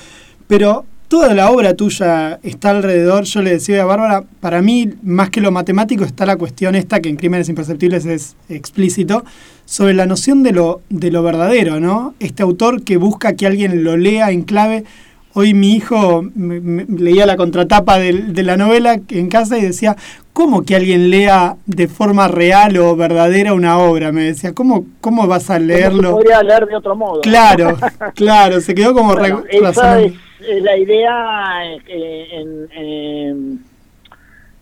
Pero 0.48 0.86
toda 1.12 1.34
la 1.34 1.52
obra 1.52 1.74
tuya 1.74 2.40
está 2.42 2.70
alrededor, 2.70 3.26
yo 3.26 3.42
le 3.42 3.52
decía 3.52 3.82
a 3.82 3.86
Bárbara, 3.86 4.24
para 4.40 4.62
mí, 4.62 4.94
más 5.04 5.30
que 5.30 5.42
lo 5.42 5.52
matemático, 5.52 6.06
está 6.06 6.26
la 6.26 6.38
cuestión 6.38 6.74
esta, 6.74 7.02
que 7.02 7.10
en 7.10 7.18
Crímenes 7.18 7.50
Imperceptibles 7.50 8.06
es 8.06 8.38
explícito, 8.48 9.26
sobre 9.66 9.94
la 9.94 10.06
noción 10.06 10.42
de 10.42 10.54
lo, 10.54 10.80
de 10.88 11.12
lo 11.12 11.22
verdadero, 11.22 11.82
¿no? 11.82 12.16
Este 12.22 12.44
autor 12.44 12.84
que 12.84 12.96
busca 12.96 13.36
que 13.36 13.46
alguien 13.46 13.84
lo 13.84 13.98
lea 13.98 14.32
en 14.32 14.44
clave. 14.44 14.86
Hoy 15.34 15.54
mi 15.54 15.74
hijo 15.76 16.24
me- 16.36 16.60
me- 16.60 16.86
leía 16.86 17.26
la 17.26 17.38
contratapa 17.38 17.98
de, 18.00 18.44
la 18.44 18.58
novela 18.58 19.00
en 19.10 19.30
casa 19.30 19.58
y 19.58 19.62
decía, 19.62 19.96
¿cómo 20.34 20.64
que 20.64 20.76
alguien 20.76 21.10
lea 21.10 21.56
de 21.66 21.88
forma 21.88 22.28
real 22.28 22.76
o 22.78 22.96
verdadera 22.96 23.54
una 23.54 23.78
obra? 23.80 24.12
Me 24.12 24.24
decía, 24.24 24.54
¿cómo, 24.54 24.86
cómo 25.00 25.28
vas 25.28 25.50
a 25.50 25.54
¿Cómo 25.56 25.68
se 25.68 25.74
leerlo? 25.74 26.12
podría 26.12 26.44
leer 26.44 26.66
de 26.68 26.76
otro 26.76 26.96
modo. 26.96 27.22
Claro, 27.22 27.78
claro, 28.16 28.60
se 28.62 28.76
quedó 28.76 28.94
como 28.94 29.16
Bueno, 29.16 29.42
re- 29.50 29.58
esa 29.70 30.02
es 30.02 30.14
eh, 30.42 30.60
la 30.62 30.78
idea 30.78 31.74
eh, 31.88 32.28
en, 32.34 32.68
en- 32.76 33.60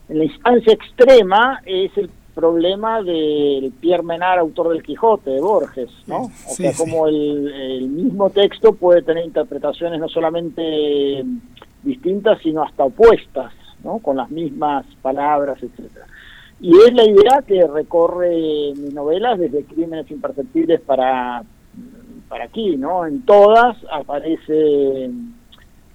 en 0.10 0.18
la 0.18 0.24
instancia 0.26 0.74
extrema 0.74 1.62
es 1.66 1.92
el 1.98 2.10
problema 2.40 3.02
del 3.04 3.72
Pierre 3.80 4.04
Menard, 4.04 4.40
autor 4.40 4.70
del 4.70 4.84
Quijote, 4.84 5.30
de 5.32 5.42
Borges, 5.42 5.90
¿no? 6.08 6.24
O 6.24 6.30
Sí, 6.48 6.64
sea, 6.64 6.74
sí. 6.74 6.78
como 6.84 7.08
el, 7.08 7.48
el 7.54 7.90
mismo 7.90 8.30
texto 8.30 8.74
puede 8.74 9.02
tener 9.02 9.26
interpretaciones 9.26 10.00
no 10.00 10.08
solamente 10.08 11.24
distintas, 11.84 12.40
sino 12.42 12.64
hasta 12.64 12.84
opuestas, 12.86 13.54
¿no? 13.84 14.00
Con 14.00 14.18
las 14.18 14.30
mismas 14.32 14.86
palabras, 15.02 15.62
etcétera. 15.62 16.06
Y 16.62 16.72
es 16.88 16.94
la 16.94 17.06
idea 17.06 17.42
que 17.48 17.66
recorre 17.68 18.74
mis 18.76 18.94
novelas 18.94 19.40
desde 19.40 19.64
Crímenes 19.64 20.12
Imperceptibles 20.12 20.82
para, 20.82 21.44
para 22.28 22.46
aquí, 22.46 22.76
¿no? 22.76 23.06
En 23.06 23.22
todas 23.22 23.78
aparece 23.92 25.10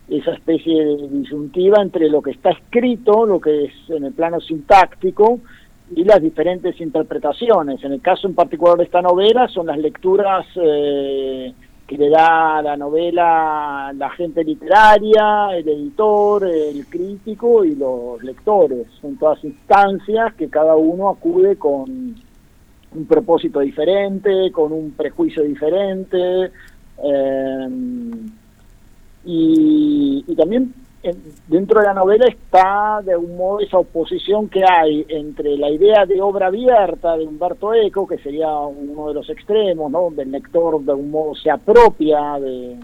esa 0.08 0.32
especie 0.32 0.84
de 0.84 1.08
disyuntiva 1.08 1.80
entre 1.82 2.08
lo 2.10 2.20
que 2.22 2.30
está 2.32 2.50
escrito, 2.50 3.24
lo 3.26 3.40
que 3.40 3.66
es 3.66 3.72
en 3.88 4.04
el 4.04 4.12
plano 4.12 4.40
sintáctico, 4.40 5.40
y 5.90 6.04
las 6.04 6.20
diferentes 6.20 6.80
interpretaciones. 6.80 7.82
En 7.84 7.92
el 7.92 8.00
caso 8.00 8.26
en 8.26 8.34
particular 8.34 8.76
de 8.76 8.84
esta 8.84 9.02
novela 9.02 9.48
son 9.48 9.66
las 9.66 9.78
lecturas 9.78 10.46
eh, 10.56 11.52
que 11.86 11.98
le 11.98 12.08
da 12.08 12.62
la 12.62 12.76
novela 12.76 13.92
la 13.94 14.10
gente 14.10 14.42
literaria, 14.42 15.48
el 15.56 15.68
editor, 15.68 16.46
el 16.46 16.86
crítico 16.86 17.64
y 17.64 17.74
los 17.74 18.22
lectores. 18.22 18.86
Son 19.00 19.16
todas 19.16 19.44
instancias 19.44 20.34
que 20.34 20.48
cada 20.48 20.76
uno 20.76 21.10
acude 21.10 21.56
con 21.56 22.14
un 22.94 23.06
propósito 23.06 23.60
diferente, 23.60 24.50
con 24.52 24.72
un 24.72 24.92
prejuicio 24.92 25.42
diferente. 25.42 26.50
eh, 27.02 27.68
y, 29.26 30.34
también 30.36 30.74
dentro 31.48 31.80
de 31.80 31.86
la 31.86 31.94
novela 31.94 32.26
está 32.26 33.00
de 33.04 33.12
algún 33.12 33.36
modo 33.36 33.60
esa 33.60 33.78
oposición 33.78 34.48
que 34.48 34.64
hay 34.64 35.04
entre 35.08 35.56
la 35.56 35.70
idea 35.70 36.06
de 36.06 36.20
obra 36.20 36.46
abierta 36.46 37.16
de 37.16 37.24
Humberto 37.24 37.74
Eco, 37.74 38.06
que 38.06 38.18
sería 38.18 38.50
uno 38.50 39.08
de 39.08 39.14
los 39.14 39.28
extremos, 39.28 39.92
donde 39.92 40.22
el 40.22 40.30
lector 40.30 40.80
de 40.82 40.92
algún 40.92 41.10
modo 41.10 41.34
se 41.34 41.50
apropia 41.50 42.38
de, 42.40 42.76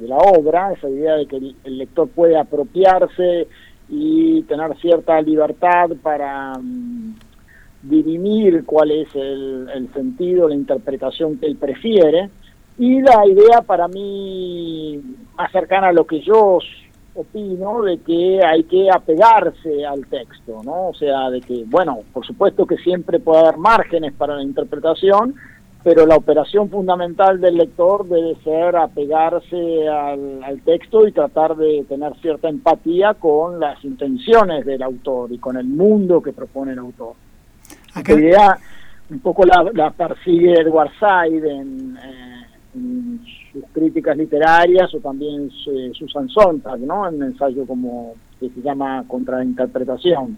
la 0.00 0.16
obra, 0.16 0.72
esa 0.72 0.88
idea 0.88 1.14
de 1.14 1.26
que 1.26 1.36
el, 1.36 1.56
el 1.64 1.78
lector 1.78 2.08
puede 2.08 2.36
apropiarse 2.36 3.46
y 3.88 4.42
tener 4.42 4.76
cierta 4.78 5.20
libertad 5.20 5.90
para 6.02 6.58
mm, 6.58 7.14
dirimir 7.82 8.64
cuál 8.64 8.90
es 8.90 9.14
el, 9.14 9.68
el 9.72 9.92
sentido, 9.92 10.48
la 10.48 10.54
interpretación 10.54 11.38
que 11.38 11.46
él 11.46 11.56
prefiere. 11.56 12.30
Y 12.76 13.00
la 13.00 13.24
idea 13.26 13.62
para 13.64 13.86
mí 13.86 15.00
más 15.36 15.52
cercana 15.52 15.88
a 15.88 15.92
lo 15.92 16.06
que 16.06 16.20
yo 16.20 16.58
opino 17.14 17.82
de 17.82 17.98
que 17.98 18.40
hay 18.44 18.64
que 18.64 18.90
apegarse 18.90 19.86
al 19.86 20.06
texto, 20.06 20.62
¿no? 20.64 20.88
O 20.88 20.94
sea, 20.94 21.30
de 21.30 21.40
que, 21.40 21.64
bueno, 21.66 21.98
por 22.12 22.26
supuesto 22.26 22.66
que 22.66 22.76
siempre 22.78 23.20
puede 23.20 23.40
haber 23.42 23.56
márgenes 23.56 24.12
para 24.14 24.34
la 24.36 24.42
interpretación, 24.42 25.34
pero 25.84 26.06
la 26.06 26.16
operación 26.16 26.70
fundamental 26.70 27.40
del 27.40 27.56
lector 27.58 28.08
debe 28.08 28.36
ser 28.42 28.74
apegarse 28.74 29.86
al, 29.86 30.42
al 30.42 30.60
texto 30.62 31.06
y 31.06 31.12
tratar 31.12 31.56
de 31.56 31.84
tener 31.88 32.14
cierta 32.22 32.48
empatía 32.48 33.14
con 33.14 33.60
las 33.60 33.84
intenciones 33.84 34.64
del 34.64 34.82
autor 34.82 35.30
y 35.30 35.38
con 35.38 35.56
el 35.58 35.66
mundo 35.66 36.22
que 36.22 36.32
propone 36.32 36.72
el 36.72 36.78
autor. 36.78 37.12
Acá- 37.94 38.12
Esta 38.12 38.14
idea 38.14 38.58
un 39.10 39.18
poco 39.20 39.44
la, 39.44 39.70
la 39.74 39.90
persigue 39.90 40.54
Edward 40.58 40.90
Said 40.98 41.44
en, 41.44 41.96
eh, 42.02 42.46
en 42.74 43.20
críticas 43.72 44.16
literarias 44.16 44.94
o 44.94 45.00
también 45.00 45.50
eh, 45.66 45.92
Susan 45.98 46.28
Sontag, 46.28 46.80
¿no? 46.80 47.08
En 47.08 47.16
un 47.16 47.22
ensayo 47.24 47.66
como 47.66 48.14
que 48.40 48.50
se 48.50 48.60
llama 48.62 49.04
Contrainterpretación. 49.06 50.36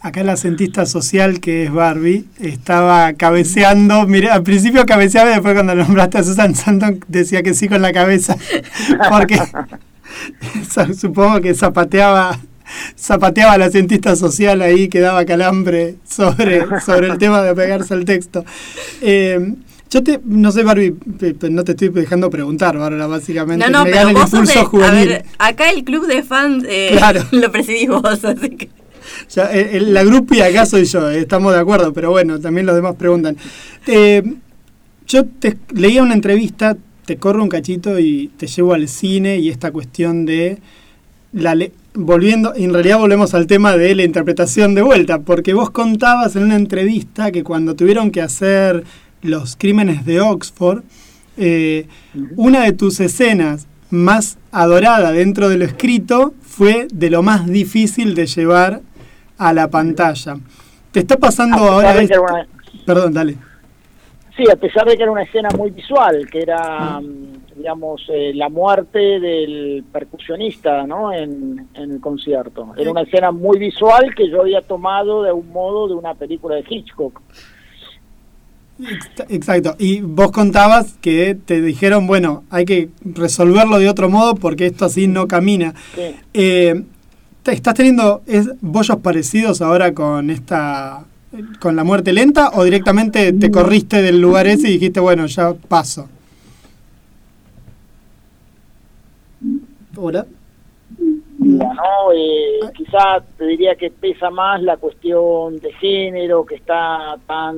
Acá 0.00 0.22
la 0.22 0.36
cientista 0.36 0.86
social 0.86 1.40
que 1.40 1.64
es 1.64 1.72
Barbie 1.72 2.26
estaba 2.38 3.12
cabeceando, 3.14 4.06
mira, 4.06 4.34
al 4.34 4.44
principio 4.44 4.86
cabeceaba 4.86 5.30
y 5.30 5.34
después 5.34 5.54
cuando 5.54 5.74
nombraste 5.74 6.18
a 6.18 6.22
Susan 6.22 6.54
Santon 6.54 7.00
decía 7.08 7.42
que 7.42 7.52
sí 7.52 7.68
con 7.68 7.82
la 7.82 7.92
cabeza, 7.92 8.36
porque 9.10 9.38
supongo 10.94 11.40
que 11.40 11.54
zapateaba 11.54 12.38
zapateaba 12.96 13.52
a 13.52 13.58
la 13.58 13.70
cientista 13.70 14.14
social 14.14 14.62
ahí 14.62 14.88
que 14.88 15.00
daba 15.00 15.24
calambre 15.24 15.96
sobre, 16.06 16.62
sobre 16.80 17.08
el 17.08 17.18
tema 17.18 17.42
de 17.42 17.54
pegarse 17.54 17.94
al 17.94 18.04
texto. 18.04 18.44
Eh, 19.00 19.54
yo 19.90 20.02
te, 20.02 20.20
no 20.24 20.52
sé 20.52 20.62
Barbie, 20.62 20.94
no 21.50 21.64
te 21.64 21.72
estoy 21.72 21.88
dejando 21.88 22.28
preguntar 22.30 22.76
ahora 22.76 23.06
básicamente, 23.06 23.64
No, 23.64 23.70
no, 23.78 23.84
me 23.84 23.90
pero 23.92 24.12
vos 24.12 24.28
sos 24.30 24.46
de, 24.48 24.60
a 24.60 24.64
juvenil. 24.64 25.08
ver, 25.08 25.24
acá 25.38 25.70
el 25.70 25.84
club 25.84 26.06
de 26.06 26.22
fans 26.22 26.64
eh, 26.68 26.90
Claro. 26.96 27.22
lo 27.32 27.50
presidís 27.50 27.88
vos, 27.88 28.24
así 28.24 28.50
que... 28.50 28.68
Ya, 29.34 29.50
eh, 29.54 29.70
eh, 29.76 29.80
la 29.80 30.04
grupi 30.04 30.40
acá 30.42 30.66
soy 30.66 30.84
yo, 30.84 31.10
eh, 31.10 31.20
estamos 31.20 31.52
de 31.54 31.58
acuerdo, 31.60 31.92
pero 31.94 32.10
bueno, 32.10 32.38
también 32.38 32.66
los 32.66 32.74
demás 32.76 32.94
preguntan. 32.96 33.36
Eh, 33.86 34.22
yo 35.06 35.24
te 35.24 35.56
leía 35.72 36.02
una 36.02 36.12
entrevista, 36.14 36.76
te 37.06 37.16
corro 37.16 37.42
un 37.42 37.48
cachito 37.48 37.98
y 37.98 38.30
te 38.36 38.46
llevo 38.46 38.74
al 38.74 38.86
cine 38.88 39.38
y 39.38 39.48
esta 39.48 39.70
cuestión 39.72 40.26
de 40.26 40.58
la 41.32 41.54
le- 41.54 41.72
volviendo, 41.94 42.52
en 42.54 42.72
realidad 42.72 42.98
volvemos 42.98 43.32
al 43.32 43.46
tema 43.46 43.76
de 43.78 43.94
la 43.94 44.04
interpretación 44.04 44.74
de 44.74 44.82
vuelta, 44.82 45.20
porque 45.20 45.54
vos 45.54 45.70
contabas 45.70 46.36
en 46.36 46.42
una 46.44 46.56
entrevista 46.56 47.32
que 47.32 47.42
cuando 47.42 47.74
tuvieron 47.74 48.10
que 48.10 48.20
hacer 48.20 48.84
los 49.22 49.56
crímenes 49.56 50.04
de 50.04 50.20
Oxford, 50.20 50.82
eh, 51.36 51.86
una 52.36 52.64
de 52.64 52.72
tus 52.72 53.00
escenas 53.00 53.66
más 53.90 54.38
adorada 54.52 55.12
dentro 55.12 55.48
de 55.48 55.56
lo 55.58 55.64
escrito 55.64 56.34
fue 56.42 56.88
de 56.92 57.10
lo 57.10 57.22
más 57.22 57.46
difícil 57.46 58.14
de 58.14 58.26
llevar 58.26 58.80
a 59.38 59.52
la 59.52 59.68
pantalla. 59.68 60.36
¿Te 60.92 61.00
está 61.00 61.16
pasando 61.16 61.56
ahora 61.58 62.00
esto? 62.00 62.22
una- 62.22 62.46
Perdón, 62.84 63.12
dale. 63.14 63.36
Sí, 64.36 64.44
a 64.50 64.56
pesar 64.56 64.86
de 64.86 64.96
que 64.96 65.02
era 65.02 65.10
una 65.12 65.22
escena 65.22 65.48
muy 65.56 65.70
visual, 65.70 66.28
que 66.30 66.40
era, 66.40 67.00
mm, 67.00 67.56
digamos, 67.56 68.02
eh, 68.08 68.32
la 68.34 68.48
muerte 68.48 68.98
del 68.98 69.84
percusionista, 69.92 70.86
¿no? 70.86 71.12
En, 71.12 71.66
en 71.74 71.90
el 71.92 72.00
concierto. 72.00 72.72
Era 72.76 72.90
una 72.92 73.02
escena 73.02 73.32
muy 73.32 73.58
visual 73.58 74.14
que 74.14 74.30
yo 74.30 74.42
había 74.42 74.60
tomado 74.62 75.24
de 75.24 75.32
un 75.32 75.48
modo 75.50 75.88
de 75.88 75.94
una 75.94 76.14
película 76.14 76.54
de 76.54 76.64
Hitchcock. 76.68 77.20
Ex- 78.80 79.24
Exacto. 79.28 79.74
Y 79.78 80.00
vos 80.00 80.30
contabas 80.30 80.94
que 81.00 81.34
te 81.34 81.60
dijeron, 81.60 82.06
bueno, 82.06 82.44
hay 82.50 82.64
que 82.64 82.90
resolverlo 83.04 83.78
de 83.78 83.88
otro 83.88 84.08
modo 84.08 84.34
porque 84.36 84.66
esto 84.66 84.84
así 84.84 85.08
no 85.08 85.26
camina. 85.26 85.74
Sí. 85.94 86.02
Eh, 86.34 86.82
¿te- 87.42 87.52
¿Estás 87.52 87.74
teniendo 87.74 88.22
es, 88.26 88.48
bollos 88.60 88.98
parecidos 88.98 89.60
ahora 89.62 89.92
con 89.94 90.30
esta 90.30 91.04
con 91.60 91.76
la 91.76 91.84
muerte 91.84 92.12
lenta 92.14 92.50
o 92.54 92.64
directamente 92.64 93.34
te 93.34 93.50
corriste 93.50 94.00
del 94.00 94.18
lugar 94.18 94.46
ese 94.46 94.68
y 94.70 94.72
dijiste, 94.74 94.98
bueno, 94.98 95.26
ya 95.26 95.52
paso? 95.52 96.08
Hola. 99.96 100.26
¿No? 101.58 102.12
Eh, 102.14 102.60
quizá 102.74 103.20
te 103.36 103.46
diría 103.46 103.74
que 103.74 103.90
pesa 103.90 104.30
más 104.30 104.62
la 104.62 104.76
cuestión 104.76 105.58
de 105.58 105.72
género, 105.74 106.44
que 106.46 106.54
está 106.56 107.16
tan 107.26 107.56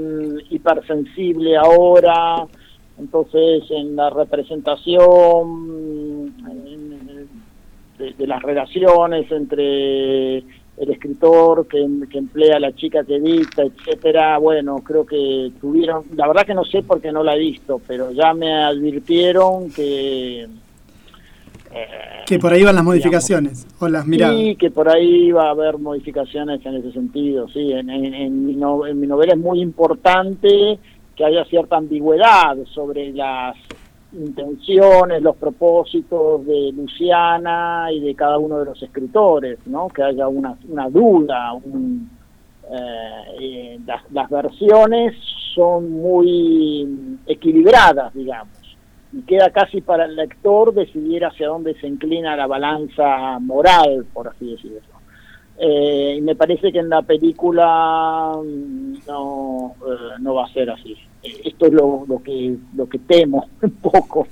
hipersensible 0.50 1.56
ahora, 1.56 2.46
entonces 2.98 3.62
en 3.70 3.96
la 3.96 4.10
representación 4.10 6.34
en- 6.50 7.28
de, 7.98 8.12
de 8.12 8.26
las 8.26 8.42
relaciones 8.42 9.30
entre 9.30 10.38
el 10.38 10.90
escritor 10.90 11.68
que, 11.68 11.86
que 12.10 12.16
emplea 12.16 12.56
a 12.56 12.60
la 12.60 12.72
chica 12.74 13.04
que 13.04 13.20
dicta, 13.20 13.62
etcétera, 13.62 14.38
bueno, 14.38 14.76
creo 14.82 15.04
que 15.04 15.52
tuvieron, 15.60 16.04
la 16.14 16.26
verdad 16.26 16.46
que 16.46 16.54
no 16.54 16.64
sé 16.64 16.82
porque 16.82 17.12
no 17.12 17.22
la 17.22 17.36
he 17.36 17.38
visto, 17.38 17.78
pero 17.86 18.10
ya 18.12 18.32
me 18.32 18.50
advirtieron 18.64 19.70
que 19.70 20.48
eh, 21.74 21.86
Que 22.26 22.38
por 22.38 22.52
ahí 22.52 22.62
van 22.64 22.74
las 22.74 22.84
digamos, 22.84 22.94
modificaciones 22.94 23.66
o 23.80 23.88
las 23.88 24.06
miradas. 24.06 24.36
Sí, 24.36 24.56
que 24.56 24.70
por 24.70 24.88
ahí 24.88 25.30
va 25.32 25.46
a 25.48 25.50
haber 25.50 25.78
modificaciones 25.78 26.64
en 26.66 26.74
ese 26.76 26.92
sentido, 26.92 27.48
sí. 27.48 27.72
En, 27.72 27.88
en- 27.90 28.14
en 28.14 28.46
mi, 28.46 28.54
no- 28.56 28.86
en 28.86 28.98
mi 29.00 29.06
novela 29.06 29.32
es 29.34 29.38
muy 29.38 29.60
importante 29.60 30.78
que 31.16 31.24
haya 31.24 31.44
cierta 31.44 31.76
ambigüedad 31.76 32.56
sobre 32.72 33.12
las 33.12 33.56
intenciones, 34.12 35.22
los 35.22 35.36
propósitos 35.36 36.44
de 36.46 36.72
Luciana 36.72 37.88
y 37.92 38.00
de 38.00 38.14
cada 38.14 38.38
uno 38.38 38.58
de 38.58 38.64
los 38.66 38.82
escritores, 38.82 39.58
¿no? 39.66 39.88
Que 39.88 40.02
haya 40.02 40.28
una, 40.28 40.56
una 40.68 40.88
duda, 40.88 41.52
un, 41.52 42.10
eh, 42.70 43.36
eh, 43.40 43.78
las, 43.86 44.02
las 44.12 44.28
versiones 44.30 45.14
son 45.54 45.90
muy 45.92 47.18
equilibradas, 47.26 48.12
digamos 48.14 48.48
y 49.12 49.22
queda 49.22 49.50
casi 49.50 49.80
para 49.80 50.04
el 50.04 50.16
lector 50.16 50.72
decidir 50.72 51.24
hacia 51.24 51.48
dónde 51.48 51.74
se 51.80 51.88
inclina 51.88 52.36
la 52.36 52.46
balanza 52.46 53.38
moral, 53.40 54.06
por 54.12 54.28
así 54.28 54.52
decirlo. 54.52 54.80
Eh, 55.58 56.14
y 56.18 56.20
me 56.22 56.36
parece 56.36 56.72
que 56.72 56.78
en 56.78 56.88
la 56.88 57.02
película 57.02 58.32
mm, 58.42 58.94
no, 59.06 59.74
eh, 59.86 60.16
no 60.20 60.34
va 60.34 60.46
a 60.46 60.52
ser 60.52 60.70
así. 60.70 60.96
Esto 61.22 61.66
es 61.66 61.72
lo, 61.72 62.04
lo 62.08 62.22
que 62.22 62.56
lo 62.74 62.88
que 62.88 62.98
temo 63.00 63.46
un 63.62 63.70
poco. 63.72 64.26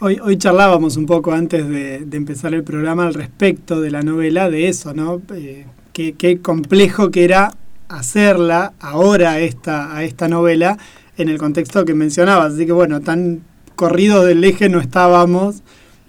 Hoy, 0.00 0.20
hoy 0.22 0.38
charlábamos 0.38 0.96
un 0.96 1.06
poco 1.06 1.32
antes 1.32 1.68
de, 1.68 2.06
empezar 2.16 2.54
el 2.54 2.62
programa 2.62 3.08
al 3.08 3.14
respecto 3.14 3.80
de 3.80 3.90
la 3.90 4.02
novela, 4.02 4.48
de 4.48 4.68
eso, 4.68 4.94
¿no? 4.94 5.20
Eh, 5.34 5.66
qué, 5.92 6.12
qué 6.12 6.40
complejo 6.40 7.10
que 7.10 7.24
era 7.24 7.50
hacerla 7.88 8.74
ahora 8.78 9.40
esta, 9.40 9.96
a 9.96 10.04
esta 10.04 10.28
novela 10.28 10.78
en 11.16 11.28
el 11.28 11.38
contexto 11.38 11.84
que 11.84 11.94
mencionabas. 11.94 12.54
Así 12.54 12.64
que 12.64 12.70
bueno, 12.70 13.00
tan 13.00 13.42
corridos 13.78 14.26
del 14.26 14.42
eje 14.42 14.68
no 14.68 14.80
estábamos, 14.80 15.62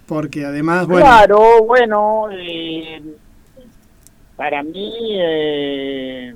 porque 0.08 0.44
además, 0.44 0.88
bueno, 0.88 1.06
Claro, 1.06 1.64
bueno, 1.68 2.28
eh, 2.32 3.00
para 4.36 4.64
mí 4.64 4.92
eh, 5.12 6.34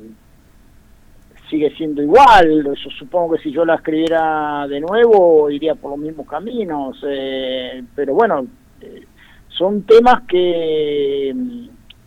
sigue 1.50 1.76
siendo 1.76 2.04
igual. 2.04 2.64
Yo 2.64 2.90
supongo 3.00 3.36
que 3.36 3.42
si 3.42 3.52
yo 3.52 3.66
la 3.66 3.76
escribiera 3.76 4.68
de 4.68 4.80
nuevo 4.80 5.50
iría 5.50 5.74
por 5.74 5.92
los 5.92 6.00
mismos 6.00 6.28
caminos. 6.28 7.04
eh, 7.10 7.84
pero 7.96 8.14
bueno, 8.14 8.46
eh, 8.80 9.04
son 9.48 9.82
temas 9.84 10.22
que, 10.28 11.34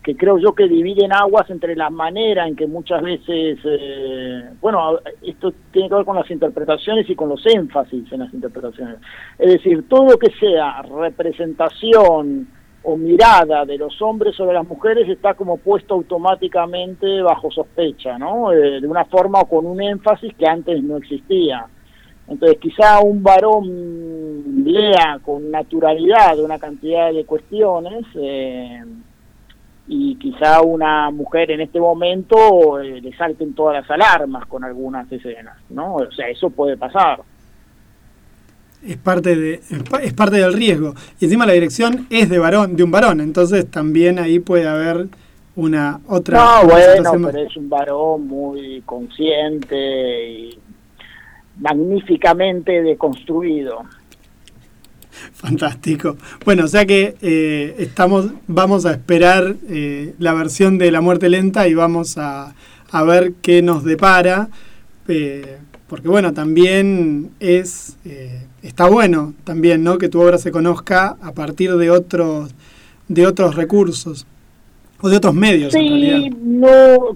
que 0.07 0.15
creo 0.15 0.37
yo 0.37 0.55
que 0.55 0.69
dividen 0.69 1.11
aguas 1.11 1.49
entre 1.49 1.75
la 1.75 1.89
manera 1.89 2.47
en 2.47 2.55
que 2.55 2.65
muchas 2.65 3.01
veces, 3.01 3.59
eh, 3.65 4.51
bueno, 4.61 4.99
esto 5.21 5.51
tiene 5.69 5.89
que 5.89 5.95
ver 5.95 6.05
con 6.05 6.15
las 6.15 6.31
interpretaciones 6.31 7.09
y 7.09 7.13
con 7.13 7.27
los 7.27 7.45
énfasis 7.45 8.09
en 8.13 8.19
las 8.19 8.33
interpretaciones. 8.33 8.99
Es 9.37 9.51
decir, 9.55 9.85
todo 9.89 10.11
lo 10.11 10.17
que 10.17 10.31
sea 10.39 10.81
representación 10.83 12.47
o 12.83 12.95
mirada 12.95 13.65
de 13.65 13.77
los 13.77 14.01
hombres 14.01 14.33
sobre 14.33 14.53
las 14.53 14.65
mujeres 14.65 15.09
está 15.09 15.33
como 15.33 15.57
puesto 15.57 15.95
automáticamente 15.95 17.21
bajo 17.21 17.51
sospecha, 17.51 18.17
¿no? 18.17 18.53
Eh, 18.53 18.79
de 18.79 18.87
una 18.87 19.03
forma 19.03 19.41
o 19.41 19.45
con 19.45 19.65
un 19.65 19.81
énfasis 19.81 20.33
que 20.35 20.47
antes 20.47 20.81
no 20.81 20.95
existía. 20.95 21.65
Entonces, 22.29 22.59
quizá 22.59 23.01
un 23.01 23.21
varón 23.21 24.63
lea 24.63 25.19
con 25.21 25.51
naturalidad 25.51 26.39
una 26.39 26.59
cantidad 26.59 27.11
de 27.11 27.25
cuestiones 27.25 28.05
eh, 28.15 28.81
y 29.87 30.15
quizá 30.15 30.61
una 30.61 31.09
mujer 31.11 31.51
en 31.51 31.61
este 31.61 31.79
momento 31.79 32.79
eh, 32.81 32.99
le 33.01 33.15
salten 33.15 33.53
todas 33.53 33.81
las 33.81 33.89
alarmas 33.89 34.45
con 34.47 34.63
algunas 34.63 35.09
escenas, 35.11 35.57
¿no? 35.69 35.95
O 35.95 36.11
sea, 36.11 36.27
eso 36.29 36.49
puede 36.49 36.75
pasar. 36.77 37.21
es 38.85 38.97
parte 38.97 39.35
de 39.35 39.53
es 39.55 39.83
pa- 39.89 40.01
es 40.03 40.13
parte 40.13 40.37
del 40.37 40.53
riesgo. 40.53 40.93
Y 41.19 41.25
encima 41.25 41.45
la 41.45 41.53
dirección 41.53 42.05
es 42.09 42.29
de 42.29 42.37
varón, 42.39 42.75
de 42.75 42.83
un 42.83 42.91
varón, 42.91 43.21
entonces 43.21 43.69
también 43.71 44.19
ahí 44.19 44.39
puede 44.39 44.67
haber 44.67 45.07
una 45.55 45.99
otra 46.07 46.37
No, 46.37 46.67
bueno, 46.69 47.13
más. 47.19 47.31
pero 47.33 47.47
es 47.47 47.57
un 47.57 47.69
varón 47.69 48.27
muy 48.27 48.81
consciente 48.85 50.29
y 50.29 50.59
magníficamente 51.59 52.83
deconstruido. 52.83 53.83
Fantástico. 55.33 56.17
Bueno, 56.45 56.65
o 56.65 56.67
sea 56.67 56.85
que 56.85 57.15
eh, 57.21 57.75
estamos, 57.79 58.27
vamos 58.47 58.85
a 58.85 58.91
esperar 58.91 59.55
eh, 59.69 60.13
la 60.19 60.33
versión 60.33 60.77
de 60.77 60.91
La 60.91 61.01
Muerte 61.01 61.29
Lenta 61.29 61.67
y 61.67 61.73
vamos 61.73 62.17
a, 62.17 62.53
a 62.91 63.03
ver 63.03 63.33
qué 63.41 63.61
nos 63.61 63.83
depara. 63.83 64.49
eh, 65.07 65.57
porque 65.87 66.09
bueno, 66.09 66.33
también 66.33 67.31
es 67.39 67.95
eh, 68.03 68.45
está 68.61 68.87
bueno 68.87 69.33
también, 69.45 69.83
¿no? 69.83 69.97
Que 69.97 70.09
tu 70.09 70.21
obra 70.21 70.37
se 70.37 70.51
conozca 70.51 71.15
a 71.21 71.31
partir 71.31 71.75
de 71.77 71.89
otros 71.89 72.53
de 73.07 73.25
otros 73.25 73.55
recursos 73.55 74.27
o 74.99 75.09
de 75.09 75.17
otros 75.17 75.33
medios 75.33 75.73
en 75.75 75.87
realidad. 75.87 76.37
no, 76.41 77.15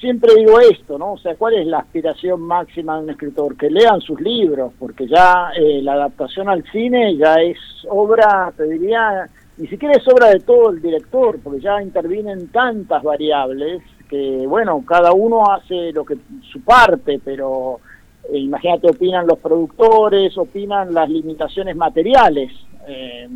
siempre 0.00 0.34
digo 0.36 0.60
esto, 0.60 0.98
¿no? 0.98 1.12
O 1.12 1.18
sea, 1.18 1.34
¿cuál 1.36 1.54
es 1.54 1.66
la 1.66 1.78
aspiración 1.78 2.40
máxima 2.40 2.96
de 2.96 3.04
un 3.04 3.10
escritor? 3.10 3.56
Que 3.56 3.70
lean 3.70 4.00
sus 4.00 4.20
libros, 4.20 4.72
porque 4.78 5.06
ya 5.06 5.50
eh, 5.56 5.80
la 5.82 5.94
adaptación 5.94 6.48
al 6.48 6.64
cine 6.70 7.16
ya 7.16 7.34
es 7.36 7.58
obra, 7.88 8.52
te 8.56 8.64
diría, 8.64 9.28
ni 9.56 9.66
siquiera 9.66 9.94
es 9.94 10.06
obra 10.08 10.30
de 10.30 10.40
todo 10.40 10.70
el 10.70 10.80
director, 10.80 11.38
porque 11.42 11.60
ya 11.60 11.82
intervienen 11.82 12.48
tantas 12.48 13.02
variables 13.02 13.82
que, 14.08 14.46
bueno, 14.46 14.82
cada 14.86 15.12
uno 15.12 15.50
hace 15.50 15.92
lo 15.92 16.04
que 16.04 16.16
su 16.50 16.62
parte, 16.62 17.20
pero 17.24 17.80
eh, 18.32 18.38
imagínate, 18.38 18.88
opinan 18.88 19.26
los 19.26 19.38
productores, 19.38 20.36
opinan 20.38 20.94
las 20.94 21.08
limitaciones 21.08 21.76
materiales. 21.76 22.52
eh, 22.86 23.28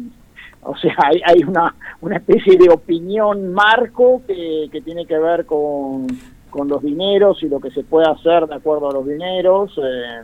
o 0.65 0.77
sea, 0.77 0.95
hay, 0.99 1.21
hay 1.25 1.43
una, 1.43 1.75
una 2.01 2.19
especie 2.19 2.57
de 2.57 2.71
opinión 2.71 3.53
marco 3.53 4.23
que, 4.25 4.69
que 4.71 4.81
tiene 4.81 5.07
que 5.07 5.19
ver 5.19 5.45
con, 5.45 6.07
con 6.53 6.69
los 6.69 6.83
dineros 6.83 7.43
y 7.43 7.49
lo 7.49 7.59
que 7.59 7.71
se 7.71 7.83
puede 7.83 8.09
hacer 8.09 8.47
de 8.47 8.55
acuerdo 8.55 8.91
a 8.91 8.93
los 8.93 9.09
dineros. 9.09 9.73
eh. 9.83 10.23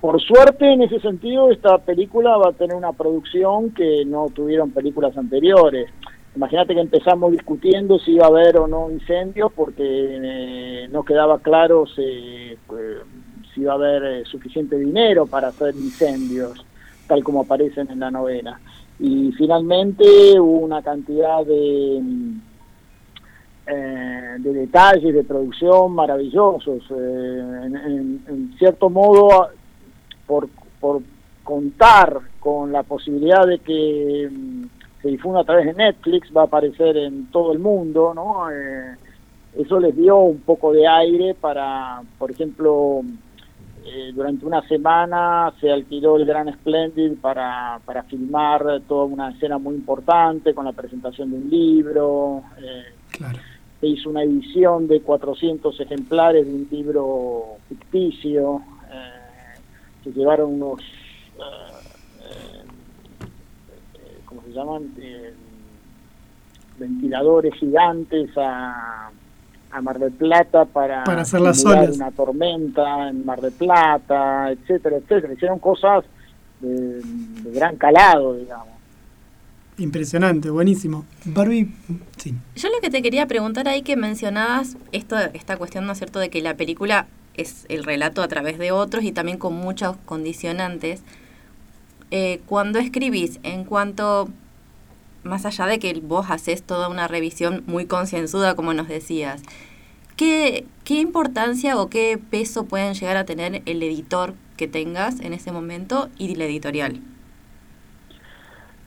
Por 0.00 0.20
suerte, 0.20 0.70
en 0.70 0.82
ese 0.82 1.00
sentido, 1.00 1.50
esta 1.50 1.78
película 1.78 2.36
va 2.36 2.50
a 2.50 2.52
tener 2.52 2.76
una 2.76 2.92
producción 2.92 3.70
que 3.70 4.04
no 4.04 4.26
tuvieron 4.34 4.70
películas 4.70 5.16
anteriores. 5.16 5.88
Imagínate 6.34 6.74
que 6.74 6.80
empezamos 6.80 7.32
discutiendo 7.32 7.98
si 7.98 8.12
iba 8.12 8.26
a 8.26 8.28
haber 8.28 8.58
o 8.58 8.66
no 8.66 8.90
incendios 8.90 9.50
porque 9.54 9.82
eh, 9.82 10.88
no 10.90 11.02
quedaba 11.02 11.38
claro 11.38 11.86
si, 11.86 12.02
eh, 12.02 12.58
si 13.54 13.62
iba 13.62 13.72
a 13.72 13.76
haber 13.76 14.04
eh, 14.04 14.24
suficiente 14.26 14.76
dinero 14.76 15.26
para 15.26 15.48
hacer 15.48 15.74
incendios, 15.74 16.62
tal 17.06 17.24
como 17.24 17.40
aparecen 17.40 17.90
en 17.90 18.00
la 18.00 18.10
novela. 18.10 18.60
Y 18.98 19.32
finalmente 19.32 20.04
hubo 20.38 20.58
una 20.58 20.82
cantidad 20.82 21.44
de, 21.46 22.02
eh, 23.66 24.36
de 24.38 24.52
detalles 24.52 25.14
de 25.14 25.24
producción 25.24 25.92
maravillosos. 25.92 26.82
Eh, 26.90 27.60
en, 27.64 28.22
en- 28.28 28.54
cierto 28.58 28.88
modo, 28.90 29.48
por, 30.26 30.48
por 30.80 31.02
contar 31.44 32.18
con 32.40 32.72
la 32.72 32.82
posibilidad 32.82 33.46
de 33.46 33.58
que 33.58 34.28
mm, 34.30 34.64
se 35.02 35.08
difunda 35.08 35.40
a 35.40 35.44
través 35.44 35.66
de 35.66 35.74
Netflix, 35.74 36.28
va 36.36 36.42
a 36.42 36.44
aparecer 36.46 36.96
en 36.96 37.26
todo 37.30 37.52
el 37.52 37.58
mundo, 37.58 38.12
¿no? 38.14 38.50
Eh, 38.50 38.94
eso 39.58 39.78
les 39.80 39.96
dio 39.96 40.16
un 40.18 40.40
poco 40.40 40.72
de 40.72 40.86
aire 40.86 41.34
para, 41.34 42.02
por 42.18 42.30
ejemplo, 42.30 43.00
eh, 43.86 44.10
durante 44.14 44.44
una 44.44 44.60
semana 44.68 45.52
se 45.60 45.70
alquiló 45.70 46.16
el 46.16 46.26
Gran 46.26 46.52
Splendid 46.52 47.14
para, 47.20 47.78
para 47.84 48.02
filmar 48.02 48.80
toda 48.88 49.04
una 49.04 49.30
escena 49.30 49.58
muy 49.58 49.76
importante 49.76 50.52
con 50.54 50.64
la 50.66 50.72
presentación 50.72 51.30
de 51.30 51.36
un 51.38 51.48
libro. 51.50 52.42
eh. 52.58 52.84
Se 53.80 53.86
hizo 53.86 54.10
una 54.10 54.22
edición 54.22 54.88
de 54.88 55.00
400 55.02 55.78
ejemplares 55.80 56.46
de 56.46 56.52
un 56.54 56.68
libro 56.70 57.56
ficticio. 57.68 58.62
eh, 58.90 59.60
se 60.04 60.12
llevaron 60.12 60.54
unos, 60.54 60.80
eh, 60.80 61.42
eh, 62.22 62.62
eh, 63.94 64.18
¿cómo 64.24 64.42
se 64.42 64.52
llaman? 64.52 64.92
Eh, 64.98 65.34
ventiladores 66.78 67.54
gigantes 67.54 68.30
a, 68.36 69.10
a 69.70 69.80
Mar 69.82 69.98
del 69.98 70.12
Plata 70.12 70.64
para, 70.66 71.04
Para 71.04 71.22
hacer 71.22 71.40
las 71.40 71.64
olas. 71.64 71.96
una 71.96 72.10
tormenta 72.12 73.08
en 73.08 73.24
Mar 73.24 73.40
del 73.40 73.52
Plata, 73.52 74.50
etcétera, 74.52 74.96
etcétera. 74.98 75.32
Hicieron 75.34 75.58
cosas 75.58 76.04
de, 76.60 77.00
de 77.02 77.50
gran 77.52 77.76
calado, 77.76 78.34
digamos. 78.34 78.75
Impresionante, 79.78 80.48
buenísimo. 80.48 81.04
Barbie, 81.26 81.70
sí. 82.16 82.34
Yo 82.56 82.68
lo 82.68 82.80
que 82.80 82.88
te 82.88 83.02
quería 83.02 83.26
preguntar 83.26 83.68
ahí 83.68 83.82
que 83.82 83.96
mencionabas 83.96 84.76
esto, 84.92 85.16
esta 85.34 85.58
cuestión, 85.58 85.86
¿no 85.86 85.92
es 85.92 85.98
cierto?, 85.98 86.18
de 86.18 86.30
que 86.30 86.40
la 86.40 86.56
película 86.56 87.06
es 87.34 87.66
el 87.68 87.84
relato 87.84 88.22
a 88.22 88.28
través 88.28 88.58
de 88.58 88.72
otros 88.72 89.04
y 89.04 89.12
también 89.12 89.36
con 89.36 89.54
muchos 89.54 89.96
condicionantes. 90.06 91.02
Eh, 92.10 92.40
cuando 92.46 92.78
escribís, 92.78 93.38
en 93.42 93.64
cuanto, 93.64 94.30
más 95.24 95.44
allá 95.44 95.66
de 95.66 95.78
que 95.78 95.92
vos 96.00 96.26
haces 96.30 96.62
toda 96.62 96.88
una 96.88 97.06
revisión 97.06 97.62
muy 97.66 97.84
concienzuda, 97.84 98.54
como 98.54 98.72
nos 98.72 98.88
decías, 98.88 99.42
¿qué, 100.16 100.64
¿qué 100.84 100.94
importancia 100.94 101.76
o 101.76 101.90
qué 101.90 102.18
peso 102.30 102.64
pueden 102.64 102.94
llegar 102.94 103.18
a 103.18 103.26
tener 103.26 103.62
el 103.66 103.82
editor 103.82 104.34
que 104.56 104.68
tengas 104.68 105.20
en 105.20 105.34
ese 105.34 105.52
momento 105.52 106.08
y 106.16 106.34
la 106.36 106.46
editorial? 106.46 107.02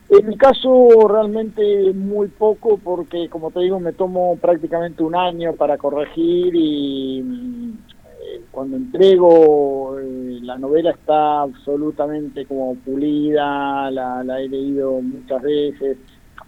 En 0.09 0.27
mi 0.27 0.35
caso 0.37 1.07
realmente 1.07 1.93
muy 1.93 2.29
poco 2.29 2.79
porque 2.83 3.29
como 3.29 3.51
te 3.51 3.59
digo 3.59 3.79
me 3.79 3.93
tomo 3.93 4.37
prácticamente 4.41 5.03
un 5.03 5.15
año 5.15 5.53
para 5.53 5.77
corregir 5.77 6.51
y 6.55 7.19
eh, 7.19 8.41
cuando 8.49 8.77
entrego 8.77 9.99
eh, 9.99 10.39
la 10.41 10.57
novela 10.57 10.91
está 10.91 11.41
absolutamente 11.41 12.47
como 12.47 12.73
pulida, 12.75 13.91
la, 13.91 14.23
la 14.23 14.41
he 14.41 14.49
leído 14.49 14.99
muchas 14.99 15.43
veces. 15.43 15.97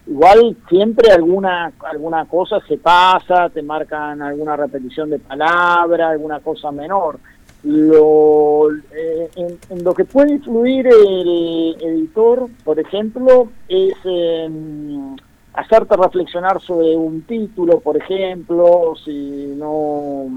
Igual 0.08 0.58
siempre 0.68 1.12
alguna 1.12 1.72
alguna 1.88 2.26
cosa 2.26 2.60
se 2.68 2.80
pasa, 2.80 3.50
te 3.50 3.62
marcan 3.62 4.24
alguna 4.24 4.56
repetición 4.56 5.12
de 5.12 5.20
palabra, 5.20 6.10
alguna 6.10 6.40
cosa 6.40 6.72
menor 6.72 7.20
lo, 7.64 8.72
eh, 8.72 9.30
en, 9.36 9.84
lo 9.84 9.94
que 9.94 10.06
puede 10.06 10.34
influir 10.34 10.88
el 10.88 11.76
editor, 11.80 12.50
por 12.64 12.80
ejemplo, 12.80 13.50
es 13.68 13.94
en 14.04 15.16
hacerte 15.54 15.96
reflexionar 15.96 16.62
sobre 16.62 16.96
un 16.96 17.22
título, 17.24 17.80
por 17.80 17.98
ejemplo, 17.98 18.94
si 19.04 19.54
no... 19.58 20.28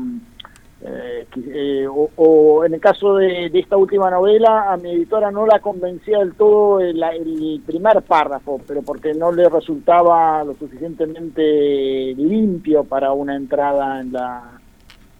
Eh, 0.87 1.27
eh, 1.47 1.87
o, 1.89 2.11
o, 2.16 2.64
en 2.66 2.75
el 2.75 2.81
caso 2.81 3.16
de, 3.16 3.49
de, 3.49 3.59
esta 3.59 3.75
última 3.75 4.11
novela, 4.11 4.70
a 4.70 4.77
mi 4.77 4.91
editora 4.91 5.31
no 5.31 5.47
la 5.47 5.59
convencía 5.61 6.18
del 6.18 6.35
todo 6.35 6.79
el, 6.79 7.03
el, 7.03 7.62
primer 7.64 8.03
párrafo, 8.03 8.61
pero 8.66 8.83
porque 8.83 9.14
no 9.14 9.33
le 9.33 9.49
resultaba 9.49 10.45
lo 10.45 10.53
suficientemente 10.53 12.14
limpio 12.18 12.85
para 12.85 13.12
una 13.12 13.35
entrada 13.35 13.99
en 14.03 14.12
la, 14.12 14.54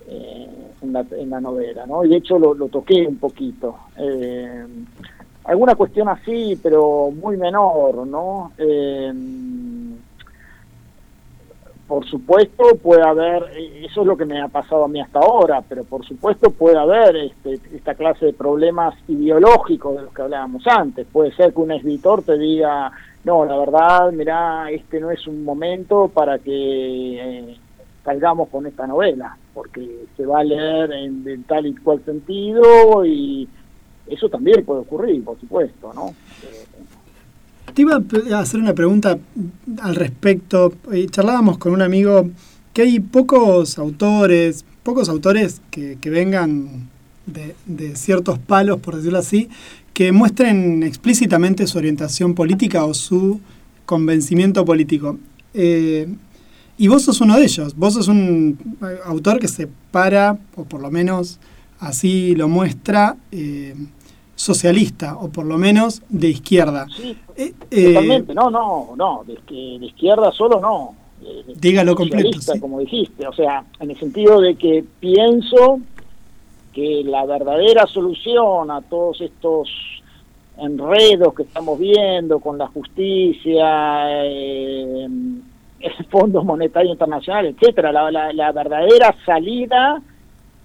eh, 0.09 0.49
en, 0.83 0.93
la, 0.93 1.05
en, 1.11 1.31
la, 1.31 1.41
novela, 1.41 1.87
¿no? 1.87 2.05
Y 2.05 2.09
de 2.09 2.17
hecho 2.17 2.39
lo, 2.39 2.55
toqué 2.69 3.07
un 3.07 3.17
poquito. 3.17 3.77
Eh, 3.99 4.67
alguna 5.45 5.75
cuestión 5.75 6.09
así, 6.09 6.59
pero 6.63 7.11
muy 7.11 7.37
menor, 7.37 8.07
¿no? 8.07 8.53
Eh, 8.59 9.13
por 11.87 12.07
supuesto 12.07 12.77
puede 12.83 13.03
haber, 13.03 13.45
eso 13.85 14.01
es 14.01 14.07
lo 14.07 14.17
que 14.17 14.25
me 14.25 14.41
ha 14.41 14.49
pasado 14.49 14.85
a 14.85 14.89
mí 14.89 15.01
hasta 15.01 15.19
ahora, 15.19 15.63
pero 15.69 15.85
por 15.85 16.05
supuesto 16.05 16.51
puede 16.51 16.79
haber 16.79 17.15
este, 17.17 17.61
esta 17.77 17.95
clase 17.95 18.27
de 18.27 18.33
problemas 18.33 18.95
ideológicos 19.07 19.97
de 19.97 20.03
los 20.03 20.15
que 20.15 20.23
hablábamos 20.23 20.67
antes. 20.67 21.07
Puede 21.13 21.33
ser 21.33 21.53
que 21.53 21.61
un 21.61 21.73
editor 21.73 22.23
te 22.23 22.39
diga, 22.39 22.91
no, 23.25 23.45
la 23.45 23.59
verdad, 23.59 24.13
mira, 24.13 24.71
este 24.71 24.99
no 24.99 25.11
es 25.11 25.27
un 25.27 25.45
momento 25.45 26.09
para 26.09 26.39
que 26.39 27.51
eh, 27.51 27.57
salgamos 28.05 28.49
con 28.51 28.67
esta 28.67 28.87
novela, 28.87 29.37
porque 29.55 30.07
se 30.17 30.27
va 30.27 30.41
a 30.41 30.45
leer 30.45 30.93
en, 30.93 31.45
tal 31.45 31.67
y 31.67 31.75
cual 31.75 32.03
sentido 32.05 33.05
y 33.05 33.49
eso 34.07 34.29
también 34.29 34.65
puede 34.65 34.81
ocurrir, 34.81 35.25
por 35.25 35.41
supuesto, 35.41 35.93
¿no? 35.95 36.11
Eh, 36.43 37.73
Te 37.73 37.83
iba 37.83 37.97
a 37.97 38.39
hacer 38.39 38.61
una 38.61 38.75
pregunta 38.75 39.19
al 39.81 39.95
respecto. 39.95 40.75
Charlábamos 41.11 41.57
con 41.57 41.73
un 41.73 41.81
amigo 41.81 42.29
que 42.75 42.83
hay 42.83 43.01
pocos 43.01 43.79
autores, 43.79 44.65
pocos 44.83 45.09
autores 45.09 45.63
que, 45.71 45.97
que 45.99 46.11
vengan 46.11 46.91
de, 47.25 47.55
de, 47.65 47.97
ciertos 47.97 48.39
palos, 48.39 48.81
por 48.81 48.97
decirlo 48.97 49.19
así, 49.19 49.49
que 49.95 50.13
muestren 50.13 50.83
explícitamente 50.83 51.67
su 51.67 51.79
orientación 51.79 52.35
política 52.35 52.85
o 52.85 52.93
su 52.93 53.41
convencimiento 53.87 54.65
político. 54.65 55.19
Eh, 55.55 56.09
y 56.77 56.89
vos 56.89 57.03
sos 57.03 57.21
uno 57.21 57.37
de 57.37 57.45
ellos. 57.45 57.77
Vos 57.77 57.95
sos 57.95 58.09
un 58.09 58.59
autor 59.05 59.39
que 59.39 59.49
se 59.49 59.69
para, 59.91 60.39
o 60.57 60.65
por 60.65 60.81
lo 60.81 60.91
menos 60.91 61.39
así 61.79 62.35
lo 62.35 62.49
muestra, 62.49 63.17
eh, 63.31 63.75
socialista, 64.35 65.17
o 65.17 65.29
por 65.29 65.47
lo 65.47 65.59
menos 65.59 66.03
de 66.09 66.29
izquierda. 66.29 66.87
Sí, 66.97 67.17
eh, 67.37 67.53
totalmente. 67.71 68.33
Eh, 68.33 68.35
no, 68.35 68.51
no, 68.51 68.95
no. 68.97 69.25
De, 69.25 69.35
de, 69.79 69.87
izquierda 69.87 70.33
solo 70.33 70.61
no. 70.61 70.95
De, 71.21 71.55
dígalo 71.55 71.95
completo. 71.95 72.41
Sí. 72.41 72.59
Como 72.59 72.81
dijiste. 72.81 73.27
O 73.27 73.33
sea, 73.33 73.65
en 73.79 73.91
el 73.91 73.99
sentido 73.99 74.41
de 74.41 74.57
que 74.57 74.85
pienso 75.01 75.81
que 76.73 77.05
la 77.05 77.25
verdadera 77.25 77.87
solución 77.87 78.71
a 78.73 78.83
todos 78.83 79.21
estos 79.21 79.69
enredos 80.59 81.35
que 81.35 81.45
estamos 81.45 81.79
viendo 81.79 82.41
con 82.41 82.59
la 82.59 82.67
justicia, 82.67 84.25
eh, 84.25 85.09
el 85.99 86.05
Fondo 86.07 86.43
Monetario 86.43 86.93
Internacional, 86.93 87.47
etcétera. 87.47 87.93
La, 87.93 88.11
la, 88.11 88.33
la 88.33 88.53
verdadera 88.53 89.15
salida 89.25 90.01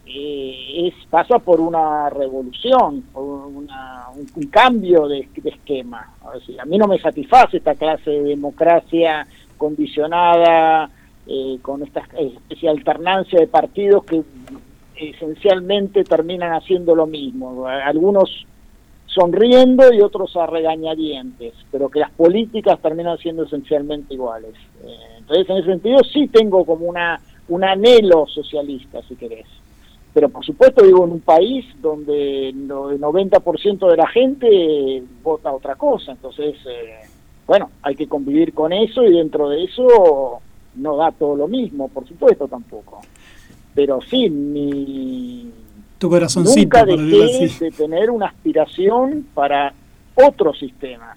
eh, 0.06 0.88
es 0.88 1.06
pasa 1.08 1.38
por 1.38 1.60
una 1.60 2.10
revolución, 2.10 3.04
una, 3.14 4.08
un, 4.36 4.48
cambio 4.48 5.08
de, 5.08 5.28
esquema. 5.44 6.14
a 6.60 6.66
mí 6.66 6.78
no 6.78 6.88
me 6.88 6.98
satisface 7.00 7.58
esta 7.58 7.76
clase 7.76 8.10
de 8.10 8.24
democracia 8.24 9.28
condicionada 9.56 10.90
eh, 11.28 11.60
con 11.62 11.84
esta 11.84 12.02
especie 12.18 12.70
alternancia 12.70 13.40
de 13.40 13.48
partidos 13.48 14.04
que 14.06 14.24
esencialmente 14.96 16.04
terminan 16.04 16.54
haciendo 16.54 16.96
lo 16.96 17.06
mismo. 17.06 17.68
Algunos 17.68 18.48
sonriendo 19.14 19.92
y 19.94 20.02
otros 20.02 20.36
a 20.38 20.46
regañadientes, 20.46 21.54
pero 21.72 21.90
que 21.90 22.00
las 22.00 22.12
políticas 22.12 22.80
terminan 22.80 23.18
siendo 23.18 23.44
esencialmente 23.44 24.14
iguales. 24.14 24.54
Eh, 24.84 24.96
entonces, 25.18 25.50
en 25.50 25.58
ese 25.58 25.68
sentido, 25.68 26.00
sí 26.12 26.28
tengo 26.28 26.66
como 26.66 26.86
una 26.86 27.20
un 27.50 27.64
anhelo 27.64 28.26
socialista, 28.28 29.02
si 29.08 29.16
querés. 29.16 29.48
Pero 30.14 30.30
por 30.30 30.46
supuesto 30.46 30.84
vivo 30.84 31.06
en 31.06 31.12
un 31.12 31.20
país 31.20 31.66
donde 31.82 32.50
el 32.50 32.68
90% 32.68 33.90
de 33.90 33.98
la 33.98 34.08
gente 34.08 35.04
vota 35.22 35.52
otra 35.52 35.76
cosa, 35.76 36.14
entonces, 36.14 36.56
eh, 36.68 37.02
bueno, 37.46 37.70
hay 37.84 37.96
que 37.96 38.08
convivir 38.08 38.54
con 38.54 38.74
eso 38.74 39.04
y 39.04 39.12
dentro 39.12 39.50
de 39.50 39.64
eso 39.64 40.42
no 40.76 40.96
da 40.96 41.12
todo 41.12 41.36
lo 41.36 41.48
mismo, 41.48 41.90
por 41.90 42.08
supuesto 42.08 42.48
tampoco. 42.48 43.02
Pero 43.76 44.00
sí, 44.02 44.30
mi, 44.30 45.52
tu 46.00 46.10
corazoncito. 46.10 46.62
Nunca 46.62 46.86
dejé 46.86 47.66
de 47.66 47.72
tener 47.72 48.10
una 48.10 48.28
aspiración 48.28 49.28
para 49.34 49.74
otro 50.16 50.54
sistema. 50.54 51.16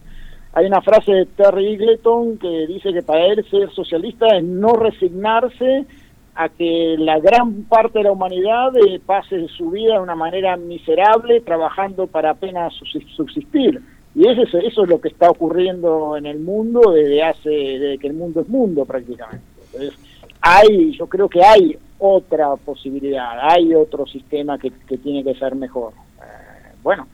Hay 0.52 0.66
una 0.66 0.82
frase 0.82 1.12
de 1.12 1.26
Terry 1.26 1.72
Eagleton 1.72 2.36
que 2.36 2.66
dice 2.66 2.92
que 2.92 3.02
para 3.02 3.24
él 3.26 3.44
ser 3.50 3.70
socialista 3.70 4.26
es 4.36 4.44
no 4.44 4.74
resignarse 4.74 5.86
a 6.34 6.48
que 6.48 6.96
la 6.98 7.18
gran 7.20 7.64
parte 7.64 7.98
de 7.98 8.04
la 8.04 8.12
humanidad 8.12 8.76
eh, 8.76 9.00
pase 9.04 9.48
su 9.48 9.70
vida 9.70 9.94
de 9.94 10.00
una 10.00 10.14
manera 10.14 10.56
miserable 10.56 11.40
trabajando 11.40 12.06
para 12.06 12.30
apenas 12.30 12.74
subsistir. 13.16 13.80
Y 14.14 14.28
eso 14.28 14.42
es, 14.42 14.54
eso 14.64 14.82
es 14.82 14.88
lo 14.90 15.00
que 15.00 15.08
está 15.08 15.30
ocurriendo 15.30 16.16
en 16.16 16.26
el 16.26 16.38
mundo 16.38 16.90
desde 16.90 17.22
hace, 17.22 17.50
desde 17.50 17.98
que 17.98 18.08
el 18.08 18.14
mundo 18.14 18.42
es 18.42 18.48
mundo 18.48 18.84
prácticamente. 18.84 19.44
Entonces, 19.72 19.98
hay, 20.40 20.92
yo 20.92 21.06
creo 21.06 21.28
que 21.28 21.42
hay 21.42 21.78
otra 22.04 22.56
posibilidad, 22.56 23.38
hay 23.40 23.74
otro 23.74 24.06
sistema 24.06 24.58
que, 24.58 24.72
que 24.88 24.98
tiene 24.98 25.22
que 25.22 25.38
ser 25.38 25.54
mejor. 25.54 25.92
Eh, 26.20 26.74
bueno, 26.82 27.06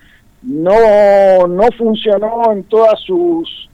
no, 0.43 1.47
no 1.47 1.64
funcionó 1.76 2.51
en 2.53 2.64
todas 2.64 2.99
sus, 3.01 3.68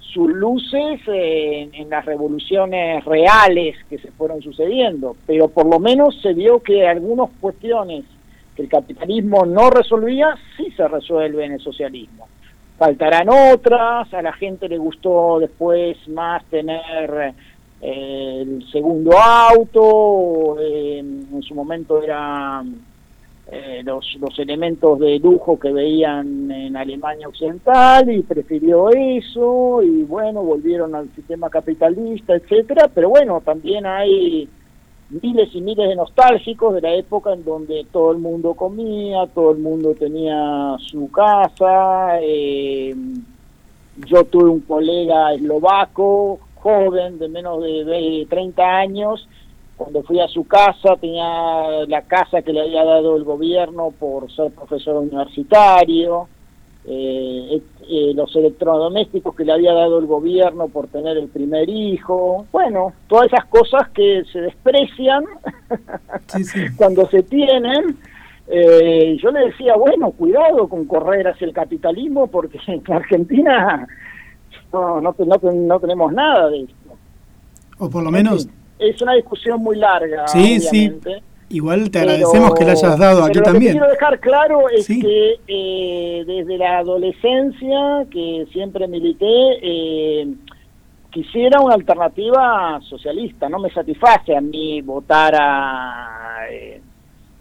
sus 0.00 0.28
luces 0.28 1.00
en, 1.06 1.72
en, 1.72 1.88
las 1.88 2.04
revoluciones 2.04 3.04
reales 3.04 3.76
que 3.88 3.98
se 3.98 4.10
fueron 4.10 4.42
sucediendo, 4.42 5.16
pero 5.24 5.46
por 5.46 5.66
lo 5.66 5.78
menos 5.78 6.20
se 6.20 6.34
vio 6.34 6.60
que 6.60 6.86
algunas 6.86 7.30
cuestiones 7.40 8.04
que 8.56 8.62
el 8.62 8.68
capitalismo 8.68 9.46
no 9.46 9.70
resolvía, 9.70 10.36
sí 10.56 10.72
se 10.76 10.88
resuelve 10.88 11.44
en 11.44 11.52
el 11.52 11.60
socialismo. 11.60 12.26
Faltarán 12.76 13.28
otras, 13.28 14.12
a 14.12 14.20
la 14.20 14.32
gente 14.32 14.68
le 14.68 14.78
gustó 14.78 15.38
después 15.38 15.96
más 16.08 16.44
tener 16.46 17.34
el 17.80 18.64
segundo 18.70 19.12
auto, 19.18 20.56
en 20.60 21.42
su 21.42 21.54
momento 21.54 22.02
eran 22.02 22.86
eh, 23.48 23.82
los, 23.84 24.16
los 24.18 24.36
elementos 24.40 24.98
de 24.98 25.20
lujo 25.20 25.56
que 25.56 25.72
veían 25.72 26.50
en 26.50 26.76
Alemania 26.76 27.28
Occidental 27.28 28.10
y 28.10 28.22
prefirió 28.22 28.90
eso 28.90 29.82
y 29.84 30.02
bueno, 30.02 30.42
volvieron 30.42 30.96
al 30.96 31.08
sistema 31.14 31.48
capitalista, 31.48 32.34
etcétera, 32.34 32.90
pero 32.92 33.08
bueno, 33.08 33.40
también 33.44 33.86
hay 33.86 34.48
miles 35.22 35.54
y 35.54 35.60
miles 35.60 35.88
de 35.88 35.94
nostálgicos 35.94 36.74
de 36.74 36.80
la 36.80 36.94
época 36.94 37.34
en 37.34 37.44
donde 37.44 37.86
todo 37.92 38.10
el 38.10 38.18
mundo 38.18 38.54
comía, 38.54 39.28
todo 39.32 39.52
el 39.52 39.58
mundo 39.58 39.94
tenía 39.94 40.76
su 40.80 41.08
casa, 41.12 42.18
eh, 42.20 42.96
yo 44.08 44.24
tuve 44.24 44.50
un 44.50 44.60
colega 44.62 45.34
eslovaco 45.34 46.40
joven 46.66 47.20
de 47.20 47.28
menos 47.28 47.62
de, 47.62 47.84
de 47.84 48.26
30 48.28 48.62
años, 48.62 49.28
cuando 49.76 50.02
fui 50.02 50.18
a 50.18 50.26
su 50.26 50.46
casa 50.48 50.96
tenía 51.00 51.86
la 51.86 52.02
casa 52.02 52.42
que 52.42 52.52
le 52.52 52.62
había 52.62 52.84
dado 52.84 53.16
el 53.16 53.22
gobierno 53.22 53.92
por 53.96 54.32
ser 54.32 54.50
profesor 54.50 54.96
universitario, 54.96 56.28
eh, 56.88 57.62
eh, 57.88 58.12
los 58.14 58.34
electrodomésticos 58.34 59.34
que 59.36 59.44
le 59.44 59.52
había 59.52 59.74
dado 59.74 59.98
el 59.98 60.06
gobierno 60.06 60.68
por 60.68 60.88
tener 60.88 61.16
el 61.16 61.28
primer 61.28 61.68
hijo, 61.68 62.46
bueno, 62.50 62.94
todas 63.06 63.26
esas 63.26 63.44
cosas 63.46 63.88
que 63.90 64.24
se 64.32 64.40
desprecian 64.40 65.24
sí, 66.26 66.44
sí. 66.44 66.60
cuando 66.76 67.06
se 67.08 67.22
tienen. 67.22 67.96
Eh, 68.48 69.16
yo 69.20 69.32
le 69.32 69.46
decía, 69.46 69.74
bueno, 69.74 70.12
cuidado 70.12 70.68
con 70.68 70.84
correr 70.86 71.26
hacia 71.26 71.48
el 71.48 71.52
capitalismo 71.52 72.28
porque 72.28 72.60
en 72.68 72.80
Argentina 72.92 73.88
no, 75.00 75.00
no, 75.00 75.14
no 75.18 75.52
no 75.52 75.80
tenemos 75.80 76.12
nada 76.12 76.48
de 76.50 76.62
esto. 76.62 76.74
O 77.78 77.90
por 77.90 78.02
lo 78.02 78.10
menos, 78.10 78.48
Es 78.78 79.00
una 79.00 79.14
discusión 79.14 79.62
muy 79.62 79.76
larga, 79.76 80.28
Sí, 80.28 80.60
sí. 80.60 80.92
igual 81.48 81.84
te 81.90 81.98
Pero- 82.00 82.10
agradecemos 82.12 82.54
que 82.54 82.64
la 82.66 82.72
hayas 82.72 82.98
dado 82.98 83.24
aquí 83.24 83.32
pero 83.32 83.40
Lo 83.40 83.44
que 83.44 83.52
también. 83.52 83.72
quiero 83.72 83.88
dejar 83.90 84.20
claro 84.20 84.68
es 84.68 84.84
Sí. 84.84 85.00
que 85.00 85.34
eh, 85.48 86.24
desde 86.26 86.58
la 86.58 86.78
adolescencia, 86.78 88.06
que 88.10 88.46
siempre 88.52 88.86
milité, 88.86 89.26
eh, 89.62 90.28
quisiera 91.10 91.60
una 91.60 91.74
alternativa 91.74 92.78
socialista. 92.82 93.48
No 93.48 93.58
me 93.58 93.70
satisface 93.70 94.36
a 94.36 94.40
mí 94.42 94.82
votar 94.82 95.34
a, 95.38 96.40
eh, 96.50 96.80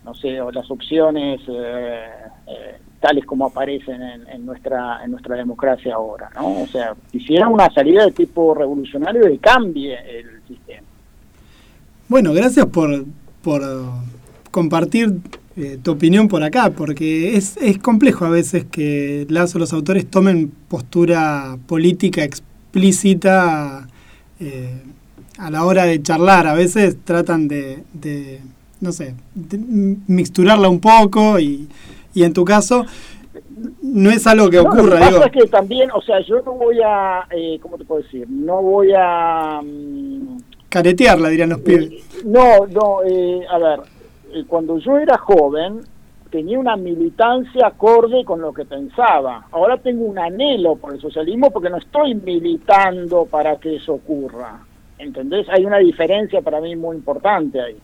no 0.05 0.13
sé, 0.15 0.39
o 0.39 0.51
las 0.51 0.69
opciones 0.71 1.41
eh, 1.49 2.05
eh, 2.47 2.75
tales 3.05 3.23
como 3.23 3.45
aparecen 3.45 4.01
en, 4.01 4.45
nuestra 4.47 5.03
en 5.03 5.11
nuestra 5.11 5.35
democracia 5.35 5.93
ahora, 5.93 6.27
¿no? 6.33 6.61
O 6.63 6.65
sea, 6.65 6.95
quisiera 7.11 7.47
una 7.47 7.71
salida 7.71 8.03
de 8.03 8.11
tipo 8.11 8.55
revolucionario 8.55 9.21
que 9.27 9.37
cambie 9.37 9.93
el 9.93 10.41
sistema. 10.47 10.87
Bueno, 12.07 12.33
gracias 12.33 12.65
por, 12.65 13.05
por 13.43 13.61
compartir 14.49 15.19
eh, 15.55 15.77
tu 15.83 15.91
opinión 15.91 16.27
por 16.27 16.41
acá, 16.41 16.71
porque 16.71 17.37
es, 17.37 17.57
es 17.57 17.77
complejo 17.77 18.25
a 18.25 18.29
veces 18.29 18.65
que 18.65 19.27
las 19.29 19.53
o 19.55 19.59
los 19.59 19.71
autores 19.71 20.09
tomen 20.09 20.51
postura 20.67 21.59
política 21.67 22.23
explícita 22.23 23.87
eh, 24.39 24.81
a 25.37 25.51
la 25.51 25.63
hora 25.63 25.85
de 25.85 26.01
charlar. 26.01 26.47
A 26.47 26.55
veces 26.55 26.97
tratan 27.03 27.47
de, 27.47 27.83
de, 27.93 28.39
no 28.81 28.91
sé, 28.91 29.13
de 29.35 29.59
mixturarla 30.07 30.69
un 30.69 30.79
poco 30.79 31.39
y, 31.39 31.67
y 32.15 32.23
en 32.23 32.33
tu 32.33 32.43
caso 32.45 32.85
no 33.83 34.09
es 34.09 34.25
algo 34.27 34.49
que 34.49 34.57
No, 34.57 34.63
ocurra, 34.63 34.83
lo 34.83 34.91
que 34.95 34.99
pasa 34.99 35.11
digo. 35.11 35.25
es 35.25 35.31
que 35.31 35.47
también, 35.47 35.91
o 35.91 36.01
sea, 36.01 36.19
yo 36.21 36.41
no 36.41 36.53
voy 36.53 36.79
a, 36.83 37.27
eh, 37.31 37.59
¿cómo 37.61 37.77
te 37.77 37.85
puedo 37.85 38.01
decir? 38.01 38.25
No 38.29 38.61
voy 38.61 38.91
a... 38.97 39.61
mm, 39.63 40.37
Caretearla, 40.69 41.29
dirían 41.29 41.49
los 41.49 41.61
pibes. 41.61 41.91
eh, 41.91 42.03
no, 42.25 42.65
no, 42.67 43.03
eh, 43.05 43.45
a 43.49 43.57
ver, 43.59 43.79
eh, 44.33 44.43
cuando 44.47 44.77
yo 44.79 44.97
era 44.97 45.17
joven 45.17 45.81
tenía 46.31 46.59
una 46.59 46.75
militancia 46.75 47.67
acorde 47.67 48.25
con 48.25 48.41
lo 48.41 48.51
que 48.53 48.65
pensaba. 48.65 49.45
Ahora 49.51 49.77
tengo 49.77 50.03
un 50.03 50.19
anhelo 50.19 50.75
por 50.75 50.93
el 50.93 50.99
socialismo 50.99 51.49
porque 51.51 51.69
no 51.69 51.77
estoy 51.77 52.15
militando 52.15 53.25
para 53.25 53.55
que 53.57 53.77
eso 53.77 53.93
ocurra. 53.93 54.59
¿Entendés? 54.97 55.47
Hay 55.49 55.65
una 55.65 55.77
diferencia 55.77 56.41
para 56.41 56.59
mí 56.59 56.75
muy 56.75 56.97
importante 56.97 57.61
ahí. 57.61 57.77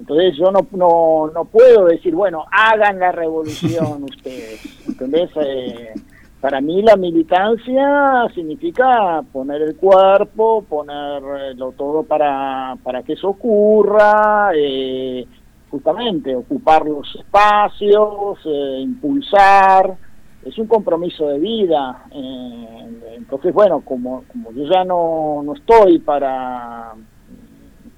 Entonces 0.00 0.34
yo 0.36 0.50
no, 0.50 0.66
no, 0.72 1.30
no 1.32 1.44
puedo 1.44 1.84
decir, 1.84 2.14
bueno, 2.14 2.44
hagan 2.50 2.98
la 2.98 3.12
revolución 3.12 4.02
ustedes. 4.10 4.88
¿Entendés? 4.88 5.30
Eh, 5.36 5.92
para 6.40 6.62
mí 6.62 6.82
la 6.82 6.96
militancia 6.96 8.26
significa 8.34 9.22
poner 9.30 9.60
el 9.60 9.76
cuerpo, 9.76 10.64
ponerlo 10.66 11.72
todo 11.72 12.02
para, 12.02 12.76
para 12.82 13.02
que 13.02 13.12
eso 13.12 13.28
ocurra, 13.28 14.50
eh, 14.54 15.26
justamente 15.70 16.34
ocupar 16.34 16.86
los 16.86 17.14
espacios, 17.14 18.38
eh, 18.46 18.78
impulsar, 18.80 19.94
es 20.42 20.56
un 20.56 20.66
compromiso 20.66 21.28
de 21.28 21.38
vida. 21.38 22.04
eh, 22.12 22.90
entonces, 23.18 23.52
bueno, 23.52 23.82
como, 23.82 24.24
como 24.32 24.50
yo 24.52 24.64
ya 24.64 24.82
no, 24.82 25.42
no 25.44 25.54
estoy 25.54 25.98
para, 25.98 26.94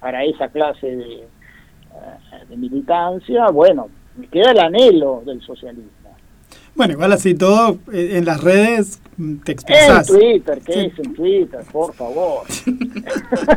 para 0.01 0.25
esa 0.25 0.49
clase 0.49 0.97
de, 0.97 1.15
eh, 1.15 1.29
de 2.49 2.57
militancia, 2.57 3.49
bueno, 3.51 3.89
me 4.17 4.27
queda 4.29 4.53
el 4.53 4.59
anhelo 4.59 5.23
del 5.27 5.41
socialismo. 5.43 5.91
Bueno, 6.75 6.95
igual 6.95 7.13
así 7.13 7.35
todo, 7.35 7.79
eh, 7.93 8.13
en 8.15 8.25
las 8.25 8.43
redes 8.43 8.99
mm, 9.19 9.37
te 9.41 9.53
En 9.53 9.59
expresás. 9.59 10.07
Twitter, 10.07 10.59
¿qué 10.65 10.73
Sí. 10.73 10.81
es 10.93 10.99
en 11.07 11.15
Twitter? 11.15 11.61
Por 11.71 11.93
favor. 11.95 12.45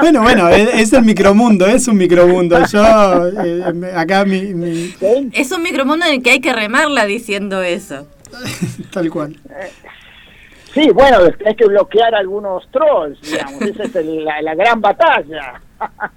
Bueno, 0.00 0.22
bueno, 0.22 0.48
es, 0.48 0.68
es 0.74 0.92
el 0.92 1.04
micromundo, 1.04 1.66
es 1.66 1.88
un 1.88 1.96
micromundo. 1.96 2.56
Yo, 2.66 3.28
eh, 3.44 3.62
acá 3.96 4.24
mi, 4.24 4.54
mi- 4.54 4.88
¿Sí? 4.88 5.30
Es 5.32 5.50
un 5.52 5.62
micromundo 5.62 6.06
en 6.06 6.14
el 6.14 6.22
que 6.22 6.30
hay 6.30 6.40
que 6.40 6.52
remarla 6.52 7.06
diciendo 7.06 7.62
eso. 7.62 8.06
tal 8.92 9.10
cual. 9.10 9.36
Sí, 10.72 10.90
bueno, 10.90 11.18
hay 11.44 11.54
que 11.54 11.66
bloquear 11.66 12.14
algunos 12.14 12.68
trolls, 12.70 13.20
digamos. 13.22 13.62
Esa 13.62 13.84
es 13.84 13.96
el- 13.96 14.24
la, 14.24 14.42
la 14.42 14.54
gran 14.54 14.80
batalla. 14.80 15.60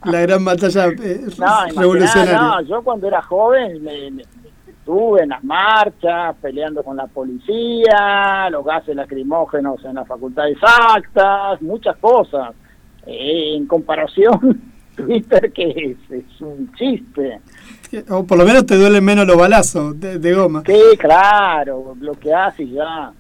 La 0.06 0.22
gran 0.22 0.44
batalla 0.46 0.88
eh, 0.88 1.22
No, 1.38 1.46
imaginá, 1.46 1.82
revolucionaria. 1.82 2.42
no, 2.42 2.62
yo 2.62 2.82
cuando 2.82 3.08
era 3.08 3.22
joven 3.22 3.84
me, 3.84 4.24
estuve 4.68 5.24
en 5.24 5.30
las 5.30 5.44
marchas, 5.44 6.36
peleando 6.42 6.82
con 6.84 6.96
la 6.98 7.08
policía, 7.08 8.50
los 8.50 8.64
gases 8.66 8.96
lacrimógenos 8.96 9.84
en 9.84 9.96
la 9.96 10.06
facultad 10.06 10.48
exactas, 10.50 11.62
muchas 11.62 11.98
cosas. 11.98 12.54
Eh, 13.06 13.56
en 13.56 13.68
comparación, 13.68 14.62
Twitter 14.96 15.52
que 15.52 15.70
es, 15.70 16.12
es 16.12 16.42
un 16.42 16.72
chiste. 16.74 17.40
O 18.10 18.26
por 18.26 18.38
lo 18.38 18.46
menos 18.46 18.66
te 18.66 18.76
duelen 18.76 19.04
menos 19.04 19.26
los 19.26 19.38
balazos 19.38 19.98
de, 20.00 20.20
de 20.20 20.34
goma. 20.34 20.64
Sí, 20.66 20.82
claro, 20.98 21.94
bloqueás 21.96 22.60
y 22.60 22.72
ya. 22.72 23.12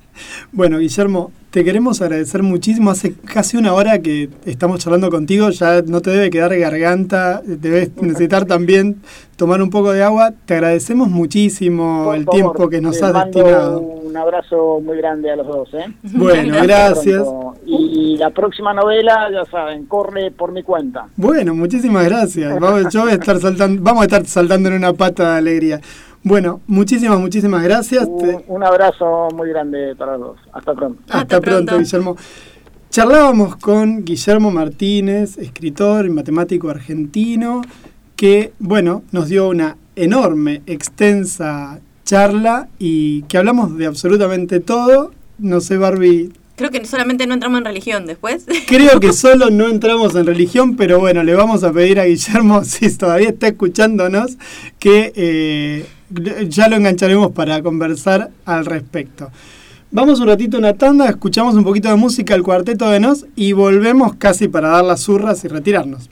Bueno, 0.51 0.79
Guillermo, 0.79 1.31
te 1.51 1.63
queremos 1.63 2.01
agradecer 2.01 2.43
muchísimo. 2.43 2.91
Hace 2.91 3.15
casi 3.15 3.57
una 3.57 3.73
hora 3.73 3.99
que 3.99 4.29
estamos 4.45 4.79
charlando 4.79 5.09
contigo, 5.09 5.49
ya 5.49 5.81
no 5.81 6.01
te 6.01 6.11
debe 6.11 6.29
quedar 6.29 6.57
garganta, 6.57 7.41
debes 7.43 7.95
necesitar 8.01 8.45
también 8.45 9.01
tomar 9.37 9.61
un 9.61 9.69
poco 9.69 9.91
de 9.93 10.03
agua. 10.03 10.33
Te 10.45 10.55
agradecemos 10.55 11.09
muchísimo 11.09 12.05
Por 12.05 12.15
el 12.15 12.25
favor, 12.25 12.35
tiempo 12.35 12.69
que 12.69 12.81
nos 12.81 13.01
has 13.01 13.13
mando 13.13 13.39
destinado. 13.39 13.79
Un 13.79 14.17
abrazo 14.17 14.79
muy 14.83 14.97
grande 14.97 15.31
a 15.31 15.35
los 15.35 15.47
dos, 15.47 15.73
¿eh? 15.73 15.85
Bueno, 16.03 16.57
Gracias. 16.63 17.23
Y 17.65 18.17
la 18.17 18.29
próxima 18.29 18.73
novela, 18.73 19.29
ya 19.31 19.45
saben, 19.45 19.85
corre 19.85 20.31
por 20.31 20.51
mi 20.51 20.63
cuenta. 20.63 21.07
Bueno, 21.15 21.55
muchísimas 21.55 22.05
gracias. 22.05 22.59
Vamos, 22.59 22.93
yo 22.93 23.01
voy 23.01 23.11
a 23.11 23.15
estar 23.15 23.39
saltando, 23.39 23.81
vamos 23.81 24.01
a 24.01 24.05
estar 24.05 24.25
saltando 24.25 24.69
en 24.69 24.75
una 24.75 24.93
pata 24.93 25.31
de 25.31 25.37
alegría. 25.37 25.81
Bueno, 26.23 26.61
muchísimas, 26.67 27.19
muchísimas 27.19 27.63
gracias. 27.63 28.05
Un, 28.05 28.43
un 28.47 28.63
abrazo 28.63 29.29
muy 29.33 29.49
grande 29.49 29.95
para 29.95 30.17
los 30.17 30.35
dos. 30.35 30.39
Hasta 30.51 30.73
pronto. 30.73 31.01
Hasta, 31.03 31.17
Hasta 31.19 31.41
pronto, 31.41 31.65
pronto. 31.65 31.77
Guillermo. 31.77 32.17
Charlábamos 32.89 33.55
con 33.57 34.03
Guillermo 34.05 34.49
Martínez, 34.49 35.37
escritor 35.37 36.05
y 36.05 36.09
matemático 36.09 36.69
argentino, 36.69 37.61
que, 38.15 38.53
bueno, 38.59 39.03
nos 39.11 39.27
dio 39.27 39.49
una 39.49 39.77
enorme, 39.95 40.61
extensa 40.65 41.79
charla 42.03 42.69
y 42.79 43.23
que 43.23 43.37
hablamos 43.37 43.77
de 43.77 43.85
absolutamente 43.85 44.59
todo. 44.59 45.11
No 45.37 45.59
sé, 45.59 45.77
Barbie, 45.77 46.31
Creo 46.57 46.71
que 46.71 46.83
solamente 46.85 47.27
no 47.27 47.35
entramos 47.35 47.59
en 47.59 47.65
religión 47.65 48.07
después. 48.07 48.45
creo 48.67 48.99
que 48.99 49.13
solo 49.13 49.51
no 49.51 49.67
entramos 49.69 50.15
en 50.15 50.25
religión, 50.25 50.75
pero 50.75 50.99
bueno, 50.99 51.23
le 51.23 51.35
vamos 51.35 51.63
a 51.63 51.71
pedir 51.71 51.99
a 51.99 52.05
Guillermo, 52.05 52.63
si 52.65 52.89
todavía 52.97 53.29
está 53.29 53.47
escuchándonos, 53.47 54.37
que 54.79 55.13
eh, 55.15 55.85
ya 56.49 56.67
lo 56.67 56.75
engancharemos 56.75 57.31
para 57.33 57.61
conversar 57.61 58.31
al 58.43 58.65
respecto. 58.65 59.29
Vamos 59.91 60.19
un 60.19 60.27
ratito 60.27 60.57
a 60.57 60.59
una 60.59 60.73
tanda, 60.73 61.07
escuchamos 61.07 61.53
un 61.53 61.63
poquito 61.63 61.89
de 61.89 61.95
música, 61.95 62.33
el 62.33 62.41
cuarteto 62.41 62.89
de 62.89 62.99
Nos, 62.99 63.27
y 63.35 63.53
volvemos 63.53 64.15
casi 64.15 64.47
para 64.47 64.69
dar 64.69 64.83
las 64.83 65.01
zurras 65.01 65.45
y 65.45 65.49
retirarnos. 65.49 66.09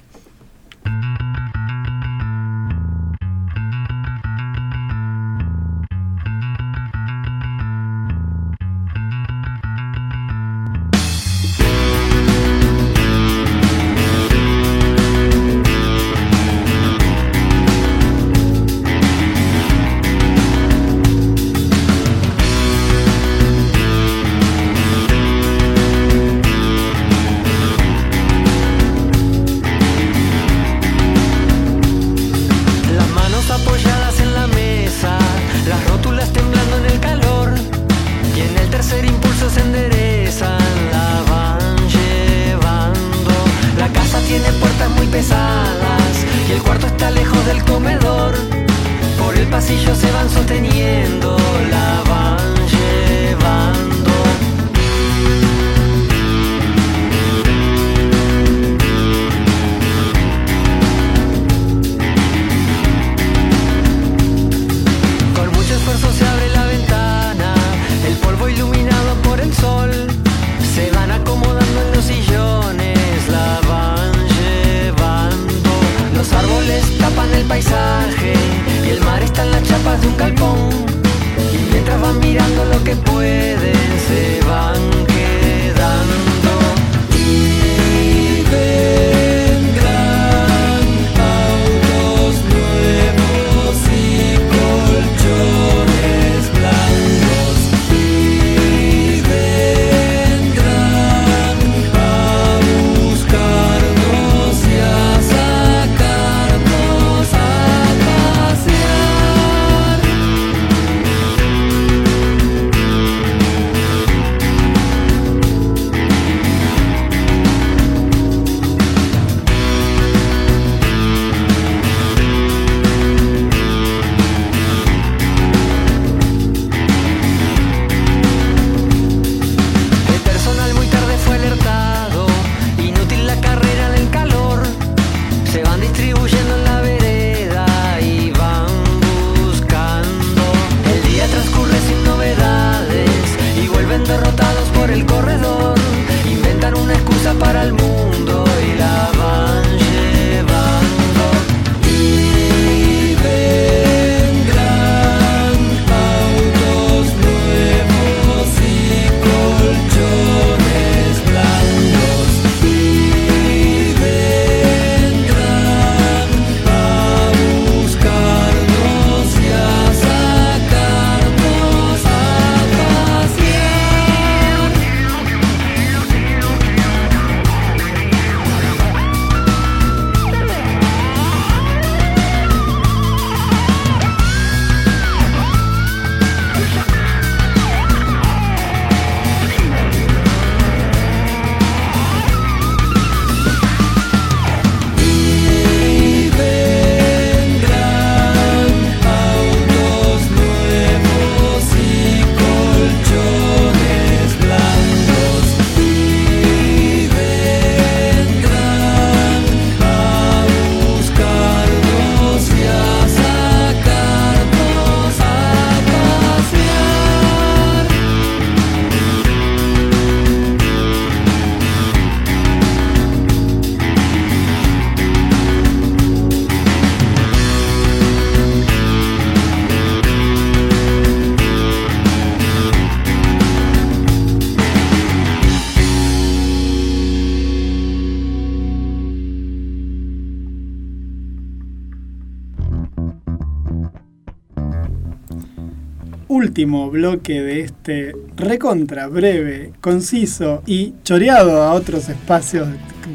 Último 246.55 246.89
bloque 246.89 247.41
de 247.41 247.59
este 247.59 248.15
recontra 248.37 249.07
breve, 249.07 249.73
conciso 249.81 250.63
y 250.65 250.93
choreado 251.03 251.61
a 251.61 251.73
otros 251.73 252.07
espacios 252.07 252.69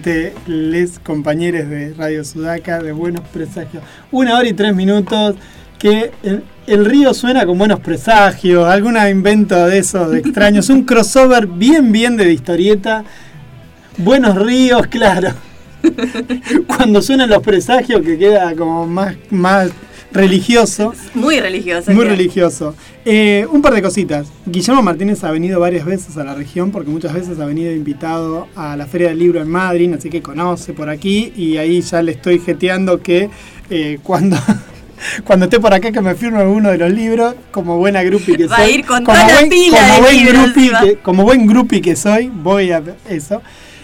de 0.05 0.35
les 0.47 0.99
compañeros 0.99 1.67
de 1.71 1.95
Radio 1.95 2.23
Sudaca 2.23 2.83
de 2.83 2.93
Buenos 2.93 3.27
Presagios. 3.33 3.83
Una 4.11 4.37
hora 4.37 4.47
y 4.47 4.53
tres 4.53 4.75
minutos 4.75 5.37
que 5.79 6.11
el, 6.23 6.45
el 6.67 6.85
río 6.85 7.15
suena 7.15 7.47
con 7.47 7.57
buenos 7.57 7.81
presagios, 7.81 8.67
algún 8.67 8.99
invento 8.99 9.69
de 9.69 9.79
esos 9.79 10.11
de 10.11 10.19
extraños, 10.19 10.69
un 10.69 10.85
crossover 10.85 11.47
bien 11.47 11.93
bien 11.93 12.19
de 12.19 12.31
historieta. 12.31 13.05
Buenos 13.97 14.37
ríos, 14.37 14.87
claro. 14.89 15.31
Cuando 16.67 17.01
suenan 17.01 17.31
los 17.31 17.43
presagios 17.43 18.03
que 18.03 18.19
queda 18.19 18.55
como 18.55 18.87
más, 18.87 19.17
más 19.31 19.71
religioso. 20.13 20.93
Muy 21.15 21.41
religioso. 21.41 21.93
Muy 21.93 22.05
religioso. 22.05 22.75
Eh, 23.07 23.47
un 23.51 23.63
par 23.63 23.73
de 23.73 23.81
cositas. 23.81 24.27
Guillermo 24.45 24.83
Martínez 24.83 25.25
ha 25.25 25.31
venido 25.31 25.59
varias 25.59 25.87
veces 25.87 26.17
a 26.19 26.25
la 26.25 26.35
región 26.35 26.71
porque 26.71 26.91
muchas 26.91 27.15
veces 27.15 27.39
ha 27.41 27.47
venido 27.47 27.73
invitado 27.73 28.47
a 28.55 28.77
la 28.77 28.87
Feria 28.87 29.09
del 29.09 29.19
Libro 29.19 29.41
en 29.41 29.49
Madrid, 29.49 29.93
así 29.95 30.11
que 30.11 30.21
conoce 30.21 30.75
por 30.75 30.91
aquí 30.91 31.33
y 31.35 31.57
ahí 31.57 31.81
ya 31.81 32.03
le 32.03 32.13
estoy 32.13 32.39
jeteando 32.41 33.01
que 33.01 33.31
eh, 33.71 33.99
cuando... 34.03 34.37
Cuando 35.25 35.47
esté 35.47 35.59
por 35.59 35.73
acá 35.73 35.91
que 35.93 36.03
me 36.03 36.15
firme 36.15 36.45
uno 36.45 36.69
de 36.69 36.77
los 36.77 36.91
libros, 36.93 37.35
como 37.53 37.79
buena 37.79 38.03
groupie 38.03 38.37
que 38.37 38.47
Va 38.47 38.57
soy. 38.57 38.65
a 38.67 38.69
ir 38.75 38.85
con 38.85 39.03
como 39.03 39.17
toda 39.17 39.29
la 39.29 39.35
buen, 39.39 39.49
pila 39.49 39.79
como 39.79 39.95
de 39.95 40.01
buen 40.35 40.75
va. 40.75 40.81
que- 40.83 40.97
como 40.99 41.23
buen 41.25 41.47
groupie 41.47 41.81
que 41.81 41.97
soy, 41.97 42.29
voy 42.29 42.71
a 42.71 42.83
eso. 43.09 43.41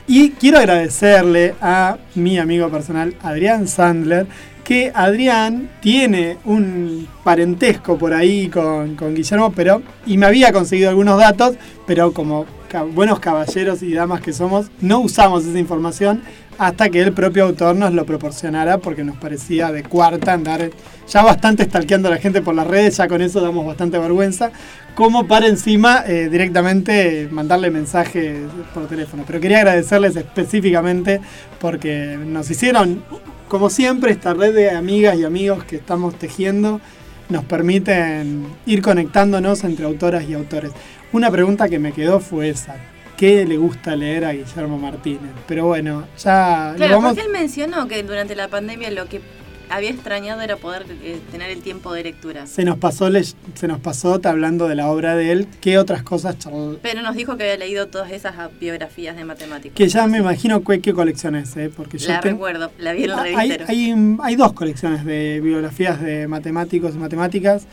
Y 0.07 0.33
quiero 0.33 0.59
agradecerle 0.59 1.55
a 1.63 1.97
mi 2.17 2.39
amigo 2.39 2.69
personal 2.69 3.15
Adrián 3.23 3.67
Sandler, 3.67 4.27
que 4.67 4.91
Adrián 4.93 5.71
tiene 5.81 6.39
un 6.45 7.07
parentesco 7.23 7.97
por 7.97 8.13
ahí 8.13 8.49
con, 8.49 8.97
Guillermo, 9.15 9.53
pero 9.55 9.81
y 10.07 10.19
me 10.19 10.27
había 10.27 10.53
conseguido 10.53 10.91
algunos 10.91 11.21
datos, 11.21 11.55
pero 11.87 12.13
como 12.13 12.47
buenos 12.93 13.21
caballeros 13.21 13.81
y 13.85 13.95
damas 13.95 14.21
que 14.21 14.33
somos, 14.33 14.67
no 14.81 14.99
usamos 14.99 15.45
esa 15.47 15.59
información 15.61 16.21
hasta 16.59 16.91
que 16.91 17.01
el 17.01 17.13
propio 17.13 17.45
autor 17.45 17.77
nos 17.77 17.95
lo 17.95 18.05
proporcionara 18.05 18.79
porque 18.79 19.05
nos 19.05 19.17
parecía 19.17 19.71
de 19.71 19.85
cuarta 19.85 20.33
andar 20.33 20.71
ya 21.09 21.23
bastante 21.23 21.65
stalkeando 21.65 22.09
a 22.09 22.11
la 22.11 22.17
gente 22.17 22.43
por 22.43 22.57
las 22.57 22.67
redes, 22.67 22.97
ya 22.97 23.07
con 23.07 23.23
eso 23.23 23.41
damos 23.41 23.65
bastante 23.65 23.99
vergüenza, 23.99 24.51
como 24.97 25.29
para 25.29 25.47
encima 25.47 26.03
eh, 26.09 26.29
directamente 26.29 27.29
mandarle 27.31 27.71
mensajes 27.71 28.41
por 28.75 28.89
teléfono. 28.89 29.23
Pero 29.25 29.39
quería 29.39 29.59
agradecerles 29.59 30.17
específicamente 30.17 31.21
porque 31.61 32.19
nos 32.19 32.51
hicieron, 32.51 33.05
como 33.49 33.71
siempre, 33.71 34.13
esta 34.13 34.35
red 34.35 34.55
de 34.55 34.71
amigas 34.71 35.17
y 35.17 35.25
amigos 35.25 35.65
que 35.65 35.77
estamos 35.77 36.19
tejiendo 36.19 36.81
nos 37.29 37.45
permiten 37.45 38.47
ir 38.67 38.83
conectándonos 38.83 39.65
entre 39.65 39.85
autoras 39.87 40.29
y 40.29 40.35
autores. 40.35 40.73
Una 41.13 41.31
pregunta 41.31 41.69
que 41.69 41.79
me 41.79 41.93
quedó 41.93 42.21
fue 42.21 42.49
esa. 42.49 42.77
¿Qué 43.17 43.47
le 43.47 43.57
gusta 43.57 43.97
leer 43.97 44.25
a 44.25 44.33
Guillermo 44.33 44.79
Martínez? 44.79 45.33
Pero 45.49 45.67
bueno, 45.67 46.07
ya 46.19 46.71
lo 46.73 46.77
Claro, 46.77 46.97
vamos... 46.97 47.15
porque 47.15 47.27
él 47.27 47.33
mencionó 47.33 47.89
que 47.89 48.03
durante 48.03 48.37
la 48.37 48.49
pandemia 48.49 48.91
lo 48.91 49.07
que 49.07 49.21
había 49.69 49.91
extrañado 49.91 50.41
era 50.41 50.57
poder 50.57 50.87
eh, 51.03 51.19
tener 51.31 51.51
el 51.51 51.61
tiempo 51.63 51.93
de 51.93 52.05
lectura. 52.05 52.47
Se 52.47 52.65
nos 52.65 52.79
pasó, 52.79 53.09
se 53.55 53.69
nos 53.69 53.81
pasó 53.81 54.19
te 54.21 54.29
hablando 54.29 54.69
de 54.69 54.75
la 54.75 54.89
obra 54.89 55.17
de 55.17 55.33
él. 55.33 55.49
¿Qué 55.61 55.79
otras 55.79 56.03
cosas 56.03 56.39
charl- 56.39 56.79
Pero 56.83 57.03
nos 57.03 57.17
dijo 57.17 57.37
que 57.37 57.45
había 57.45 57.57
leído 57.57 57.89
todas 57.89 58.11
esas 58.13 58.35
ah, 58.39 58.51
biografías 58.61 59.17
de 59.17 59.25
matemáticos. 59.25 59.77
Que 59.77 59.89
ya 59.89 60.07
me 60.07 60.19
imagino 60.19 60.63
qué, 60.63 60.81
qué 60.81 60.93
colección 60.93 61.35
es, 61.37 61.57
¿eh? 61.57 61.71
Porque 61.75 61.99
yo 61.99 62.09
La 62.09 62.21
ten- 62.21 62.33
recuerdo, 62.35 62.71
la 62.79 62.93
vi 62.93 63.05
en 63.05 63.11
el 63.11 63.17
Ah, 63.17 63.23
hay, 63.23 63.51
hay, 63.67 64.17
hay 64.23 64.37
dos 64.37 64.53
colecciones 64.53 65.05
de 65.05 65.41
bibliografías 65.43 66.01
de 66.01 66.29
matemáticos 66.29 66.95
y 66.95 66.99
matemáticas 66.99 67.67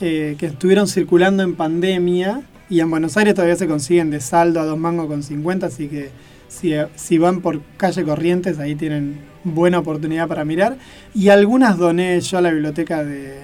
eh, 0.00 0.36
que 0.38 0.46
estuvieron 0.46 0.88
circulando 0.88 1.42
en 1.42 1.54
pandemia 1.56 2.42
y 2.68 2.80
en 2.80 2.90
Buenos 2.90 3.16
Aires 3.16 3.34
todavía 3.34 3.56
se 3.56 3.66
consiguen 3.68 4.10
de 4.10 4.20
saldo 4.20 4.60
a 4.60 4.64
dos 4.64 4.76
mangos 4.78 5.06
con 5.06 5.22
50, 5.22 5.66
así 5.66 5.88
que 5.88 6.10
si, 6.48 6.74
si 6.96 7.18
van 7.18 7.40
por 7.40 7.60
calle 7.76 8.02
Corrientes 8.04 8.58
ahí 8.58 8.74
tienen 8.74 9.18
buena 9.54 9.78
oportunidad 9.78 10.28
para 10.28 10.44
mirar. 10.44 10.76
Y 11.14 11.28
algunas 11.28 11.78
doné 11.78 12.20
yo 12.20 12.38
a 12.38 12.40
la 12.40 12.50
biblioteca 12.50 13.04
de- 13.04 13.40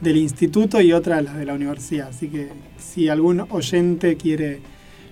del 0.00 0.16
instituto 0.16 0.80
y 0.80 0.92
otras 0.92 1.18
a 1.18 1.22
las 1.22 1.36
de 1.36 1.44
la 1.44 1.54
universidad, 1.54 2.08
así 2.08 2.28
que 2.28 2.48
si 2.78 3.08
algún 3.08 3.44
oyente 3.50 4.16
quiere 4.16 4.60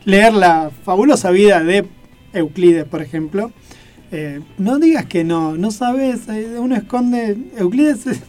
leer 0.04 0.32
la 0.32 0.70
fabulosa 0.84 1.30
vida 1.30 1.62
de 1.62 1.84
Euclides, 2.32 2.84
por 2.84 3.02
ejemplo, 3.02 3.52
eh, 4.10 4.40
no 4.56 4.78
digas 4.78 5.04
que 5.04 5.24
no, 5.24 5.56
no 5.58 5.70
sabes, 5.70 6.28
eh, 6.28 6.56
uno 6.58 6.74
esconde. 6.76 7.36
Euclides 7.58 8.06
es 8.06 8.20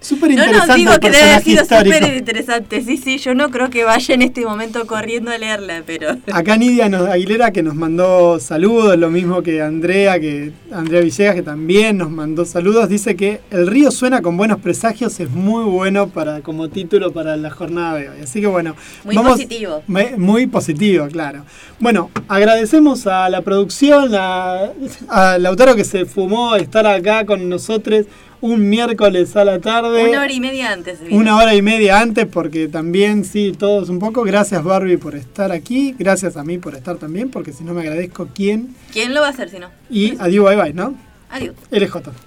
súper 0.00 0.30
No, 0.30 0.34
interesante. 0.44 0.68
no, 0.68 0.74
digo 0.76 0.92
el 0.92 1.00
que 1.00 1.10
debe 1.10 1.30
haber 1.30 1.42
sido 1.42 1.62
súper 1.64 2.16
interesante. 2.16 2.82
Sí, 2.82 2.96
sí, 2.96 3.18
yo 3.18 3.34
no 3.34 3.50
creo 3.50 3.70
que 3.70 3.84
vaya 3.84 4.14
en 4.14 4.22
este 4.22 4.44
momento 4.44 4.86
corriendo 4.86 5.30
a 5.30 5.38
leerla, 5.38 5.82
pero... 5.84 6.10
Acá 6.32 6.56
Nidia 6.56 6.88
nos- 6.88 7.08
Aguilera 7.08 7.50
que 7.50 7.62
nos 7.62 7.74
mandó 7.74 8.38
saludos, 8.38 8.96
lo 8.98 9.10
mismo 9.10 9.42
que 9.42 9.62
Andrea, 9.62 10.20
que 10.20 10.52
Andrea 10.72 11.00
Villegas 11.00 11.34
que 11.34 11.42
también 11.42 11.98
nos 11.98 12.10
mandó 12.10 12.44
saludos, 12.44 12.88
dice 12.88 13.16
que 13.16 13.40
El 13.50 13.66
río 13.66 13.90
suena 13.90 14.22
con 14.22 14.36
buenos 14.36 14.60
presagios, 14.60 15.18
es 15.20 15.30
muy 15.30 15.64
bueno 15.64 16.08
para 16.08 16.40
como 16.40 16.68
título 16.68 17.12
para 17.12 17.36
la 17.36 17.50
jornada 17.50 17.98
de 17.98 18.08
hoy. 18.10 18.16
Así 18.22 18.40
que 18.40 18.46
bueno, 18.46 18.76
Muy 19.04 19.16
positivo. 19.16 19.82
Muy 20.16 20.46
positivo, 20.46 21.08
claro. 21.10 21.44
Bueno, 21.80 22.10
agradecemos 22.28 23.06
a 23.06 23.28
la 23.28 23.40
producción, 23.42 24.14
a, 24.14 24.70
a 25.08 25.38
Lautaro 25.38 25.74
que 25.74 25.84
se 25.84 26.06
fumó 26.06 26.54
estar 26.56 26.86
acá 26.86 27.26
con 27.26 27.48
nosotros 27.48 28.06
un 28.40 28.68
miércoles 28.68 29.36
a 29.36 29.44
la 29.44 29.60
tarde. 29.60 30.08
Una 30.08 30.22
hora 30.22 30.32
y 30.32 30.40
media 30.40 30.72
antes. 30.72 30.98
Una 31.10 31.36
hora 31.36 31.54
y 31.54 31.62
media 31.62 32.00
antes, 32.00 32.26
porque 32.26 32.68
también, 32.68 33.24
sí, 33.24 33.52
todos 33.56 33.88
un 33.88 33.98
poco. 33.98 34.22
Gracias, 34.22 34.62
Barbie, 34.62 34.96
por 34.96 35.14
estar 35.14 35.52
aquí. 35.52 35.94
Gracias 35.98 36.36
a 36.36 36.44
mí 36.44 36.58
por 36.58 36.74
estar 36.74 36.96
también, 36.96 37.30
porque 37.30 37.52
si 37.52 37.64
no 37.64 37.74
me 37.74 37.82
agradezco 37.82 38.28
quién. 38.34 38.74
¿Quién 38.92 39.14
lo 39.14 39.20
va 39.20 39.28
a 39.28 39.30
hacer 39.30 39.48
si 39.48 39.58
no? 39.58 39.70
Y 39.90 40.16
adiós, 40.18 40.46
bye 40.46 40.56
bye, 40.56 40.72
¿no? 40.72 40.94
Adiós. 41.30 41.54
LJ. 41.70 42.25